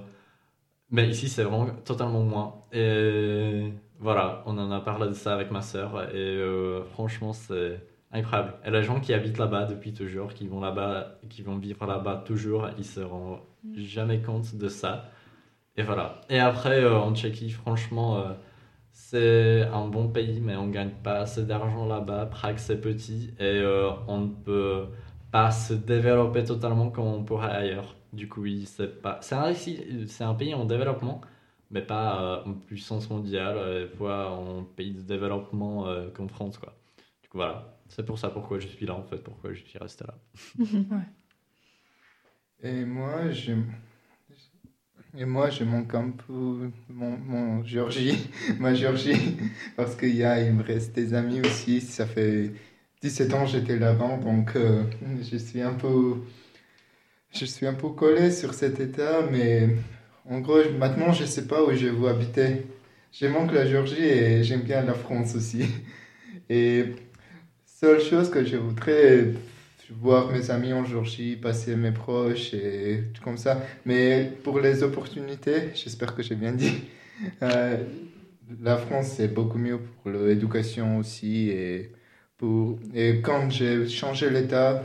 mais 0.92 1.08
ici, 1.10 1.30
c'est 1.30 1.44
vraiment 1.44 1.68
totalement 1.86 2.24
moins. 2.24 2.56
Et 2.72 3.72
voilà, 4.00 4.44
on 4.46 4.58
en 4.58 4.72
a 4.72 4.80
parlé 4.80 5.08
de 5.08 5.14
ça 5.14 5.34
avec 5.34 5.52
ma 5.52 5.62
sœur 5.62 6.10
et 6.14 6.18
euh, 6.18 6.84
franchement, 6.86 7.34
c'est 7.34 7.82
incroyable. 8.12 8.54
Et 8.66 8.72
les 8.72 8.84
gens 8.84 9.00
qui 9.02 9.14
habitent 9.14 9.38
là-bas 9.38 9.66
depuis 9.66 9.94
toujours, 9.94 10.34
qui 10.34 10.48
vont 10.48 10.62
là-bas, 10.62 11.20
qui 11.30 11.42
vont 11.42 11.58
vivre 11.58 11.86
là-bas 11.86 12.24
toujours, 12.26 12.70
ils 12.78 12.86
se 12.86 13.02
rendent 13.02 13.40
jamais 13.76 14.22
compte 14.22 14.56
de 14.56 14.70
ça. 14.70 15.06
Et 15.76 15.84
voilà. 15.84 16.22
Et 16.30 16.40
après, 16.40 16.82
euh, 16.84 16.98
en 16.98 17.14
Tchéquie, 17.14 17.50
franchement, 17.52 18.20
euh, 18.20 18.34
c'est 18.92 19.64
un 19.64 19.88
bon 19.88 20.08
pays, 20.10 20.42
mais 20.42 20.56
on 20.56 20.68
gagne 20.68 20.92
pas 21.04 21.20
assez 21.20 21.46
d'argent 21.46 21.86
là-bas. 21.86 22.26
Prague, 22.28 22.58
c'est 22.58 22.82
petit 22.82 23.34
et 23.40 23.62
on 24.08 24.18
ne 24.20 24.28
peut 24.28 24.88
pas 25.32 25.52
se 25.52 25.74
développer 25.74 26.44
totalement 26.44 26.90
comme 26.90 27.08
on 27.08 27.24
pourrait 27.24 27.52
ailleurs. 27.52 27.96
Du 28.14 28.28
coup, 28.28 28.42
oui, 28.42 28.66
c'est 28.66 29.02
pas. 29.02 29.20
C'est 29.22 30.24
un 30.24 30.34
pays 30.34 30.54
en 30.56 30.66
développement, 30.66 31.22
mais 31.72 31.82
pas 31.82 32.42
euh, 32.46 32.50
en 32.50 32.54
puissance 32.54 33.10
mondiale, 33.10 33.58
euh, 33.58 33.88
voire 33.98 34.40
en 34.40 34.64
pays 34.64 34.94
de 34.94 35.02
développement 35.02 35.88
euh, 35.88 36.10
comme 36.10 36.30
France, 36.30 36.58
quoi. 36.58 36.76
Du 37.22 37.30
coup, 37.30 37.38
voilà. 37.38 37.76
C'est 37.88 38.06
pour 38.06 38.20
ça 38.20 38.30
pourquoi 38.30 38.60
je 38.60 38.68
suis 38.68 38.86
là, 38.86 38.96
en 38.96 39.04
fait, 39.04 39.18
pourquoi 39.18 39.54
je 39.54 39.64
suis 39.64 39.80
resté 39.80 40.06
là. 40.06 40.16
Et 42.62 42.86
moi, 42.86 43.32
je... 43.32 43.54
Et 45.18 45.26
moi, 45.26 45.50
je 45.50 45.64
manque 45.64 45.96
un 45.96 46.12
peu 46.12 46.70
mon, 46.88 47.18
mon 47.18 47.64
Géorgie, 47.64 48.30
ma 48.60 48.76
Géorgie, 48.76 49.38
parce 49.76 49.96
qu'il 49.96 50.16
y 50.16 50.24
a, 50.24 50.42
il 50.42 50.54
me 50.54 50.64
reste 50.64 50.94
des 50.94 51.14
amis 51.16 51.42
aussi. 51.42 51.82
Ça 51.82 52.06
fait 52.06 52.52
17 53.02 53.34
ans 53.34 53.46
que 53.46 53.52
j'étais 53.52 53.80
là-bas, 53.80 54.18
donc 54.18 54.56
euh, 54.56 54.84
je 55.22 55.38
suis 55.38 55.62
un 55.62 55.74
peu, 55.74 56.18
je 57.32 57.46
suis 57.46 57.66
un 57.66 57.74
peu 57.74 57.90
collé 57.90 58.32
sur 58.32 58.54
cet 58.54 58.80
état, 58.80 59.24
mais 59.32 59.70
en 60.30 60.40
gros, 60.42 60.58
maintenant, 60.78 61.12
je 61.12 61.26
sais 61.26 61.48
pas 61.48 61.64
où 61.64 61.74
je 61.74 61.88
veux 61.88 62.08
habiter. 62.08 62.68
Je 63.12 63.26
manque 63.26 63.52
la 63.52 63.66
Géorgie 63.66 64.04
et 64.04 64.44
j'aime 64.44 64.62
bien 64.62 64.84
la 64.84 64.94
France 64.94 65.36
aussi. 65.36 65.66
Et 66.50 66.86
seule 67.66 68.00
chose 68.00 68.30
que 68.30 68.44
je 68.46 68.58
voudrais 68.58 69.34
voir 69.92 70.32
mes 70.32 70.52
amis 70.52 70.74
en 70.74 70.86
Géorgie, 70.86 71.36
passer 71.36 71.76
mes 71.76 71.92
proches 71.92 72.54
et 72.54 73.06
tout 73.14 73.24
comme 73.24 73.38
ça. 73.38 73.62
Mais 73.86 74.32
pour 74.44 74.60
les 74.60 74.84
opportunités, 74.84 75.70
j'espère 75.74 76.16
que 76.16 76.22
j'ai 76.22 76.36
bien 76.36 76.54
dit, 76.54 76.84
euh, 77.42 77.78
la 78.62 78.78
France 78.78 79.14
c'est 79.18 79.34
beaucoup 79.34 79.58
mieux 79.58 79.80
pour 79.80 80.12
l'éducation 80.12 80.98
aussi. 80.98 81.50
Et, 81.50 81.92
pour, 82.38 82.80
et 82.94 83.22
quand 83.22 83.50
j'ai 83.50 83.88
changé 83.88 84.30
l'état, 84.30 84.84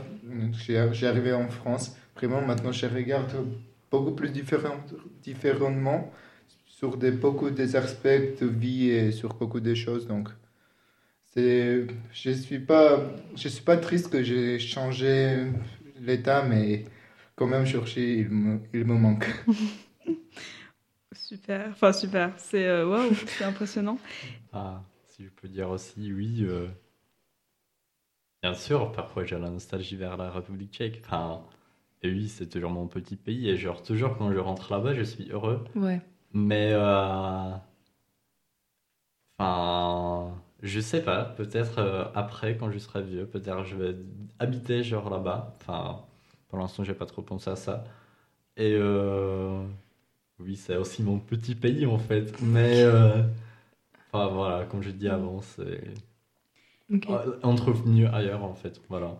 j'ai 0.51 1.07
arrivé 1.07 1.33
en 1.33 1.49
France, 1.49 1.95
vraiment 2.15 2.41
maintenant 2.41 2.71
je 2.71 2.87
regarde 2.87 3.31
beaucoup 3.99 4.15
plus 4.15 4.29
différent, 4.31 4.77
différemment 5.23 6.11
sur 6.67 6.97
des, 6.97 7.11
beaucoup 7.11 7.49
des 7.51 7.75
aspects 7.75 8.07
de 8.41 8.45
vie 8.47 8.89
et 8.89 9.11
sur 9.11 9.33
beaucoup 9.35 9.59
de 9.61 9.73
choses. 9.75 10.07
Donc, 10.07 10.29
c'est, 11.33 11.87
je 12.13 12.31
suis 12.31 12.59
pas, 12.59 13.01
je 13.35 13.47
suis 13.49 13.63
pas 13.63 13.77
triste 13.77 14.09
que 14.11 14.23
j'ai 14.23 14.59
changé 14.59 15.47
l'état, 16.01 16.43
mais 16.43 16.85
quand 17.35 17.47
même, 17.47 17.65
Géorgie, 17.65 18.19
il 18.19 18.29
me, 18.29 18.59
il 18.73 18.85
me 18.85 18.95
manque. 18.95 19.27
Super, 21.13 21.69
enfin 21.71 21.93
super, 21.93 22.33
c'est 22.37 22.65
euh, 22.67 22.87
waouh, 22.87 23.15
c'est 23.27 23.43
impressionnant. 23.43 23.99
Ah, 24.51 24.83
si 25.05 25.23
je 25.23 25.29
peux 25.29 25.47
dire 25.47 25.69
aussi, 25.69 26.11
oui. 26.13 26.39
euh, 26.41 26.67
Bien 28.41 28.53
sûr, 28.53 28.91
parfois 28.93 29.25
j'ai 29.25 29.37
la 29.37 29.49
nostalgie 29.49 29.97
vers 29.97 30.15
la 30.15 30.31
République 30.31 30.71
tchèque. 30.73 31.01
Enfin, 31.05 31.43
et 32.05 32.11
oui, 32.11 32.27
c'est 32.29 32.47
toujours 32.47 32.71
mon 32.71 32.87
petit 32.87 33.15
pays. 33.15 33.49
Et 33.49 33.57
genre, 33.57 33.81
toujours 33.81 34.17
quand 34.17 34.31
je 34.31 34.37
rentre 34.39 34.71
là-bas, 34.71 34.93
je 34.93 35.03
suis 35.03 35.29
heureux. 35.31 35.63
Ouais. 35.75 36.01
Mais, 36.33 36.71
euh, 36.73 37.51
enfin, 39.37 40.33
je 40.61 40.79
sais 40.79 41.01
pas. 41.03 41.25
Peut-être 41.25 41.79
euh, 41.79 42.05
après, 42.13 42.57
quand 42.57 42.71
je 42.71 42.77
serai 42.79 43.01
vieux, 43.03 43.25
peut-être 43.25 43.63
je 43.63 43.75
vais 43.75 43.95
habiter 44.39 44.83
genre 44.83 45.09
là-bas. 45.09 45.53
Enfin, 45.61 46.01
pour 46.49 46.59
l'instant, 46.59 46.83
j'ai 46.83 46.93
pas 46.93 47.05
trop 47.05 47.21
pensé 47.21 47.49
à 47.49 47.55
ça. 47.55 47.83
Et 48.57 48.75
euh, 48.79 49.63
oui, 50.39 50.55
c'est 50.55 50.77
aussi 50.77 51.03
mon 51.03 51.19
petit 51.19 51.55
pays 51.55 51.85
en 51.85 51.97
fait. 51.97 52.41
Mais, 52.41 52.85
enfin 54.11 54.27
voilà, 54.27 54.65
comme 54.65 54.81
je 54.81 54.91
dis 54.91 55.09
avant, 55.09 55.41
c'est. 55.41 55.93
Ok. 56.93 57.09
Euh, 57.09 57.39
On 57.43 57.55
trouve 57.55 57.87
mieux 57.87 58.07
ailleurs 58.13 58.43
en 58.43 58.53
fait. 58.53 58.81
Voilà. 58.89 59.17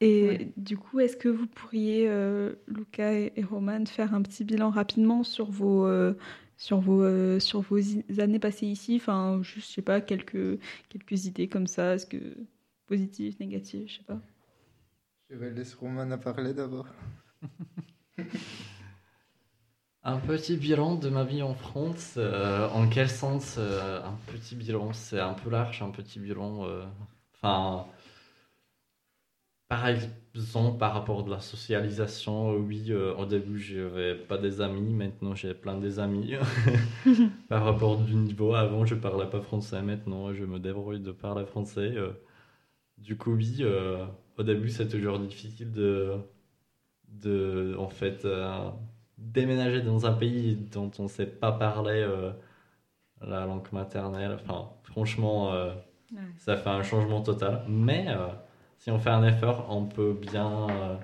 Et 0.00 0.52
du 0.56 0.76
coup, 0.76 1.00
est-ce 1.00 1.16
que 1.16 1.28
vous 1.28 1.46
pourriez, 1.46 2.08
euh, 2.08 2.54
Luca 2.66 3.12
et, 3.14 3.32
et 3.36 3.42
Roman, 3.44 3.86
faire 3.86 4.14
un 4.14 4.22
petit 4.22 4.44
bilan 4.44 4.70
rapidement 4.70 5.24
sur 5.24 5.50
vos, 5.50 5.86
euh, 5.86 6.14
sur 6.56 6.80
vos, 6.80 7.02
euh, 7.02 7.40
sur 7.40 7.60
vos 7.62 7.78
i- 7.78 8.04
années 8.20 8.38
passées 8.38 8.66
ici? 8.66 8.96
Enfin, 8.96 9.40
juste, 9.42 9.68
je 9.70 9.74
sais 9.74 9.82
pas, 9.82 10.00
quelques, 10.00 10.58
quelques 10.90 11.26
idées 11.26 11.48
comme 11.48 11.66
ça. 11.66 11.94
Est-ce 11.94 12.06
que 12.06 12.18
positives, 12.86 13.36
négatives, 13.40 13.88
je 13.88 13.96
sais 13.98 14.04
pas. 14.04 14.20
Je 15.28 15.36
vais 15.36 15.50
laisser 15.50 15.76
Roman 15.76 16.10
à 16.12 16.16
parler 16.16 16.54
d'abord. 16.54 16.86
Un 20.04 20.18
petit 20.18 20.56
bilan 20.56 20.94
de 20.96 21.08
ma 21.08 21.24
vie 21.24 21.42
en 21.42 21.54
France. 21.54 22.14
euh, 22.16 22.68
en 22.70 22.88
quel 22.88 23.08
sens 23.10 23.56
euh, 23.58 24.02
un 24.04 24.16
petit 24.26 24.54
bilan? 24.54 24.92
C'est 24.92 25.18
un 25.20 25.34
peu 25.34 25.50
large, 25.50 25.82
un 25.82 25.90
petit 25.90 26.20
bilan. 26.20 26.64
euh, 26.66 26.84
Enfin, 27.34 27.86
par 29.68 29.86
exemple, 29.88 30.78
par 30.78 30.92
rapport 30.94 31.26
à 31.26 31.30
la 31.30 31.40
socialisation, 31.40 32.54
oui, 32.56 32.86
euh, 32.90 33.14
au 33.16 33.26
début, 33.26 33.58
j'avais 33.58 34.14
pas 34.16 34.38
des 34.38 34.60
amis, 34.60 34.92
maintenant 34.94 35.34
j'ai 35.34 35.54
plein 35.54 35.78
des 35.78 35.98
amis. 35.98 36.34
par 37.48 37.64
rapport 37.64 37.98
du 37.98 38.14
niveau, 38.14 38.54
avant, 38.54 38.84
je 38.86 38.94
parlais 38.94 39.28
pas 39.28 39.40
français, 39.40 39.82
maintenant, 39.82 40.32
je 40.34 40.44
me 40.44 40.58
débrouille 40.58 41.00
de 41.00 41.12
parler 41.12 41.44
français. 41.46 41.92
euh. 41.96 42.12
Du 42.98 43.16
coup, 43.16 43.32
oui, 43.34 43.58
euh, 43.60 44.06
au 44.38 44.42
début, 44.44 44.70
c'est 44.70 44.88
toujours 44.88 45.18
difficile 45.20 45.72
de, 45.72 46.12
de 47.08 47.76
en 47.78 47.88
fait, 47.88 48.26
déménager 49.18 49.82
dans 49.82 50.06
un 50.06 50.12
pays 50.12 50.56
dont 50.56 50.90
on 50.98 51.04
ne 51.04 51.08
sait 51.08 51.26
pas 51.26 51.52
parler 51.52 52.06
la 53.20 53.46
langue 53.46 53.70
maternelle. 53.72 54.38
Enfin, 54.42 54.70
franchement, 54.84 55.52
Ouais. 56.12 56.20
ça 56.36 56.56
fait 56.56 56.70
un 56.70 56.82
changement 56.82 57.22
total. 57.22 57.64
Mais 57.68 58.06
si 58.84 58.90
on 58.90 58.98
fait 58.98 59.08
un 59.08 59.26
effort, 59.26 59.66
on 59.70 59.86
peut 59.86 60.12
bien, 60.12 60.68
euh, 60.68 60.96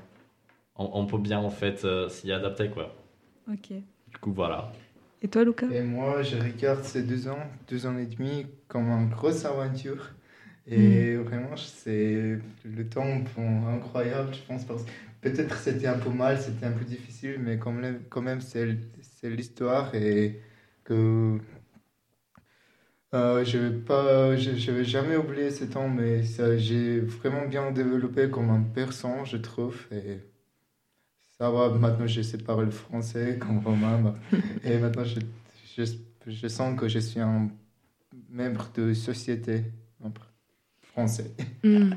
on, 0.76 0.90
on 0.92 1.06
peut 1.06 1.16
bien 1.16 1.38
en 1.38 1.48
fait 1.48 1.82
euh, 1.86 2.10
s'y 2.10 2.30
adapter 2.30 2.68
quoi. 2.68 2.94
Ok. 3.50 3.72
Du 3.72 4.18
coup, 4.20 4.34
voilà. 4.34 4.70
Et 5.22 5.28
toi, 5.28 5.44
Lucas 5.44 5.66
Et 5.72 5.80
moi, 5.80 6.22
je 6.22 6.36
regarde 6.36 6.84
ces 6.84 7.02
deux 7.02 7.26
ans, 7.26 7.38
deux 7.68 7.86
ans 7.86 7.96
et 7.96 8.04
demi 8.04 8.46
comme 8.68 8.90
une 8.90 9.08
grosse 9.08 9.46
aventure. 9.46 10.10
Et 10.66 11.16
vraiment, 11.16 11.56
c'est 11.56 12.38
le 12.66 12.88
temps 12.90 13.16
bon, 13.34 13.66
incroyable, 13.68 14.34
je 14.34 14.42
pense. 14.46 14.64
Parce... 14.66 14.84
Peut-être 15.22 15.56
c'était 15.56 15.86
un 15.86 15.98
peu 15.98 16.10
mal, 16.10 16.38
c'était 16.38 16.66
un 16.66 16.72
peu 16.72 16.84
difficile, 16.84 17.38
mais 17.40 17.58
quand 17.58 17.72
même, 17.72 18.02
quand 18.10 18.22
même 18.22 18.42
c'est 18.42 18.76
c'est 19.00 19.30
l'histoire 19.30 19.94
et 19.94 20.38
que 20.84 21.38
euh, 23.14 23.44
je 23.44 23.58
vais 23.58 23.76
pas, 23.76 24.36
je, 24.36 24.56
je 24.56 24.70
vais 24.70 24.84
jamais 24.84 25.16
oublier 25.16 25.50
ce 25.50 25.64
temps, 25.64 25.88
mais 25.88 26.22
ça, 26.24 26.56
j'ai 26.56 27.00
vraiment 27.00 27.46
bien 27.46 27.70
développé 27.72 28.30
comme 28.30 28.50
un 28.50 28.62
personne, 28.62 29.24
je 29.24 29.36
trouve. 29.36 29.76
Ça 31.40 31.50
va, 31.50 31.70
maintenant 31.70 32.06
je 32.06 32.20
sais 32.20 32.36
parler 32.36 32.66
le 32.66 32.70
français 32.70 33.38
comme 33.40 33.60
Romain. 33.60 34.14
Et 34.62 34.78
maintenant 34.78 35.04
je, 35.04 36.48
sens 36.48 36.78
que 36.78 36.86
je 36.86 36.98
suis 36.98 37.18
un 37.18 37.48
membre 38.28 38.70
de 38.74 38.92
société 38.94 39.64
français. 40.82 41.30
Mm. 41.62 41.92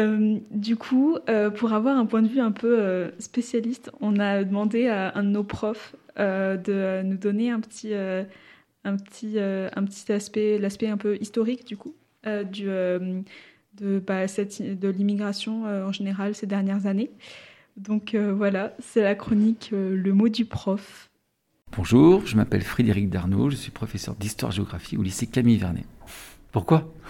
Euh, 0.00 0.38
du 0.50 0.76
coup, 0.76 1.18
euh, 1.28 1.50
pour 1.50 1.74
avoir 1.74 1.98
un 1.98 2.06
point 2.06 2.22
de 2.22 2.28
vue 2.28 2.40
un 2.40 2.52
peu 2.52 2.80
euh, 2.80 3.10
spécialiste, 3.18 3.90
on 4.00 4.18
a 4.18 4.42
demandé 4.42 4.88
à 4.88 5.16
un 5.18 5.22
de 5.22 5.28
nos 5.28 5.44
profs 5.44 5.94
de 6.16 7.02
nous 7.02 7.16
donner 7.16 7.50
un 7.50 7.60
petit, 7.60 7.92
euh, 7.94 8.24
un 8.84 8.96
petit, 8.96 9.34
euh, 9.38 9.68
un 9.76 9.84
petit 9.84 10.12
aspect, 10.12 10.58
l'aspect 10.58 10.88
un 10.88 10.96
peu 10.96 11.16
historique 11.20 11.66
du 11.66 11.76
coup, 11.76 11.94
euh, 12.26 12.44
du, 12.44 12.68
euh, 12.68 13.20
de, 13.74 13.98
bah, 13.98 14.28
cette- 14.28 14.78
de 14.78 14.88
l'immigration 14.88 15.66
euh, 15.66 15.86
en 15.86 15.92
général 15.92 16.34
ces 16.34 16.46
dernières 16.46 16.86
années. 16.86 17.10
Donc 17.76 18.14
euh, 18.14 18.32
voilà, 18.34 18.74
c'est 18.80 19.02
la 19.02 19.14
chronique 19.14 19.70
euh, 19.72 19.96
Le 19.96 20.12
mot 20.12 20.28
du 20.28 20.44
prof. 20.44 21.08
Bonjour, 21.74 22.26
je 22.26 22.36
m'appelle 22.36 22.60
Frédéric 22.62 23.08
Darnaud, 23.08 23.48
je 23.48 23.56
suis 23.56 23.70
professeur 23.70 24.14
d'histoire-géographie 24.14 24.98
au 24.98 25.02
lycée 25.02 25.26
Camille 25.26 25.56
Vernet. 25.58 25.86
Pourquoi? 26.52 26.92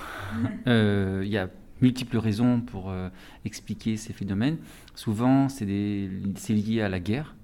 Euh, 0.67 1.21
Il 1.25 1.31
y 1.31 1.37
a 1.37 1.51
multiples 1.83 2.17
raisons 2.17 2.61
pour 2.61 2.91
euh, 2.91 3.09
expliquer 3.45 3.97
ces 3.99 4.13
phénomènes. 4.15 4.57
Souvent, 4.95 5.49
c'est 5.51 5.67
lié 5.67 6.81
à 6.81 6.89
la 6.89 7.01
guerre, 7.01 7.35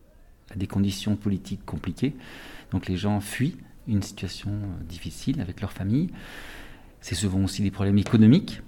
à 0.51 0.57
des 0.57 0.67
conditions 0.67 1.17
politiques 1.17 1.65
compliquées. 1.65 2.15
Donc 2.71 2.87
les 2.87 2.97
gens 2.97 3.21
fuient 3.21 3.57
une 3.89 4.03
situation 4.03 4.51
euh, 4.51 4.85
difficile 4.85 5.41
avec 5.41 5.61
leur 5.61 5.73
famille. 5.73 6.11
C'est 7.01 7.15
souvent 7.15 7.43
aussi 7.43 7.63
des 7.63 7.71
problèmes 7.71 7.99
économiques. 7.99 8.61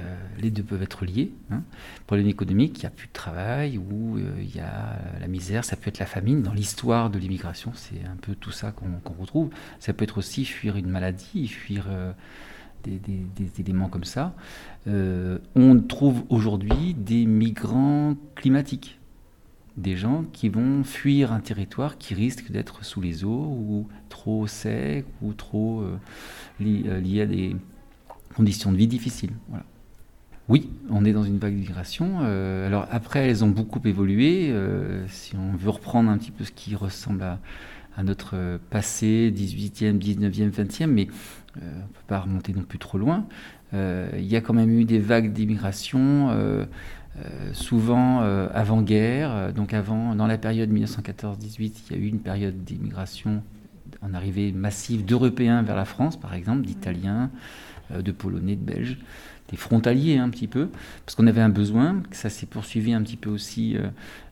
Euh, 0.00 0.16
les 0.38 0.50
deux 0.50 0.62
peuvent 0.62 0.82
être 0.82 1.04
liés. 1.04 1.32
Hein. 1.50 1.62
Problème 2.06 2.28
économique, 2.28 2.78
il 2.78 2.80
n'y 2.80 2.86
a 2.86 2.90
plus 2.90 3.08
de 3.08 3.12
travail 3.12 3.78
ou 3.78 4.18
euh, 4.18 4.30
il 4.40 4.54
y 4.54 4.60
a 4.60 4.98
la 5.20 5.26
misère, 5.26 5.64
ça 5.64 5.76
peut 5.76 5.88
être 5.88 5.98
la 5.98 6.06
famine. 6.06 6.42
Dans 6.42 6.52
l'histoire 6.52 7.10
de 7.10 7.18
l'immigration, 7.18 7.72
c'est 7.74 8.04
un 8.04 8.16
peu 8.16 8.34
tout 8.34 8.50
ça 8.50 8.72
qu'on 8.72 9.14
retrouve. 9.14 9.50
Ça 9.78 9.92
peut 9.92 10.04
être 10.04 10.18
aussi 10.18 10.44
fuir 10.44 10.76
une 10.76 10.88
maladie, 10.88 11.48
fuir 11.48 11.86
des, 12.84 13.00
éléments 13.58 13.88
comme 13.88 14.04
ça. 14.04 14.34
On 14.86 15.80
trouve 15.80 16.24
aujourd'hui 16.28 16.94
des 16.94 17.24
migrants 17.24 18.16
climatiques, 18.34 18.98
des 19.76 19.96
gens 19.96 20.24
qui 20.32 20.48
vont 20.48 20.84
fuir 20.84 21.32
un 21.32 21.40
territoire 21.40 21.98
qui 21.98 22.14
risque 22.14 22.50
d'être 22.50 22.84
sous 22.84 23.00
les 23.00 23.24
eaux 23.24 23.56
ou 23.58 23.88
trop 24.08 24.46
sec 24.46 25.04
ou 25.22 25.32
trop 25.34 25.82
euh, 25.82 25.96
li- 26.60 26.84
euh, 26.86 27.00
lié 27.00 27.22
à 27.22 27.26
des 27.26 27.56
conditions 28.34 28.72
de 28.72 28.76
vie 28.76 28.86
difficiles. 28.88 29.32
Voilà. 29.48 29.64
Oui, 30.48 30.70
on 30.90 31.04
est 31.04 31.12
dans 31.12 31.24
une 31.24 31.38
vague 31.38 31.54
d'immigration. 31.54 32.18
Euh, 32.22 32.66
alors 32.68 32.86
après, 32.90 33.28
elles 33.28 33.44
ont 33.44 33.48
beaucoup 33.50 33.80
évolué. 33.84 34.48
Euh, 34.50 35.06
si 35.08 35.34
on 35.36 35.56
veut 35.56 35.70
reprendre 35.70 36.08
un 36.08 36.18
petit 36.18 36.30
peu 36.30 36.44
ce 36.44 36.52
qui 36.52 36.74
ressemble 36.76 37.22
à, 37.22 37.40
à 37.96 38.02
notre 38.04 38.58
passé, 38.70 39.32
18e, 39.36 39.98
19e, 39.98 40.50
20e, 40.52 40.86
mais 40.86 41.08
euh, 41.56 41.60
on 41.62 41.76
ne 41.78 41.82
peut 41.82 42.04
pas 42.06 42.20
remonter 42.20 42.52
non 42.52 42.62
plus 42.62 42.78
trop 42.78 42.96
loin. 42.96 43.26
Euh, 43.74 44.08
il 44.16 44.26
y 44.26 44.36
a 44.36 44.40
quand 44.40 44.54
même 44.54 44.70
eu 44.78 44.84
des 44.84 45.00
vagues 45.00 45.32
d'immigration, 45.32 46.28
euh, 47.24 47.54
souvent 47.54 48.20
euh, 48.22 48.48
avant-guerre. 48.52 49.30
Euh, 49.30 49.52
Donc 49.52 49.72
avant, 49.72 50.14
dans 50.14 50.26
la 50.26 50.36
période 50.36 50.70
1914-18, 50.70 51.72
il 51.90 51.96
y 51.96 51.98
a 51.98 52.02
eu 52.02 52.08
une 52.08 52.20
période 52.20 52.62
d'immigration 52.64 53.42
en 54.02 54.12
arrivée 54.12 54.52
massive 54.52 55.06
d'Européens 55.06 55.62
vers 55.62 55.76
la 55.76 55.86
France, 55.86 56.20
par 56.20 56.34
exemple, 56.34 56.66
d'Italiens, 56.66 57.30
de 57.96 58.12
Polonais, 58.12 58.56
de 58.56 58.64
Belges 58.64 58.98
des 59.48 59.56
frontaliers 59.56 60.18
un 60.18 60.28
petit 60.28 60.48
peu, 60.48 60.70
parce 61.04 61.14
qu'on 61.14 61.28
avait 61.28 61.40
un 61.40 61.48
besoin, 61.48 62.02
ça 62.10 62.28
s'est 62.28 62.46
poursuivi 62.46 62.92
un 62.92 63.00
petit 63.00 63.16
peu 63.16 63.30
aussi 63.30 63.76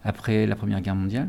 après 0.02 0.44
la 0.44 0.56
Première 0.56 0.80
Guerre 0.80 0.96
mondiale. 0.96 1.28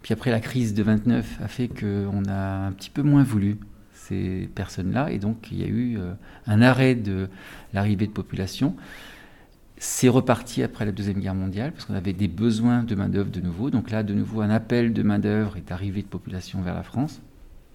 Puis 0.00 0.14
après 0.14 0.30
la 0.30 0.40
crise 0.40 0.72
de 0.72 0.82
29 0.82 1.40
a 1.42 1.46
fait 1.46 1.68
qu'on 1.68 2.22
a 2.26 2.66
un 2.66 2.72
petit 2.72 2.88
peu 2.88 3.02
moins 3.02 3.22
voulu 3.22 3.58
ces 3.92 4.48
personnes-là, 4.54 5.10
et 5.10 5.18
donc 5.18 5.48
il 5.52 5.60
y 5.60 5.64
a 5.64 5.68
eu 5.68 5.98
un 6.46 6.62
arrêt 6.62 6.94
de 6.94 7.28
l'arrivée 7.74 8.06
de 8.06 8.12
population. 8.12 8.74
C'est 9.78 10.08
reparti 10.08 10.62
après 10.62 10.86
la 10.86 10.92
Deuxième 10.92 11.20
Guerre 11.20 11.34
mondiale, 11.34 11.72
parce 11.72 11.84
qu'on 11.84 11.94
avait 11.94 12.14
des 12.14 12.28
besoins 12.28 12.82
de 12.82 12.94
main-d'œuvre 12.94 13.30
de 13.30 13.40
nouveau. 13.40 13.68
Donc 13.68 13.90
là, 13.90 14.02
de 14.02 14.14
nouveau, 14.14 14.40
un 14.40 14.48
appel 14.48 14.94
de 14.94 15.02
main-d'œuvre 15.02 15.58
et 15.58 15.60
d'arrivée 15.60 16.00
de 16.00 16.06
population 16.06 16.62
vers 16.62 16.74
la 16.74 16.82
France. 16.82 17.20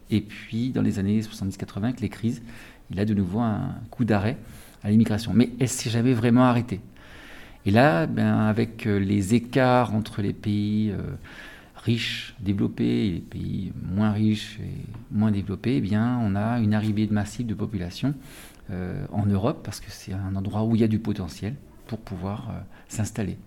Et 0.09 0.21
puis, 0.21 0.71
dans 0.71 0.81
les 0.81 0.97
années 0.97 1.21
70-80, 1.21 1.83
avec 1.83 2.01
les 2.01 2.09
crises, 2.09 2.41
il 2.89 2.99
a 2.99 3.05
de 3.05 3.13
nouveau 3.13 3.39
un 3.39 3.75
coup 3.91 4.03
d'arrêt 4.03 4.37
à 4.83 4.89
l'immigration. 4.89 5.31
Mais 5.33 5.51
elle 5.59 5.69
s'est 5.69 5.91
jamais 5.91 6.13
vraiment 6.13 6.43
arrêtée. 6.43 6.81
Et 7.67 7.71
là, 7.71 8.07
ben, 8.07 8.39
avec 8.39 8.87
euh, 8.87 8.97
les 8.97 9.35
écarts 9.35 9.93
entre 9.93 10.23
les 10.23 10.33
pays 10.33 10.89
euh, 10.89 11.01
riches, 11.75 12.35
développés, 12.39 13.05
et 13.05 13.11
les 13.11 13.19
pays 13.19 13.73
moins 13.79 14.11
riches 14.11 14.59
et 14.59 14.87
moins 15.11 15.29
développés, 15.29 15.77
eh 15.77 15.81
bien, 15.81 16.19
on 16.23 16.35
a 16.35 16.59
une 16.59 16.73
arrivée 16.73 17.07
massive 17.11 17.45
de 17.45 17.53
population 17.53 18.15
euh, 18.71 19.05
en 19.11 19.27
Europe, 19.27 19.61
parce 19.63 19.79
que 19.79 19.91
c'est 19.91 20.13
un 20.13 20.35
endroit 20.35 20.63
où 20.63 20.75
il 20.75 20.81
y 20.81 20.83
a 20.83 20.87
du 20.87 20.97
potentiel 20.97 21.53
pour 21.91 21.99
pouvoir 21.99 22.47
euh, 22.49 22.59
s'installer. 22.87 23.37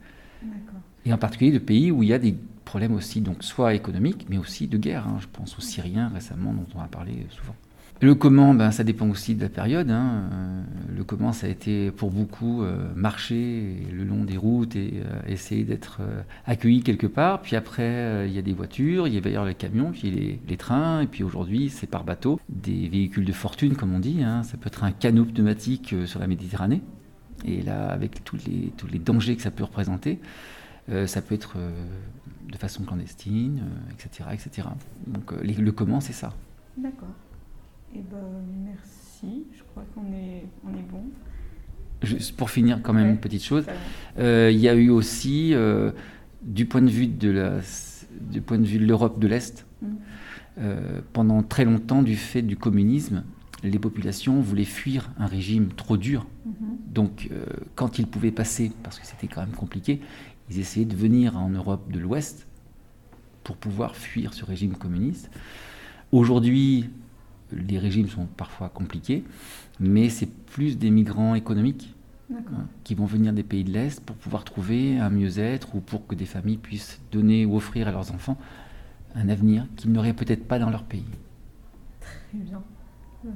Et 1.07 1.13
en 1.13 1.19
particulier 1.19 1.53
de 1.53 1.59
pays 1.59 1.91
où 1.91 2.03
il 2.03 2.11
y 2.11 2.13
a 2.13 2.19
des 2.19 2.37
problèmes 2.67 2.93
aussi, 2.95 3.21
donc 3.23 3.43
soit 3.43 3.73
économiques, 3.75 4.27
mais 4.29 4.37
aussi 4.37 4.69
de 4.69 4.77
guerre. 4.77 5.07
hein. 5.09 5.17
Je 5.21 5.27
pense 5.33 5.57
aux 5.59 5.63
Syriens 5.63 6.11
récemment, 6.13 6.53
dont 6.53 6.67
on 6.75 6.81
a 6.81 6.87
parlé 6.89 7.27
souvent. 7.31 7.55
Le 8.03 8.15
comment, 8.15 8.53
ben, 8.53 8.71
ça 8.71 8.85
dépend 8.85 9.09
aussi 9.09 9.35
de 9.35 9.41
la 9.41 9.49
période. 9.49 9.89
hein. 9.91 10.25
Euh, 10.33 10.63
Le 10.97 11.05
comment, 11.05 11.33
ça 11.33 11.47
a 11.47 11.51
été 11.51 11.91
pour 11.91 12.11
beaucoup 12.11 12.63
euh, 12.63 12.93
marcher 12.95 13.87
le 13.93 14.05
long 14.05 14.25
des 14.25 14.37
routes 14.37 14.77
et 14.77 14.95
euh, 14.97 15.21
essayer 15.27 15.65
d'être 15.65 15.99
euh, 16.01 16.23
accueilli 16.45 16.83
quelque 16.83 17.07
part. 17.07 17.41
Puis 17.41 17.57
après, 17.57 17.83
euh, 17.83 18.27
il 18.27 18.35
y 18.35 18.39
a 18.39 18.43
des 18.43 18.53
voitures, 18.53 19.07
il 19.09 19.15
y 19.15 19.19
avoir 19.19 19.47
les 19.47 19.55
camions, 19.55 19.93
puis 19.93 20.11
les, 20.11 20.41
les 20.47 20.57
trains. 20.59 21.01
Et 21.03 21.07
puis 21.07 21.23
aujourd'hui, 21.23 21.71
c'est 21.71 21.87
par 21.87 22.05
bateau. 22.05 22.39
Des 22.51 22.89
véhicules 22.89 23.25
de 23.25 23.33
fortune, 23.33 23.75
comme 23.77 23.95
on 23.95 24.01
dit. 24.01 24.23
hein. 24.23 24.43
Ça 24.43 24.57
peut 24.59 24.67
être 24.67 24.85
un 24.85 24.93
canot 24.93 25.25
pneumatique 25.27 25.93
euh, 25.95 26.05
sur 26.07 26.19
la 26.21 26.27
Méditerranée. 26.27 26.83
Et 27.45 27.63
là, 27.63 27.89
avec 27.91 28.25
tous 28.25 28.39
les, 28.47 28.73
tous 28.77 28.87
les 28.87 28.99
dangers 28.99 29.37
que 29.37 29.43
ça 29.43 29.51
peut 29.51 29.65
représenter, 29.65 30.19
euh, 30.91 31.07
ça 31.07 31.21
peut 31.23 31.35
être 31.35 31.55
euh, 31.57 31.71
de 32.51 32.57
façon 32.57 32.85
clandestine, 32.85 33.63
euh, 33.63 33.93
etc., 33.93 34.29
etc. 34.33 34.69
Donc 35.07 35.33
les- 35.43 35.55
le 35.55 35.73
comment, 35.73 36.01
c'est 36.01 36.13
ça. 36.13 36.33
D'accord. 36.77 37.09
Et 37.95 38.01
ben 38.11 38.19
merci. 38.65 39.45
Je 39.57 39.63
crois 39.65 39.85
qu'on 39.95 40.07
est, 40.13 40.45
on 40.67 40.71
est 40.71 40.83
bon. 40.91 41.05
Juste 42.03 42.37
pour 42.37 42.51
finir, 42.51 42.81
quand 42.83 42.93
même, 42.93 43.05
Ouais, 43.07 43.11
une 43.13 43.19
petite 43.21 43.45
chose. 43.45 43.65
Il 44.19 44.57
y 44.59 44.69
a 44.69 44.75
eu 44.75 44.91
aussi, 44.91 45.55
du 46.43 46.67
point 46.67 46.83
de 46.83 46.91
vue 46.91 47.07
de 47.07 47.31
la, 47.31 47.61
du 48.21 48.41
point 48.43 48.59
de 48.59 48.67
vue 48.67 48.79
de 48.79 48.85
l'Europe 48.85 49.19
de 49.21 49.27
l'Est, 49.29 49.65
euh, 50.59 51.01
pendant 51.13 51.43
très 51.43 51.65
longtemps, 51.65 52.03
du 52.03 52.17
fait 52.17 52.43
du 52.43 52.57
communisme, 52.57 53.25
les 53.65 53.79
populations 53.79 54.41
voulaient 54.41 54.65
fuir 54.65 55.11
un 55.19 55.27
régime 55.27 55.69
trop 55.69 55.97
dur. 55.97 56.27
Mhm. 56.45 56.55
Donc, 56.93 57.29
euh, 57.33 57.45
quand 57.75 57.99
ils 57.99 58.07
pouvaient 58.07 58.31
passer, 58.31 58.73
parce 58.83 58.99
que 58.99 59.07
c'était 59.07 59.27
quand 59.27 59.41
même 59.41 59.55
compliqué, 59.55 60.01
ils 60.51 60.59
essayaient 60.59 60.87
de 60.87 60.97
venir 60.97 61.37
en 61.37 61.49
Europe 61.49 61.91
de 61.91 61.99
l'Ouest 61.99 62.47
pour 63.43 63.57
pouvoir 63.57 63.97
fuir 63.97 64.35
ce 64.35 64.45
régime 64.45 64.75
communiste. 64.75 65.31
Aujourd'hui, 66.13 66.91
les 67.53 67.79
régimes 67.79 68.09
sont 68.09 68.27
parfois 68.27 68.69
compliqués, 68.69 69.25
mais 69.81 70.09
c'est 70.09 70.31
plus 70.31 70.79
des 70.79 70.91
migrants 70.91 71.35
économiques 71.35 71.95
hein, 72.33 72.67
qui 72.85 72.95
vont 72.95 73.07
venir 73.07 73.33
des 73.33 73.43
pays 73.43 73.65
de 73.65 73.71
l'Est 73.71 74.01
pour 74.01 74.17
pouvoir 74.17 74.45
trouver 74.45 74.99
un 74.99 75.11
mieux-être 75.11 75.75
ou 75.75 75.81
pour 75.81 76.07
que 76.07 76.15
des 76.15 76.27
familles 76.27 76.59
puissent 76.59 77.01
donner 77.13 77.45
ou 77.47 77.57
offrir 77.57 77.89
à 77.89 77.93
leurs 77.93 78.13
enfants 78.13 78.39
un 79.15 79.29
avenir 79.29 79.67
qu'ils 79.77 79.93
n'auraient 79.93 80.15
peut-être 80.15 80.47
pas 80.47 80.59
dans 80.59 80.71
leur 80.71 80.85
pays. 80.85 81.05
Très 82.01 82.39
bien. 82.39 82.63
Euh, 83.25 83.29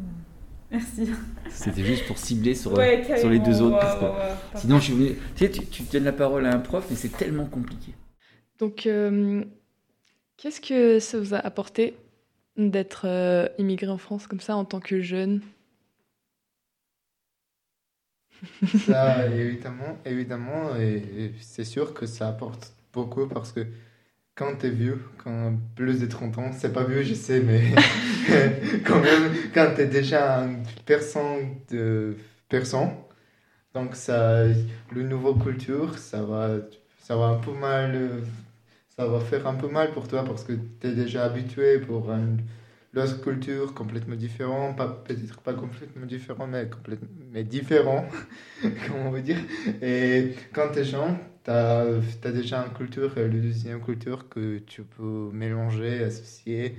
Merci. 0.70 1.08
C'était 1.50 1.84
juste 1.84 2.06
pour 2.06 2.18
cibler 2.18 2.54
sur, 2.54 2.74
Ouais, 2.74 3.02
sur 3.18 3.30
les 3.30 3.38
deux 3.38 3.62
autres. 3.62 3.76
ouais, 3.76 3.80
parce 3.80 3.94
que 3.96 4.04
ouais, 4.04 4.10
ouais. 4.10 4.60
Sinon, 4.60 4.80
je 4.80 4.92
voulais- 4.92 5.16
tu, 5.34 5.46
sais, 5.46 5.50
tu, 5.50 5.64
tu 5.66 5.82
donnes 5.84 6.04
la 6.04 6.12
parole 6.12 6.44
à 6.46 6.54
un 6.54 6.58
prof, 6.58 6.86
mais 6.90 6.96
c'est 6.96 7.08
tellement 7.16 7.46
compliqué. 7.46 7.94
Donc, 8.58 8.86
euh, 8.86 9.44
qu'est-ce 10.36 10.60
que 10.60 10.98
ça 10.98 11.18
vous 11.18 11.32
a 11.34 11.38
apporté 11.38 11.94
d'être 12.56 13.06
euh, 13.06 13.48
immigré 13.58 13.88
en 13.88 13.98
France 13.98 14.26
comme 14.26 14.40
ça 14.40 14.56
en 14.56 14.64
tant 14.64 14.80
que 14.80 15.00
jeune? 15.00 15.40
Ça, 18.86 19.26
évidemment, 19.28 19.98
évidemment, 20.04 20.76
et, 20.76 20.96
et 21.18 21.32
c'est 21.40 21.64
sûr 21.64 21.94
que 21.94 22.06
ça 22.06 22.28
apporte 22.28 22.72
beaucoup 22.92 23.26
parce 23.26 23.52
que 23.52 23.66
quand 24.38 24.56
t'es 24.56 24.70
vieux, 24.70 25.00
quand 25.24 25.52
plus 25.74 26.00
de 26.00 26.06
30 26.06 26.38
ans, 26.38 26.50
c'est 26.52 26.72
pas 26.72 26.84
vieux, 26.84 27.02
je 27.02 27.14
sais, 27.14 27.40
mais 27.40 27.60
quand 28.86 29.00
même, 29.00 29.32
quand 29.52 29.74
t'es 29.74 29.86
déjà 29.86 30.42
une 30.44 30.62
personne 30.86 31.56
de 31.70 32.16
personne, 32.48 32.90
donc 33.74 33.96
ça, 33.96 34.44
le 34.92 35.02
nouveau 35.02 35.34
culture, 35.34 35.98
ça 35.98 36.22
va, 36.22 36.50
ça 37.00 37.16
va 37.16 37.26
un 37.26 37.38
peu 37.38 37.52
mal, 37.52 38.22
ça 38.96 39.06
va 39.06 39.18
faire 39.18 39.46
un 39.48 39.54
peu 39.54 39.68
mal 39.68 39.92
pour 39.92 40.06
toi 40.06 40.24
parce 40.24 40.44
que 40.44 40.52
t'es 40.52 40.94
déjà 40.94 41.24
habitué 41.24 41.80
pour 41.80 42.10
une 42.12 42.38
l'autre 42.92 43.20
culture 43.20 43.74
complètement 43.74 44.16
différente, 44.16 44.76
pas 44.76 44.88
peut-être 44.88 45.40
pas 45.40 45.54
complètement 45.54 46.06
différent, 46.06 46.46
mais 46.46 46.68
mais 47.32 47.44
différent, 47.44 48.06
comment 48.86 49.08
on 49.08 49.10
veut 49.10 49.22
dire. 49.22 49.38
Et 49.82 50.34
quand 50.52 50.70
t'es 50.72 50.84
jeune, 50.84 51.18
t'as 51.44 51.84
as 51.84 52.32
déjà 52.32 52.64
une 52.66 52.72
culture, 52.72 53.12
le 53.16 53.28
deuxième 53.40 53.82
culture 53.82 54.28
que 54.28 54.58
tu 54.60 54.82
peux 54.82 55.30
mélanger, 55.32 56.04
associer, 56.04 56.76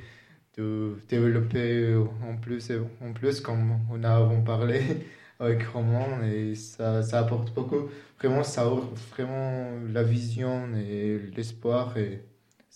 de 0.57 0.95
développer 1.07 1.95
en 1.95 2.37
plus 2.37 2.71
en 3.01 3.13
plus, 3.13 3.41
comme 3.41 3.79
on 3.91 4.03
a 4.03 4.11
avant 4.15 4.41
parlé 4.41 4.81
avec 5.39 5.63
Roman, 5.63 6.21
et 6.23 6.55
ça, 6.55 7.01
ça 7.03 7.19
apporte 7.19 7.53
beaucoup. 7.53 7.89
Vraiment, 8.19 8.43
ça 8.43 8.67
ouvre 8.71 8.93
vraiment 9.11 9.71
la 9.91 10.03
vision 10.03 10.67
et 10.75 11.19
l'espoir 11.35 11.95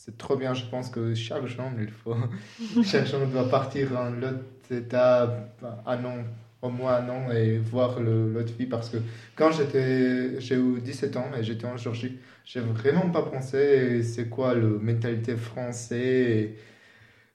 c'est 0.05 0.17
trop 0.17 0.35
bien, 0.35 0.53
je 0.53 0.65
pense 0.65 0.89
que 0.89 1.15
chaque 1.15 1.45
jour, 1.45 1.65
il 1.79 1.89
faut. 1.89 2.13
chaque 2.83 3.07
jour 3.07 3.25
doit 3.27 3.49
partir 3.49 3.97
en 3.97 4.09
l'autre 4.09 4.43
état, 4.69 5.47
un 5.85 6.03
an, 6.03 6.25
au 6.61 6.69
moins 6.69 6.95
un 6.97 7.09
an, 7.09 7.31
et 7.31 7.57
voir 7.57 8.01
l'autre 8.01 8.51
vie. 8.59 8.65
Parce 8.65 8.89
que 8.89 8.97
quand 9.33 9.51
j'étais, 9.53 10.41
j'ai 10.41 10.55
eu 10.55 10.81
17 10.81 11.15
ans 11.15 11.27
et 11.37 11.41
j'étais 11.43 11.65
en 11.65 11.77
Géorgie, 11.77 12.17
j'ai 12.43 12.59
vraiment 12.59 13.09
pas 13.11 13.21
pensé 13.21 14.03
c'est 14.03 14.27
quoi 14.27 14.53
la 14.53 14.67
mentalité 14.67 15.37
française. 15.37 16.49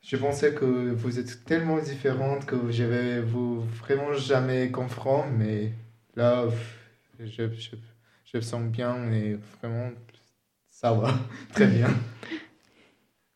Je 0.03 0.17
pensais 0.19 0.53
que 0.53 0.93
vous 0.93 1.19
êtes 1.19 1.45
tellement 1.47 1.79
différentes 1.79 2.45
que 2.45 2.71
je 2.71 2.85
vais 2.85 3.21
vous 3.23 3.61
vraiment 3.81 4.13
jamais 4.13 4.71
comprendre, 4.71 5.31
mais 5.39 5.73
là, 6.17 6.45
je, 7.19 7.25
je, 7.27 7.77
je 8.27 8.37
me 8.37 8.43
sens 8.43 8.63
bien 8.65 9.11
et 9.11 9.39
vraiment, 9.59 9.91
ça 10.69 10.93
va 10.93 11.15
très 11.55 11.67
bien. 11.67 11.89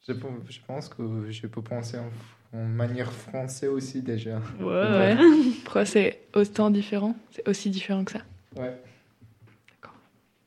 Je, 0.07 0.13
pe- 0.13 0.27
je 0.49 0.59
pense 0.67 0.89
que 0.89 1.31
je 1.31 1.47
peux 1.47 1.63
penser 1.63 1.99
en, 1.99 2.11
en 2.59 2.65
manière 2.65 3.13
française 3.13 3.71
aussi 3.71 4.03
déjà. 4.03 4.41
Ouais. 4.61 5.17
Pourquoi 5.65 5.85
c'est 5.87 6.23
autant 6.35 6.71
différent 6.71 7.15
C'est 7.31 7.49
aussi 7.49 7.71
différent 7.71 8.05
que 8.05 8.13
ça 8.13 8.21
Ouais. 8.57 8.77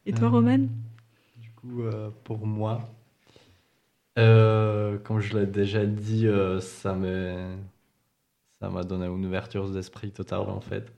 Et 0.05 0.13
toi, 0.13 0.29
Roman 0.29 0.67
Du 1.37 1.51
coup, 1.51 1.81
euh, 1.83 2.11
pour 2.23 2.45
moi, 2.45 2.81
euh, 4.17 4.97
comme 4.99 5.19
je 5.19 5.37
l'ai 5.37 5.47
déjà 5.47 5.85
dit, 5.85 6.27
euh, 6.27 6.59
ça 6.61 6.93
m'a 6.93 7.55
ça 8.61 8.69
m'a 8.69 8.83
donné 8.83 9.05
une 9.07 9.25
ouverture 9.25 9.69
d'esprit 9.69 10.11
totale 10.11 10.41
en 10.49 10.61
fait. 10.61 10.91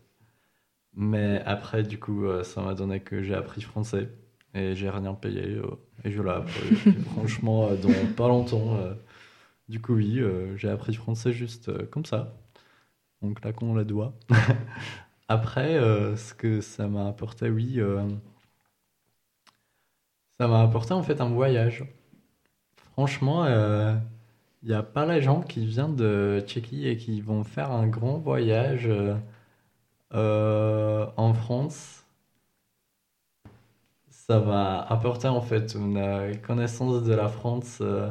Mais 0.95 1.41
après, 1.45 1.83
du 1.83 1.99
coup, 1.99 2.25
euh, 2.25 2.43
ça 2.43 2.61
m'a 2.61 2.73
donné 2.73 2.99
que 3.01 3.21
j'ai 3.23 3.33
appris 3.35 3.61
français 3.61 4.09
et 4.57 4.75
j'ai 4.75 4.89
rien 4.89 5.13
payé 5.13 5.43
euh, 5.43 5.67
et 6.03 6.11
je 6.11 6.21
l'ai 6.21 6.31
appris. 6.31 6.75
Franchement, 7.13 7.67
euh, 7.67 7.75
dans 7.75 8.13
pas 8.15 8.27
longtemps. 8.27 8.75
euh, 8.77 8.93
du 9.69 9.81
coup, 9.81 9.95
oui, 9.95 10.21
j'ai 10.55 10.69
appris 10.69 10.93
français 10.93 11.33
juste 11.33 11.69
comme 11.89 12.05
ça, 12.05 12.33
en 13.21 13.33
claquant 13.33 13.75
les 13.75 13.83
doigts. 13.83 14.13
Après, 15.27 15.77
ce 16.15 16.33
que 16.33 16.61
ça 16.61 16.87
m'a 16.87 17.09
apporté, 17.09 17.49
oui, 17.49 17.77
ça 20.39 20.47
m'a 20.47 20.61
apporté 20.61 20.93
en 20.93 21.03
fait 21.03 21.19
un 21.19 21.27
voyage. 21.29 21.83
Franchement, 22.93 23.45
il 24.63 24.69
n'y 24.69 24.73
a 24.73 24.83
pas 24.83 25.05
les 25.05 25.21
gens 25.21 25.41
qui 25.41 25.65
viennent 25.65 25.97
de 25.97 26.41
Tchéquie 26.47 26.87
et 26.87 26.95
qui 26.95 27.19
vont 27.19 27.43
faire 27.43 27.71
un 27.71 27.87
grand 27.87 28.19
voyage 28.19 28.89
euh, 30.13 31.05
en 31.17 31.33
France. 31.33 32.05
Ça 34.29 34.39
m'a 34.39 34.79
apporté 34.83 35.27
en 35.27 35.41
fait 35.41 35.73
une 35.75 35.97
euh, 35.97 36.33
connaissance 36.35 37.03
de 37.03 37.13
la 37.13 37.27
France 37.27 37.79
euh, 37.81 38.09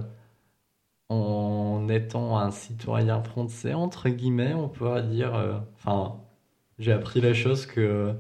en 1.08 1.88
étant 1.88 2.38
un 2.38 2.50
citoyen 2.50 3.22
français, 3.22 3.74
entre 3.74 4.08
guillemets, 4.08 4.54
on 4.54 4.68
pourrait 4.68 5.02
dire. 5.04 5.34
euh, 5.34 5.58
Enfin, 5.76 6.20
j'ai 6.78 6.92
appris 6.92 7.20
les 7.20 7.34
choses 7.34 7.66
que 7.66 8.14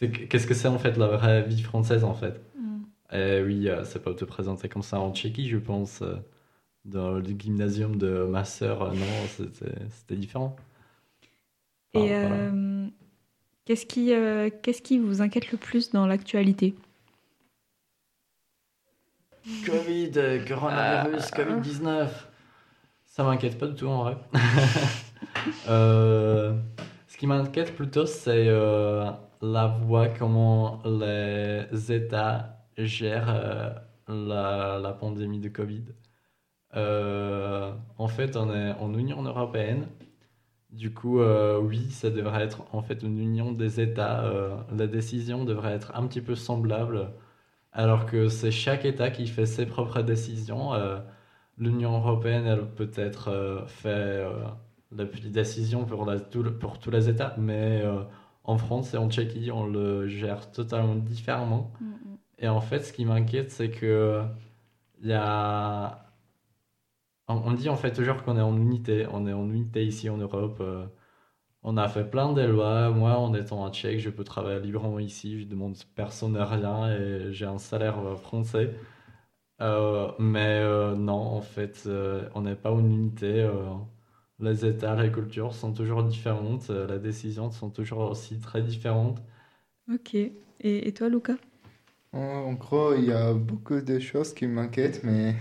qu'est-ce 0.00 0.46
que 0.46 0.54
c'est 0.54 0.68
en 0.68 0.78
fait 0.78 0.96
la 0.96 1.08
vraie 1.08 1.42
vie 1.46 1.62
française 1.62 2.04
en 2.04 2.14
fait. 2.14 2.40
Mm. 2.54 2.84
Et 3.12 3.42
oui, 3.42 3.68
euh, 3.68 3.84
c'est 3.84 4.02
pas 4.02 4.14
te 4.14 4.24
présenter 4.24 4.68
comme 4.68 4.82
ça 4.82 5.00
en 5.00 5.12
Tchéquie, 5.14 5.48
je 5.48 5.58
pense. 5.58 6.02
dans 6.84 7.12
le 7.12 7.24
gymnasium 7.38 7.96
de 7.98 8.24
ma 8.26 8.44
sœur, 8.44 8.94
non, 8.94 9.26
c'était 9.28 10.16
différent. 10.16 10.56
Enfin, 11.94 12.06
Et 12.06 12.14
voilà. 12.20 12.50
qu'est-ce 13.64 13.86
qui, 13.86 14.12
euh, 14.12 14.50
qu'est-ce 14.62 14.82
qui 14.82 14.98
vous 14.98 15.22
inquiète 15.22 15.50
le 15.52 15.58
plus 15.58 15.90
dans 15.90 16.06
l'actualité? 16.06 16.74
Covid, 19.66 20.12
euh, 20.16 20.44
coronavirus, 20.46 21.30
Ah. 21.32 21.36
Covid-19. 21.36 22.08
Ça 23.06 23.24
m'inquiète 23.24 23.58
pas 23.58 23.66
du 23.66 23.74
tout 23.74 23.86
en 23.86 24.04
vrai. 24.04 24.16
Euh, 25.68 26.54
ce 27.06 27.16
qui 27.16 27.26
m'inquiète 27.26 27.74
plutôt, 27.74 28.04
c'est 28.06 28.46
euh, 28.48 29.10
la 29.40 29.66
voie 29.68 30.08
comment 30.08 30.82
les 30.84 31.92
États 31.92 32.58
gèrent 32.76 33.28
euh, 33.34 33.70
la, 34.08 34.78
la 34.82 34.92
pandémie 34.92 35.38
de 35.40 35.48
Covid. 35.48 35.84
Euh, 36.76 37.72
en 37.98 38.08
fait, 38.08 38.36
on 38.36 38.52
est 38.54 38.72
en 38.72 38.92
Union 38.94 39.22
européenne. 39.22 39.86
Du 40.70 40.92
coup, 40.92 41.20
euh, 41.20 41.58
oui, 41.58 41.90
ça 41.90 42.10
devrait 42.10 42.42
être 42.44 42.62
en 42.72 42.82
fait 42.82 43.02
une 43.02 43.18
union 43.18 43.52
des 43.52 43.80
États. 43.80 44.24
euh, 44.24 44.56
la 44.76 44.86
décision 44.86 45.44
devrait 45.44 45.72
être 45.72 45.92
un 45.96 46.06
petit 46.06 46.20
peu 46.20 46.34
semblable 46.34 47.10
alors 47.72 48.06
que 48.06 48.28
c'est 48.28 48.50
chaque 48.50 48.84
État 48.84 49.10
qui 49.10 49.26
fait 49.26 49.46
ses 49.46 49.66
propres 49.66 50.02
décisions. 50.02 50.74
euh, 50.74 50.98
L'Union 51.58 51.96
européenne, 51.98 52.46
elle 52.46 52.66
peut-être 52.74 53.28
euh, 53.28 53.66
fait 53.66 53.88
euh, 53.90 54.44
la 54.92 55.06
petite 55.06 55.32
décision 55.32 55.84
pour, 55.84 56.04
la- 56.06 56.20
tout 56.20 56.42
le- 56.42 56.58
pour 56.58 56.78
tous 56.80 56.90
les 56.90 57.08
États, 57.08 57.34
mais 57.38 57.82
euh, 57.84 58.02
en 58.44 58.58
France 58.58 58.94
et 58.94 58.96
en 58.98 59.10
Tchéquie, 59.10 59.50
on 59.52 59.66
le 59.66 60.08
gère 60.08 60.50
totalement 60.52 60.94
différemment. 60.96 61.72
Et 62.38 62.48
en 62.48 62.60
fait, 62.62 62.80
ce 62.82 62.92
qui 62.92 63.04
m'inquiète, 63.06 63.50
c'est 63.52 63.70
que 63.70 64.22
il 65.02 65.08
y 65.08 65.12
a... 65.14 66.06
On 67.28 67.36
on 67.46 67.52
dit 67.52 67.68
en 67.70 67.76
fait 67.76 67.92
toujours 67.92 68.22
qu'on 68.22 68.36
est 68.36 68.42
en 68.42 68.56
unité. 68.56 69.06
On 69.10 69.26
est 69.26 69.32
en 69.32 69.48
unité 69.50 69.84
ici 69.86 70.08
en 70.10 70.16
Europe. 70.18 70.58
euh, 70.60 70.86
on 71.62 71.76
a 71.76 71.88
fait 71.88 72.04
plein 72.08 72.32
de 72.32 72.42
lois. 72.42 72.90
Moi, 72.90 73.16
en 73.18 73.34
étant 73.34 73.64
un 73.66 73.70
Tchèque, 73.72 74.00
je 74.00 74.10
peux 74.10 74.24
travailler 74.24 74.60
librement 74.60 74.98
ici. 74.98 75.40
Je 75.42 75.46
demande 75.46 75.76
personne 75.94 76.36
rien 76.36 76.90
et 76.96 77.32
j'ai 77.32 77.46
un 77.46 77.58
salaire 77.58 77.98
euh, 78.00 78.16
français. 78.16 78.74
Euh, 79.62 80.12
mais 80.18 80.60
euh, 80.62 80.96
non, 80.96 81.14
en 81.14 81.42
fait, 81.42 81.84
euh, 81.86 82.28
on 82.34 82.42
n'est 82.42 82.56
pas 82.56 82.70
une 82.72 82.92
unité. 82.92 83.42
euh, 83.42 83.70
les 84.40 84.66
États, 84.66 84.96
les 85.02 85.12
cultures 85.12 85.54
sont 85.54 85.72
toujours 85.74 86.04
différentes. 86.04 86.70
euh, 86.70 86.86
les 86.88 86.98
décisions 87.00 87.50
sont 87.52 87.70
toujours 87.70 88.00
aussi 88.10 88.40
très 88.40 88.62
différentes. 88.62 89.20
Ok. 89.92 90.14
Et, 90.14 90.32
et 90.60 90.92
toi, 90.94 91.08
Luca? 91.08 91.34
En, 92.12 92.18
en 92.20 92.52
gros, 92.54 92.94
il 92.94 93.04
y 93.06 93.12
a 93.12 93.32
beaucoup 93.34 93.80
de 93.80 93.98
choses 93.98 94.34
qui 94.34 94.46
m'inquiètent, 94.46 95.02
mais 95.04 95.36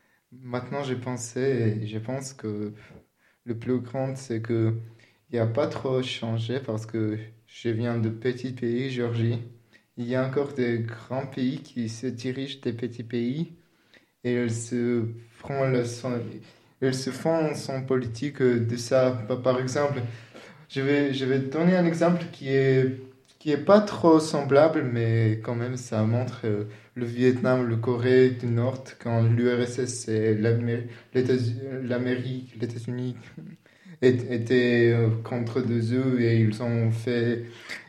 maintenant 0.32 0.82
j'ai 0.84 0.96
pensé 0.96 1.40
et 1.82 1.86
je 1.86 1.98
pense 1.98 2.32
que 2.34 2.74
le 3.44 3.58
plus 3.58 3.80
grand, 3.80 4.16
c'est 4.16 4.42
que 4.42 4.76
il 5.32 5.36
n'y 5.36 5.40
a 5.40 5.46
pas 5.46 5.66
trop 5.68 6.02
changé 6.02 6.60
parce 6.60 6.86
que 6.86 7.18
je 7.46 7.68
viens 7.70 7.98
de 7.98 8.08
petits 8.10 8.52
pays, 8.52 8.90
Géorgie. 8.90 9.38
Il 9.96 10.06
y 10.06 10.14
a 10.14 10.26
encore 10.26 10.52
des 10.54 10.80
grands 10.80 11.26
pays 11.26 11.60
qui 11.62 11.88
se 11.88 12.06
dirigent 12.06 12.60
des 12.62 12.72
petits 12.72 13.02
pays 13.04 13.52
et 14.24 14.34
ils 14.34 14.52
se 14.52 15.06
font 15.32 15.68
le 15.70 15.84
se 16.94 17.10
font 17.10 17.54
son 17.54 17.82
politique 17.84 18.42
de 18.42 18.76
ça. 18.76 19.12
Par- 19.28 19.42
exemple, 19.60 20.00
je 20.68 20.80
vais, 20.82 21.14
je 21.14 21.24
vais 21.26 21.38
donner 21.40 21.76
un 21.76 21.86
exemple 21.86 22.24
qui 22.32 22.48
est, 22.50 22.98
qui 23.38 23.50
est 23.52 23.56
pas 23.58 23.80
trop 23.80 24.20
semblable, 24.20 24.84
mais 24.84 25.40
quand 25.44 25.54
même 25.56 25.76
ça 25.76 26.02
montre 26.04 26.42
euh, 26.44 26.64
le 26.94 27.06
Vietnam, 27.06 27.66
le 27.66 27.76
Corée 27.76 28.30
du 28.30 28.46
Nord, 28.46 28.84
quand 29.00 29.22
l'URSS 29.22 30.08
l'États- 31.14 31.34
l'Amérique, 31.82 32.54
les 32.60 32.66
États-Unis 32.66 33.16
é- 33.38 33.61
étaient 34.02 34.92
euh, 34.94 35.08
contre 35.22 35.60
deux 35.60 35.94
eux 35.94 36.20
et 36.20 36.36
ils 36.40 36.62
ont 36.62 36.90
fait, 36.90 37.44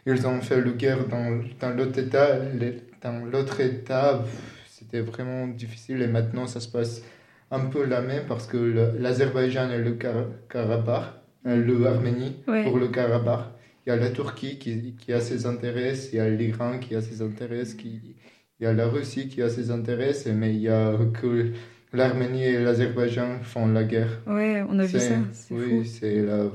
ils 0.06 0.28
ont 0.28 0.42
fait 0.42 0.62
la 0.62 0.72
guerre 0.72 1.08
dans, 1.08 1.42
dans 1.60 1.76
l'autre 1.76 2.00
État. 2.00 2.40
Les- 2.60 2.78
Dans 3.02 3.26
l'autre 3.26 3.60
État, 3.60 4.24
c'était 4.70 5.02
vraiment 5.02 5.46
difficile 5.48 6.02
et 6.02 6.08
maintenant 6.08 6.48
ça 6.48 6.62
se 6.62 6.70
passe 6.70 7.04
un 7.52 7.66
peu 7.66 7.86
la 7.86 8.02
même 8.02 8.24
parce 8.28 8.48
que 8.48 8.56
le- 8.58 8.94
l'Azerbaïdjan 8.98 9.70
et 9.72 9.80
le 9.80 9.92
Kara- 9.94 10.30
Karabakh, 10.50 11.04
euh, 11.48 11.58
le 11.58 11.86
Arménie 11.86 12.38
Ouais. 12.48 12.64
pour 12.64 12.78
le 12.78 12.88
Karabakh. 12.88 13.46
Il 13.86 13.90
y 13.90 13.92
a 13.92 13.98
la 13.98 14.10
Turquie 14.12 14.58
qui, 14.58 14.96
qui 14.98 15.12
a 15.12 15.20
ses 15.20 15.46
intérêts, 15.46 15.96
il 16.14 16.16
y 16.18 16.20
a 16.22 16.30
l'Iran 16.30 16.80
qui 16.80 16.96
a 16.96 17.02
ses 17.02 17.22
intérêts, 17.22 17.66
qui, 17.78 18.16
il 18.60 18.64
y 18.64 18.66
a 18.66 18.72
la 18.72 18.88
Russie 18.88 19.28
qui 19.28 19.42
a 19.42 19.50
ses 19.50 19.70
intérêts, 19.72 20.14
mais 20.34 20.52
il 20.56 20.62
y 20.62 20.70
a 20.70 20.98
que 21.22 21.52
l'Arménie 21.94 22.44
et 22.44 22.60
l'Azerbaïdjan 22.60 23.40
font 23.44 23.68
la 23.68 23.84
guerre. 23.84 24.20
Ouais, 24.28 24.64
on 24.68 24.80
a 24.80 24.86
vu 24.86 25.00
ça. 25.00 25.16
C'est 25.32 25.54
Oui, 25.54 25.86
c'est 25.86 26.22
la... 26.22 26.46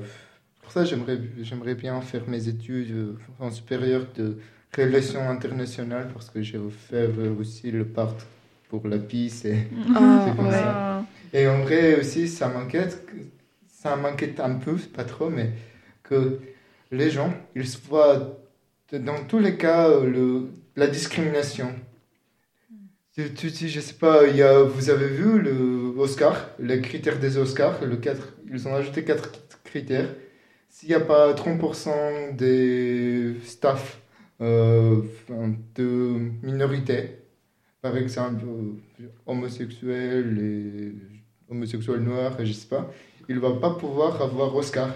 Pour 0.63 0.73
ça, 0.73 0.85
j'aimerais, 0.85 1.19
j'aimerais 1.41 1.75
bien 1.75 2.01
faire 2.01 2.29
mes 2.29 2.49
études 2.49 2.91
euh, 2.91 3.19
en 3.39 3.51
supérieur 3.51 4.07
de 4.17 4.39
relations 4.77 5.29
internationales 5.31 6.11
parce 6.13 6.29
que 6.29 6.43
j'ai 6.43 6.59
fait 6.71 7.09
euh, 7.19 7.35
aussi 7.39 7.71
le 7.71 7.87
part 7.87 8.15
pour 8.69 8.87
la 8.87 8.99
peace 8.99 9.45
et 9.47 9.57
c'est 9.87 10.37
comme 10.37 10.47
ouais. 10.47 10.53
ça. 10.53 11.05
Et 11.33 11.47
en 11.47 11.61
vrai 11.63 11.99
aussi, 12.01 12.29
ça 12.29 12.49
m'inquiète, 12.49 13.07
ça 13.67 13.97
m'inquiète 13.97 14.41
un 14.41 14.55
peu, 14.57 14.77
pas 14.77 15.05
trop, 15.05 15.31
mais 15.31 15.53
que 16.03 16.39
les 16.91 17.11
gens, 17.11 17.33
ils 17.55 17.67
se 17.67 17.79
voient 17.87 18.39
dans 18.93 19.25
tous 19.25 19.39
les 19.39 19.57
cas 19.57 19.89
euh, 19.89 20.05
le, 20.09 20.49
la 20.77 20.87
discrimination. 20.87 21.75
Je 23.19 23.81
sais 23.81 23.95
pas, 23.95 24.29
il 24.29 24.37
y 24.37 24.43
a, 24.43 24.63
vous 24.63 24.91
avez 24.91 25.09
vu 25.09 25.41
le 25.41 25.93
Oscar, 25.99 26.51
les 26.61 26.81
critères 26.81 27.19
des 27.19 27.37
Oscars, 27.37 27.85
le 27.85 27.97
4, 27.97 28.37
ils 28.49 28.69
ont 28.69 28.75
ajouté 28.77 29.03
quatre 29.03 29.33
critères. 29.65 30.15
S'il 30.69 30.91
n'y 30.91 30.95
a 30.95 31.01
pas 31.01 31.35
30% 31.35 32.37
des 32.37 33.35
staff 33.43 34.01
euh, 34.41 35.03
de 35.75 36.31
minorité, 36.45 37.19
par 37.83 37.97
exemple 37.97 38.45
euh, 38.47 39.09
homosexuels 39.27 40.39
et 40.39 40.95
homosexuels 41.51 42.03
noirs, 42.03 42.37
je 42.45 42.53
sais 42.53 42.69
pas, 42.69 42.89
il 43.29 43.35
ne 43.35 43.41
va 43.41 43.55
pas 43.55 43.75
pouvoir 43.75 44.23
avoir 44.23 44.55
Oscar. 44.55 44.91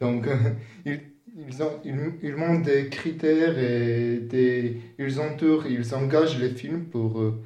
Donc, 0.00 0.26
ils, 0.86 1.15
ils, 1.36 1.62
ont, 1.62 1.80
ils, 1.84 1.96
ils 2.22 2.34
montent 2.34 2.62
des 2.64 2.88
critères 2.88 3.58
et 3.58 4.18
des, 4.18 4.80
ils 4.98 5.20
entourent, 5.20 5.66
ils 5.66 5.94
engagent 5.94 6.38
les 6.38 6.50
films 6.50 6.86
pour 6.86 7.20
euh, 7.20 7.42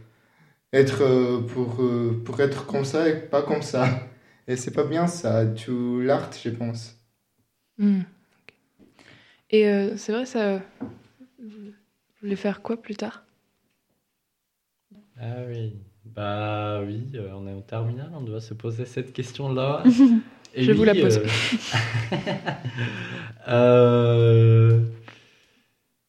être, 0.72 1.02
euh, 1.02 1.40
pour, 1.40 1.82
euh, 1.82 2.22
pour 2.24 2.40
être 2.40 2.66
comme 2.66 2.84
ça 2.84 3.08
et 3.08 3.16
pas 3.20 3.42
comme 3.42 3.62
ça. 3.62 4.08
Et 4.46 4.56
c'est 4.56 4.72
pas 4.72 4.84
bien 4.84 5.06
ça, 5.06 5.46
tu 5.46 6.02
l'art, 6.02 6.30
je 6.32 6.50
pense. 6.50 6.96
Hmm. 7.78 8.00
Et 9.50 9.68
euh, 9.68 9.96
c'est 9.96 10.12
vrai, 10.12 10.26
ça. 10.26 10.60
Vous 11.38 11.72
voulez 12.22 12.36
faire 12.36 12.62
quoi 12.62 12.80
plus 12.80 12.96
tard? 12.96 13.24
Ah 15.18 15.44
oui, 15.48 15.76
bah 16.04 16.82
oui, 16.82 17.12
on 17.32 17.46
est 17.46 17.54
au 17.54 17.60
terminal, 17.60 18.10
on 18.14 18.22
doit 18.22 18.40
se 18.40 18.54
poser 18.54 18.86
cette 18.86 19.12
question-là. 19.12 19.82
Et 20.54 20.64
Je 20.64 20.72
vous 20.72 20.84
la 20.84 20.94
pose. 20.94 21.18
euh, 23.48 23.48
euh, 23.48 24.80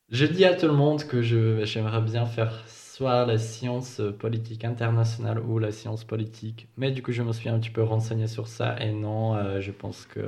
je 0.09 0.25
dis 0.25 0.45
à 0.45 0.53
tout 0.55 0.67
le 0.67 0.73
monde 0.73 1.03
que 1.05 1.21
je, 1.21 1.63
j'aimerais 1.65 2.01
bien 2.01 2.25
faire 2.25 2.63
soit 2.67 3.25
la 3.25 3.37
science 3.37 4.01
politique 4.19 4.65
internationale 4.65 5.39
ou 5.39 5.59
la 5.59 5.71
science 5.71 6.03
politique. 6.03 6.67
Mais 6.77 6.91
du 6.91 7.01
coup, 7.01 7.11
je 7.11 7.23
me 7.23 7.31
suis 7.33 7.49
un 7.49 7.59
petit 7.59 7.69
peu 7.69 7.83
renseigné 7.83 8.27
sur 8.27 8.47
ça 8.47 8.79
et 8.81 8.91
non, 8.91 9.35
euh, 9.35 9.61
je 9.61 9.71
pense 9.71 10.05
que 10.05 10.21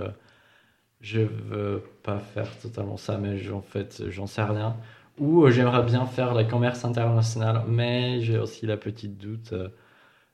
je 1.01 1.21
veux 1.21 1.83
pas 2.03 2.19
faire 2.19 2.57
totalement 2.59 2.97
ça, 2.97 3.17
mais 3.17 3.49
en 3.51 3.61
fait, 3.61 4.03
j'en 4.09 4.27
sais 4.27 4.43
rien. 4.43 4.77
Ou 5.19 5.45
euh, 5.45 5.51
j'aimerais 5.51 5.83
bien 5.83 6.05
faire 6.05 6.33
le 6.33 6.45
commerce 6.45 6.85
international, 6.85 7.63
mais 7.67 8.21
j'ai 8.21 8.37
aussi 8.39 8.65
la 8.65 8.77
petite 8.77 9.17
doute. 9.17 9.53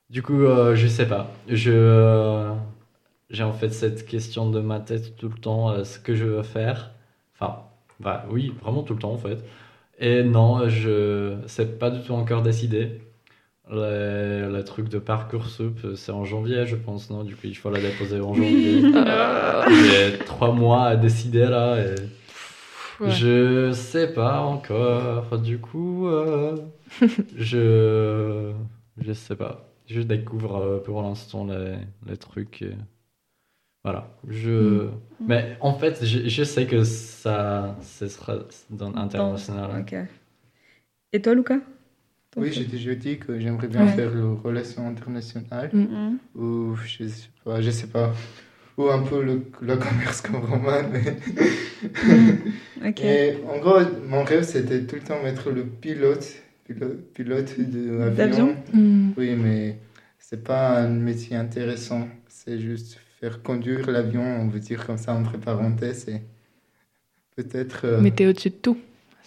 Du 0.10 0.22
coup, 0.24 0.40
je 0.76 0.88
sais 0.88 1.08
pas. 1.08 1.32
Je, 1.48 2.52
j'ai 3.30 3.44
en 3.44 3.54
fait 3.54 3.70
cette 3.70 4.06
question 4.06 4.50
de 4.50 4.60
ma 4.60 4.80
tête 4.80 5.16
tout 5.18 5.30
le 5.30 5.36
temps, 5.38 5.72
euh, 5.72 5.84
ce 5.84 6.00
que 6.00 6.16
je 6.16 6.26
veux 6.26 6.44
faire. 6.44 6.92
Enfin, 7.36 7.64
bah 8.00 8.26
oui, 8.32 8.54
vraiment 8.62 8.84
tout 8.84 8.94
le 8.94 9.00
temps 9.00 9.14
en 9.14 9.18
fait. 9.18 9.40
Et 10.00 10.24
non, 10.24 10.70
je, 10.70 11.38
c'est 11.48 11.80
pas 11.80 11.92
du 11.92 12.02
tout 12.04 12.14
encore 12.14 12.42
décidé. 12.44 13.02
Le, 13.72 14.50
le 14.52 14.64
truc 14.64 14.90
de 14.90 14.98
Parcoursup, 15.00 15.80
c'est 15.96 16.12
en 16.12 16.26
janvier, 16.26 16.66
je 16.68 16.76
pense, 16.76 17.10
non? 17.12 17.24
Du 17.24 17.36
coup, 17.36 17.42
il 17.48 17.56
faut 17.56 17.70
la 17.70 17.80
déposer 17.82 18.20
en 18.22 18.34
janvier. 18.34 18.84
Euh. 18.96 19.64
J'ai 19.70 20.18
trois 20.26 20.52
mois 20.54 20.86
à 20.88 20.96
décider 20.98 21.46
là 21.46 21.78
et 21.80 21.96
Ouais. 23.00 23.12
je 23.12 23.72
sais 23.74 24.14
pas 24.14 24.42
encore. 24.42 25.38
Du 25.40 25.60
coup, 25.60 26.08
euh, 26.08 26.58
je 27.38 28.52
je 28.98 29.14
sais 29.14 29.36
pas. 29.36 29.70
Je 29.88 30.02
découvre 30.02 30.58
euh, 30.58 30.80
pour 30.80 31.02
l'instant 31.02 31.46
les, 31.46 31.76
les 32.08 32.18
trucs. 32.18 32.62
et 32.62 32.76
Voilà. 33.84 34.10
Je 34.28 34.88
Mm. 35.22 35.26
mais 35.28 35.58
en 35.62 35.74
fait, 35.74 36.06
je, 36.06 36.28
je 36.30 36.44
sais 36.44 36.66
que 36.66 36.84
ça 36.84 37.78
ce 37.82 38.08
sera 38.08 38.36
dans 38.70 38.94
international. 38.96 39.82
Ok. 39.82 39.96
Et 41.14 41.22
toi, 41.22 41.34
Lucas 41.34 41.60
Ton 42.32 42.42
Oui, 42.42 42.52
j'ai 42.54 42.66
déjà 42.66 42.94
dit 42.96 43.18
que 43.18 43.40
j'aimerais 43.40 43.68
bien 43.68 43.86
Ouais. 43.86 43.94
faire 43.94 44.12
le 44.14 44.34
relations 44.34 44.88
internationales. 44.88 45.70
Mhm. 45.74 46.18
Ou 46.36 46.76
je 46.76 47.08
sais 47.08 47.30
pas, 47.44 47.62
je 47.62 47.72
sais 47.72 47.88
pas. 47.88 48.14
Ou 48.78 48.90
un 48.90 49.02
peu 49.04 49.22
le, 49.24 49.44
le 49.62 49.76
commerce 49.78 50.22
comme 50.22 50.38
Roman. 50.38 50.84
mais- 50.92 51.18
Ok. 52.90 53.00
Et 53.02 53.38
en 53.50 53.60
gros, 53.60 53.80
mon 54.08 54.24
rêve, 54.24 54.44
c'était 54.44 54.86
tout 54.86 54.96
le 54.96 55.02
temps 55.02 55.22
être 55.26 55.52
le 55.52 55.64
pilote, 55.66 56.26
pilote, 56.66 56.98
pilote 57.14 57.60
de 57.60 58.10
D'avion? 58.16 58.56
l'avion. 58.74 59.14
Oui, 59.18 59.36
mais 59.36 59.80
c'est 60.18 60.44
pas 60.44 60.80
un 60.80 60.90
métier 60.90 61.36
intéressant. 61.36 62.08
C'est 62.28 62.60
juste 62.60 63.00
faire 63.20 63.42
conduire 63.44 63.90
l'avion, 63.90 64.22
on 64.24 64.48
veut 64.48 64.60
dire 64.60 64.86
comme 64.86 64.98
ça 64.98 65.14
entre 65.14 65.38
parenthèses. 65.38 66.08
Et 66.10 66.22
peut-être. 67.36 67.86
euh, 67.86 68.02
Mais 68.02 68.12
t'es 68.12 68.28
au-dessus 68.28 68.50
de 68.50 68.56
tout. 68.56 68.78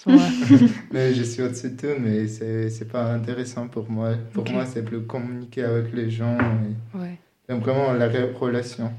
mais 0.92 1.14
je 1.14 1.22
suis 1.22 1.42
au-dessus 1.42 1.70
de 1.70 1.76
tout, 1.76 2.00
mais 2.00 2.26
c'est 2.26 2.70
c'est 2.70 2.86
pas 2.88 3.12
intéressant 3.12 3.68
pour 3.68 3.88
moi. 3.90 4.14
Pour 4.32 4.48
moi, 4.50 4.66
c'est 4.66 4.82
plus 4.84 5.02
communiquer 5.06 5.64
avec 5.64 5.92
les 5.92 6.10
gens 6.10 6.36
et, 6.38 6.98
ouais. 6.98 7.18
vraiment 7.54 7.92
la 7.92 8.08
re- 8.08 8.32
relation. 8.34 8.92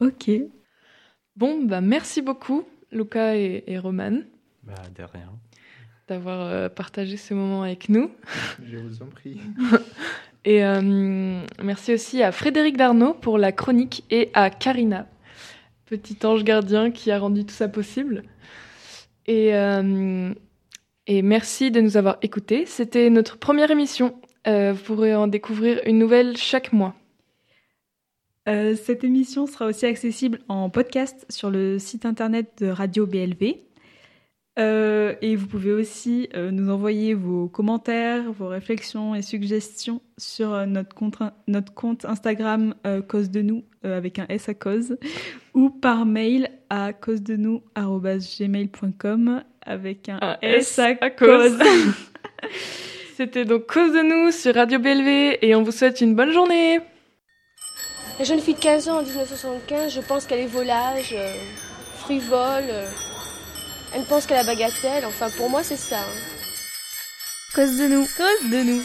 Ok. 0.00 0.30
Bon, 1.36 1.64
bah 1.64 1.80
merci 1.80 2.20
beaucoup, 2.22 2.64
Luca 2.92 3.36
et, 3.36 3.64
et 3.66 3.78
Roman, 3.78 4.18
Bah, 4.64 4.74
de 4.94 5.02
rien. 5.02 5.32
d'avoir 6.08 6.40
euh, 6.42 6.68
partagé 6.68 7.16
ce 7.16 7.32
moment 7.34 7.62
avec 7.62 7.88
nous. 7.88 8.10
Je 8.64 8.76
vous 8.76 9.02
en 9.02 9.06
prie. 9.06 9.40
Et 10.44 10.64
euh, 10.64 11.40
merci 11.62 11.94
aussi 11.94 12.22
à 12.22 12.32
Frédéric 12.32 12.76
Darnaud 12.76 13.14
pour 13.14 13.38
la 13.38 13.52
chronique 13.52 14.04
et 14.10 14.30
à 14.34 14.50
Karina, 14.50 15.06
petit 15.86 16.18
ange 16.24 16.42
gardien 16.42 16.90
qui 16.90 17.10
a 17.12 17.18
rendu 17.18 17.44
tout 17.44 17.54
ça 17.54 17.68
possible. 17.68 18.24
Et, 19.26 19.54
euh, 19.54 20.34
merci 21.08 21.70
de 21.70 21.80
nous 21.80 21.96
avoir 21.96 22.18
écoutés. 22.22 22.66
C'était 22.66 23.08
notre 23.08 23.38
première 23.38 23.70
émission. 23.70 24.20
Euh, 24.48 24.72
vous 24.72 24.82
pourrez 24.82 25.14
en 25.14 25.28
découvrir 25.28 25.80
une 25.86 25.98
nouvelle 25.98 26.36
chaque 26.36 26.72
mois. 26.72 26.94
Cette 28.44 29.04
émission 29.04 29.46
sera 29.46 29.66
aussi 29.66 29.86
accessible 29.86 30.40
en 30.48 30.68
podcast 30.68 31.24
sur 31.28 31.48
le 31.48 31.78
site 31.78 32.04
internet 32.04 32.50
de 32.58 32.66
Radio 32.66 33.06
BLV. 33.06 33.54
Euh, 34.58 35.14
et 35.22 35.34
vous 35.34 35.46
pouvez 35.46 35.72
aussi 35.72 36.28
euh, 36.34 36.50
nous 36.50 36.70
envoyer 36.70 37.14
vos 37.14 37.48
commentaires, 37.48 38.30
vos 38.32 38.48
réflexions 38.48 39.14
et 39.14 39.22
suggestions 39.22 40.02
sur 40.18 40.52
euh, 40.52 40.66
notre, 40.66 40.94
compte, 40.94 41.16
notre 41.48 41.72
compte 41.72 42.04
Instagram 42.04 42.74
euh, 42.86 43.00
Cause 43.00 43.30
de 43.30 43.40
nous 43.40 43.64
euh, 43.86 43.96
avec 43.96 44.18
un 44.18 44.26
S 44.28 44.50
à 44.50 44.54
cause 44.54 44.98
ou 45.54 45.70
par 45.70 46.04
mail 46.04 46.50
à 46.68 46.92
cause 46.92 47.22
de 47.22 47.36
nous 47.36 47.62
gmail.com 47.74 49.42
avec 49.64 50.08
un, 50.10 50.18
Un 50.20 50.36
S 50.42 50.78
à, 50.78 50.96
à 51.00 51.08
cause. 51.08 51.58
C'était 53.16 53.46
donc 53.46 53.66
Cause 53.72 53.92
de 53.92 54.02
nous 54.02 54.32
sur 54.32 54.54
Radio 54.54 54.78
BLV 54.78 55.38
et 55.40 55.54
on 55.54 55.62
vous 55.62 55.72
souhaite 55.72 56.02
une 56.02 56.14
bonne 56.14 56.32
journée. 56.32 56.80
La 58.18 58.24
jeune 58.26 58.40
fille 58.40 58.54
de 58.54 58.60
15 58.60 58.88
ans 58.90 58.98
en 58.98 59.02
1975, 59.02 59.94
je 59.94 60.00
pense 60.00 60.26
qu'elle 60.26 60.40
est 60.40 60.46
volage, 60.46 61.14
euh, 61.16 61.32
frivole. 61.96 62.64
Elle 63.94 64.04
pense 64.04 64.26
qu'à 64.26 64.34
la 64.36 64.44
bagatelle. 64.44 65.04
Enfin, 65.06 65.28
pour 65.30 65.48
moi, 65.50 65.62
c'est 65.62 65.76
ça. 65.76 65.98
hein. 66.00 66.18
Cause 67.54 67.76
de 67.78 67.86
nous. 67.88 68.04
Cause 68.16 68.50
de 68.50 68.62
nous. 68.62 68.82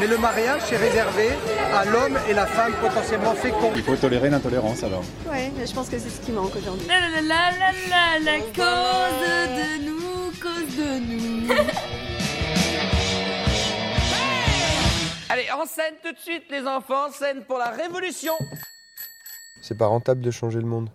Mais 0.00 0.06
le 0.06 0.18
mariage, 0.18 0.62
c'est 0.68 0.76
réservé 0.76 1.28
à 1.74 1.84
l'homme 1.84 2.18
et 2.28 2.34
la 2.34 2.46
femme 2.46 2.74
potentiellement 2.80 3.34
féconds. 3.34 3.72
Il 3.76 3.82
faut 3.82 3.96
tolérer 3.96 4.28
l'intolérance 4.30 4.82
alors. 4.82 5.04
Ouais, 5.30 5.52
je 5.64 5.72
pense 5.72 5.88
que 5.88 5.98
c'est 5.98 6.10
ce 6.10 6.20
qui 6.20 6.32
manque 6.32 6.54
aujourd'hui. 6.56 6.86
La 6.88 6.98
la 7.00 7.20
la 7.22 7.50
la 7.52 7.72
la 7.88 8.18
la 8.18 8.38
cause 8.40 9.22
de 9.56 9.84
nous, 9.84 10.32
cause 10.42 10.76
de 10.76 10.98
nous. 10.98 11.54
Allez, 15.28 15.50
en 15.50 15.66
scène 15.66 15.94
tout 16.02 16.12
de 16.12 16.18
suite, 16.18 16.44
les 16.50 16.66
enfants, 16.66 17.10
scène 17.12 17.44
pour 17.44 17.58
la 17.58 17.70
révolution. 17.70 18.34
C'est 19.60 19.76
pas 19.76 19.86
rentable 19.86 20.20
de 20.20 20.30
changer 20.30 20.58
le 20.60 20.66
monde. 20.66 20.88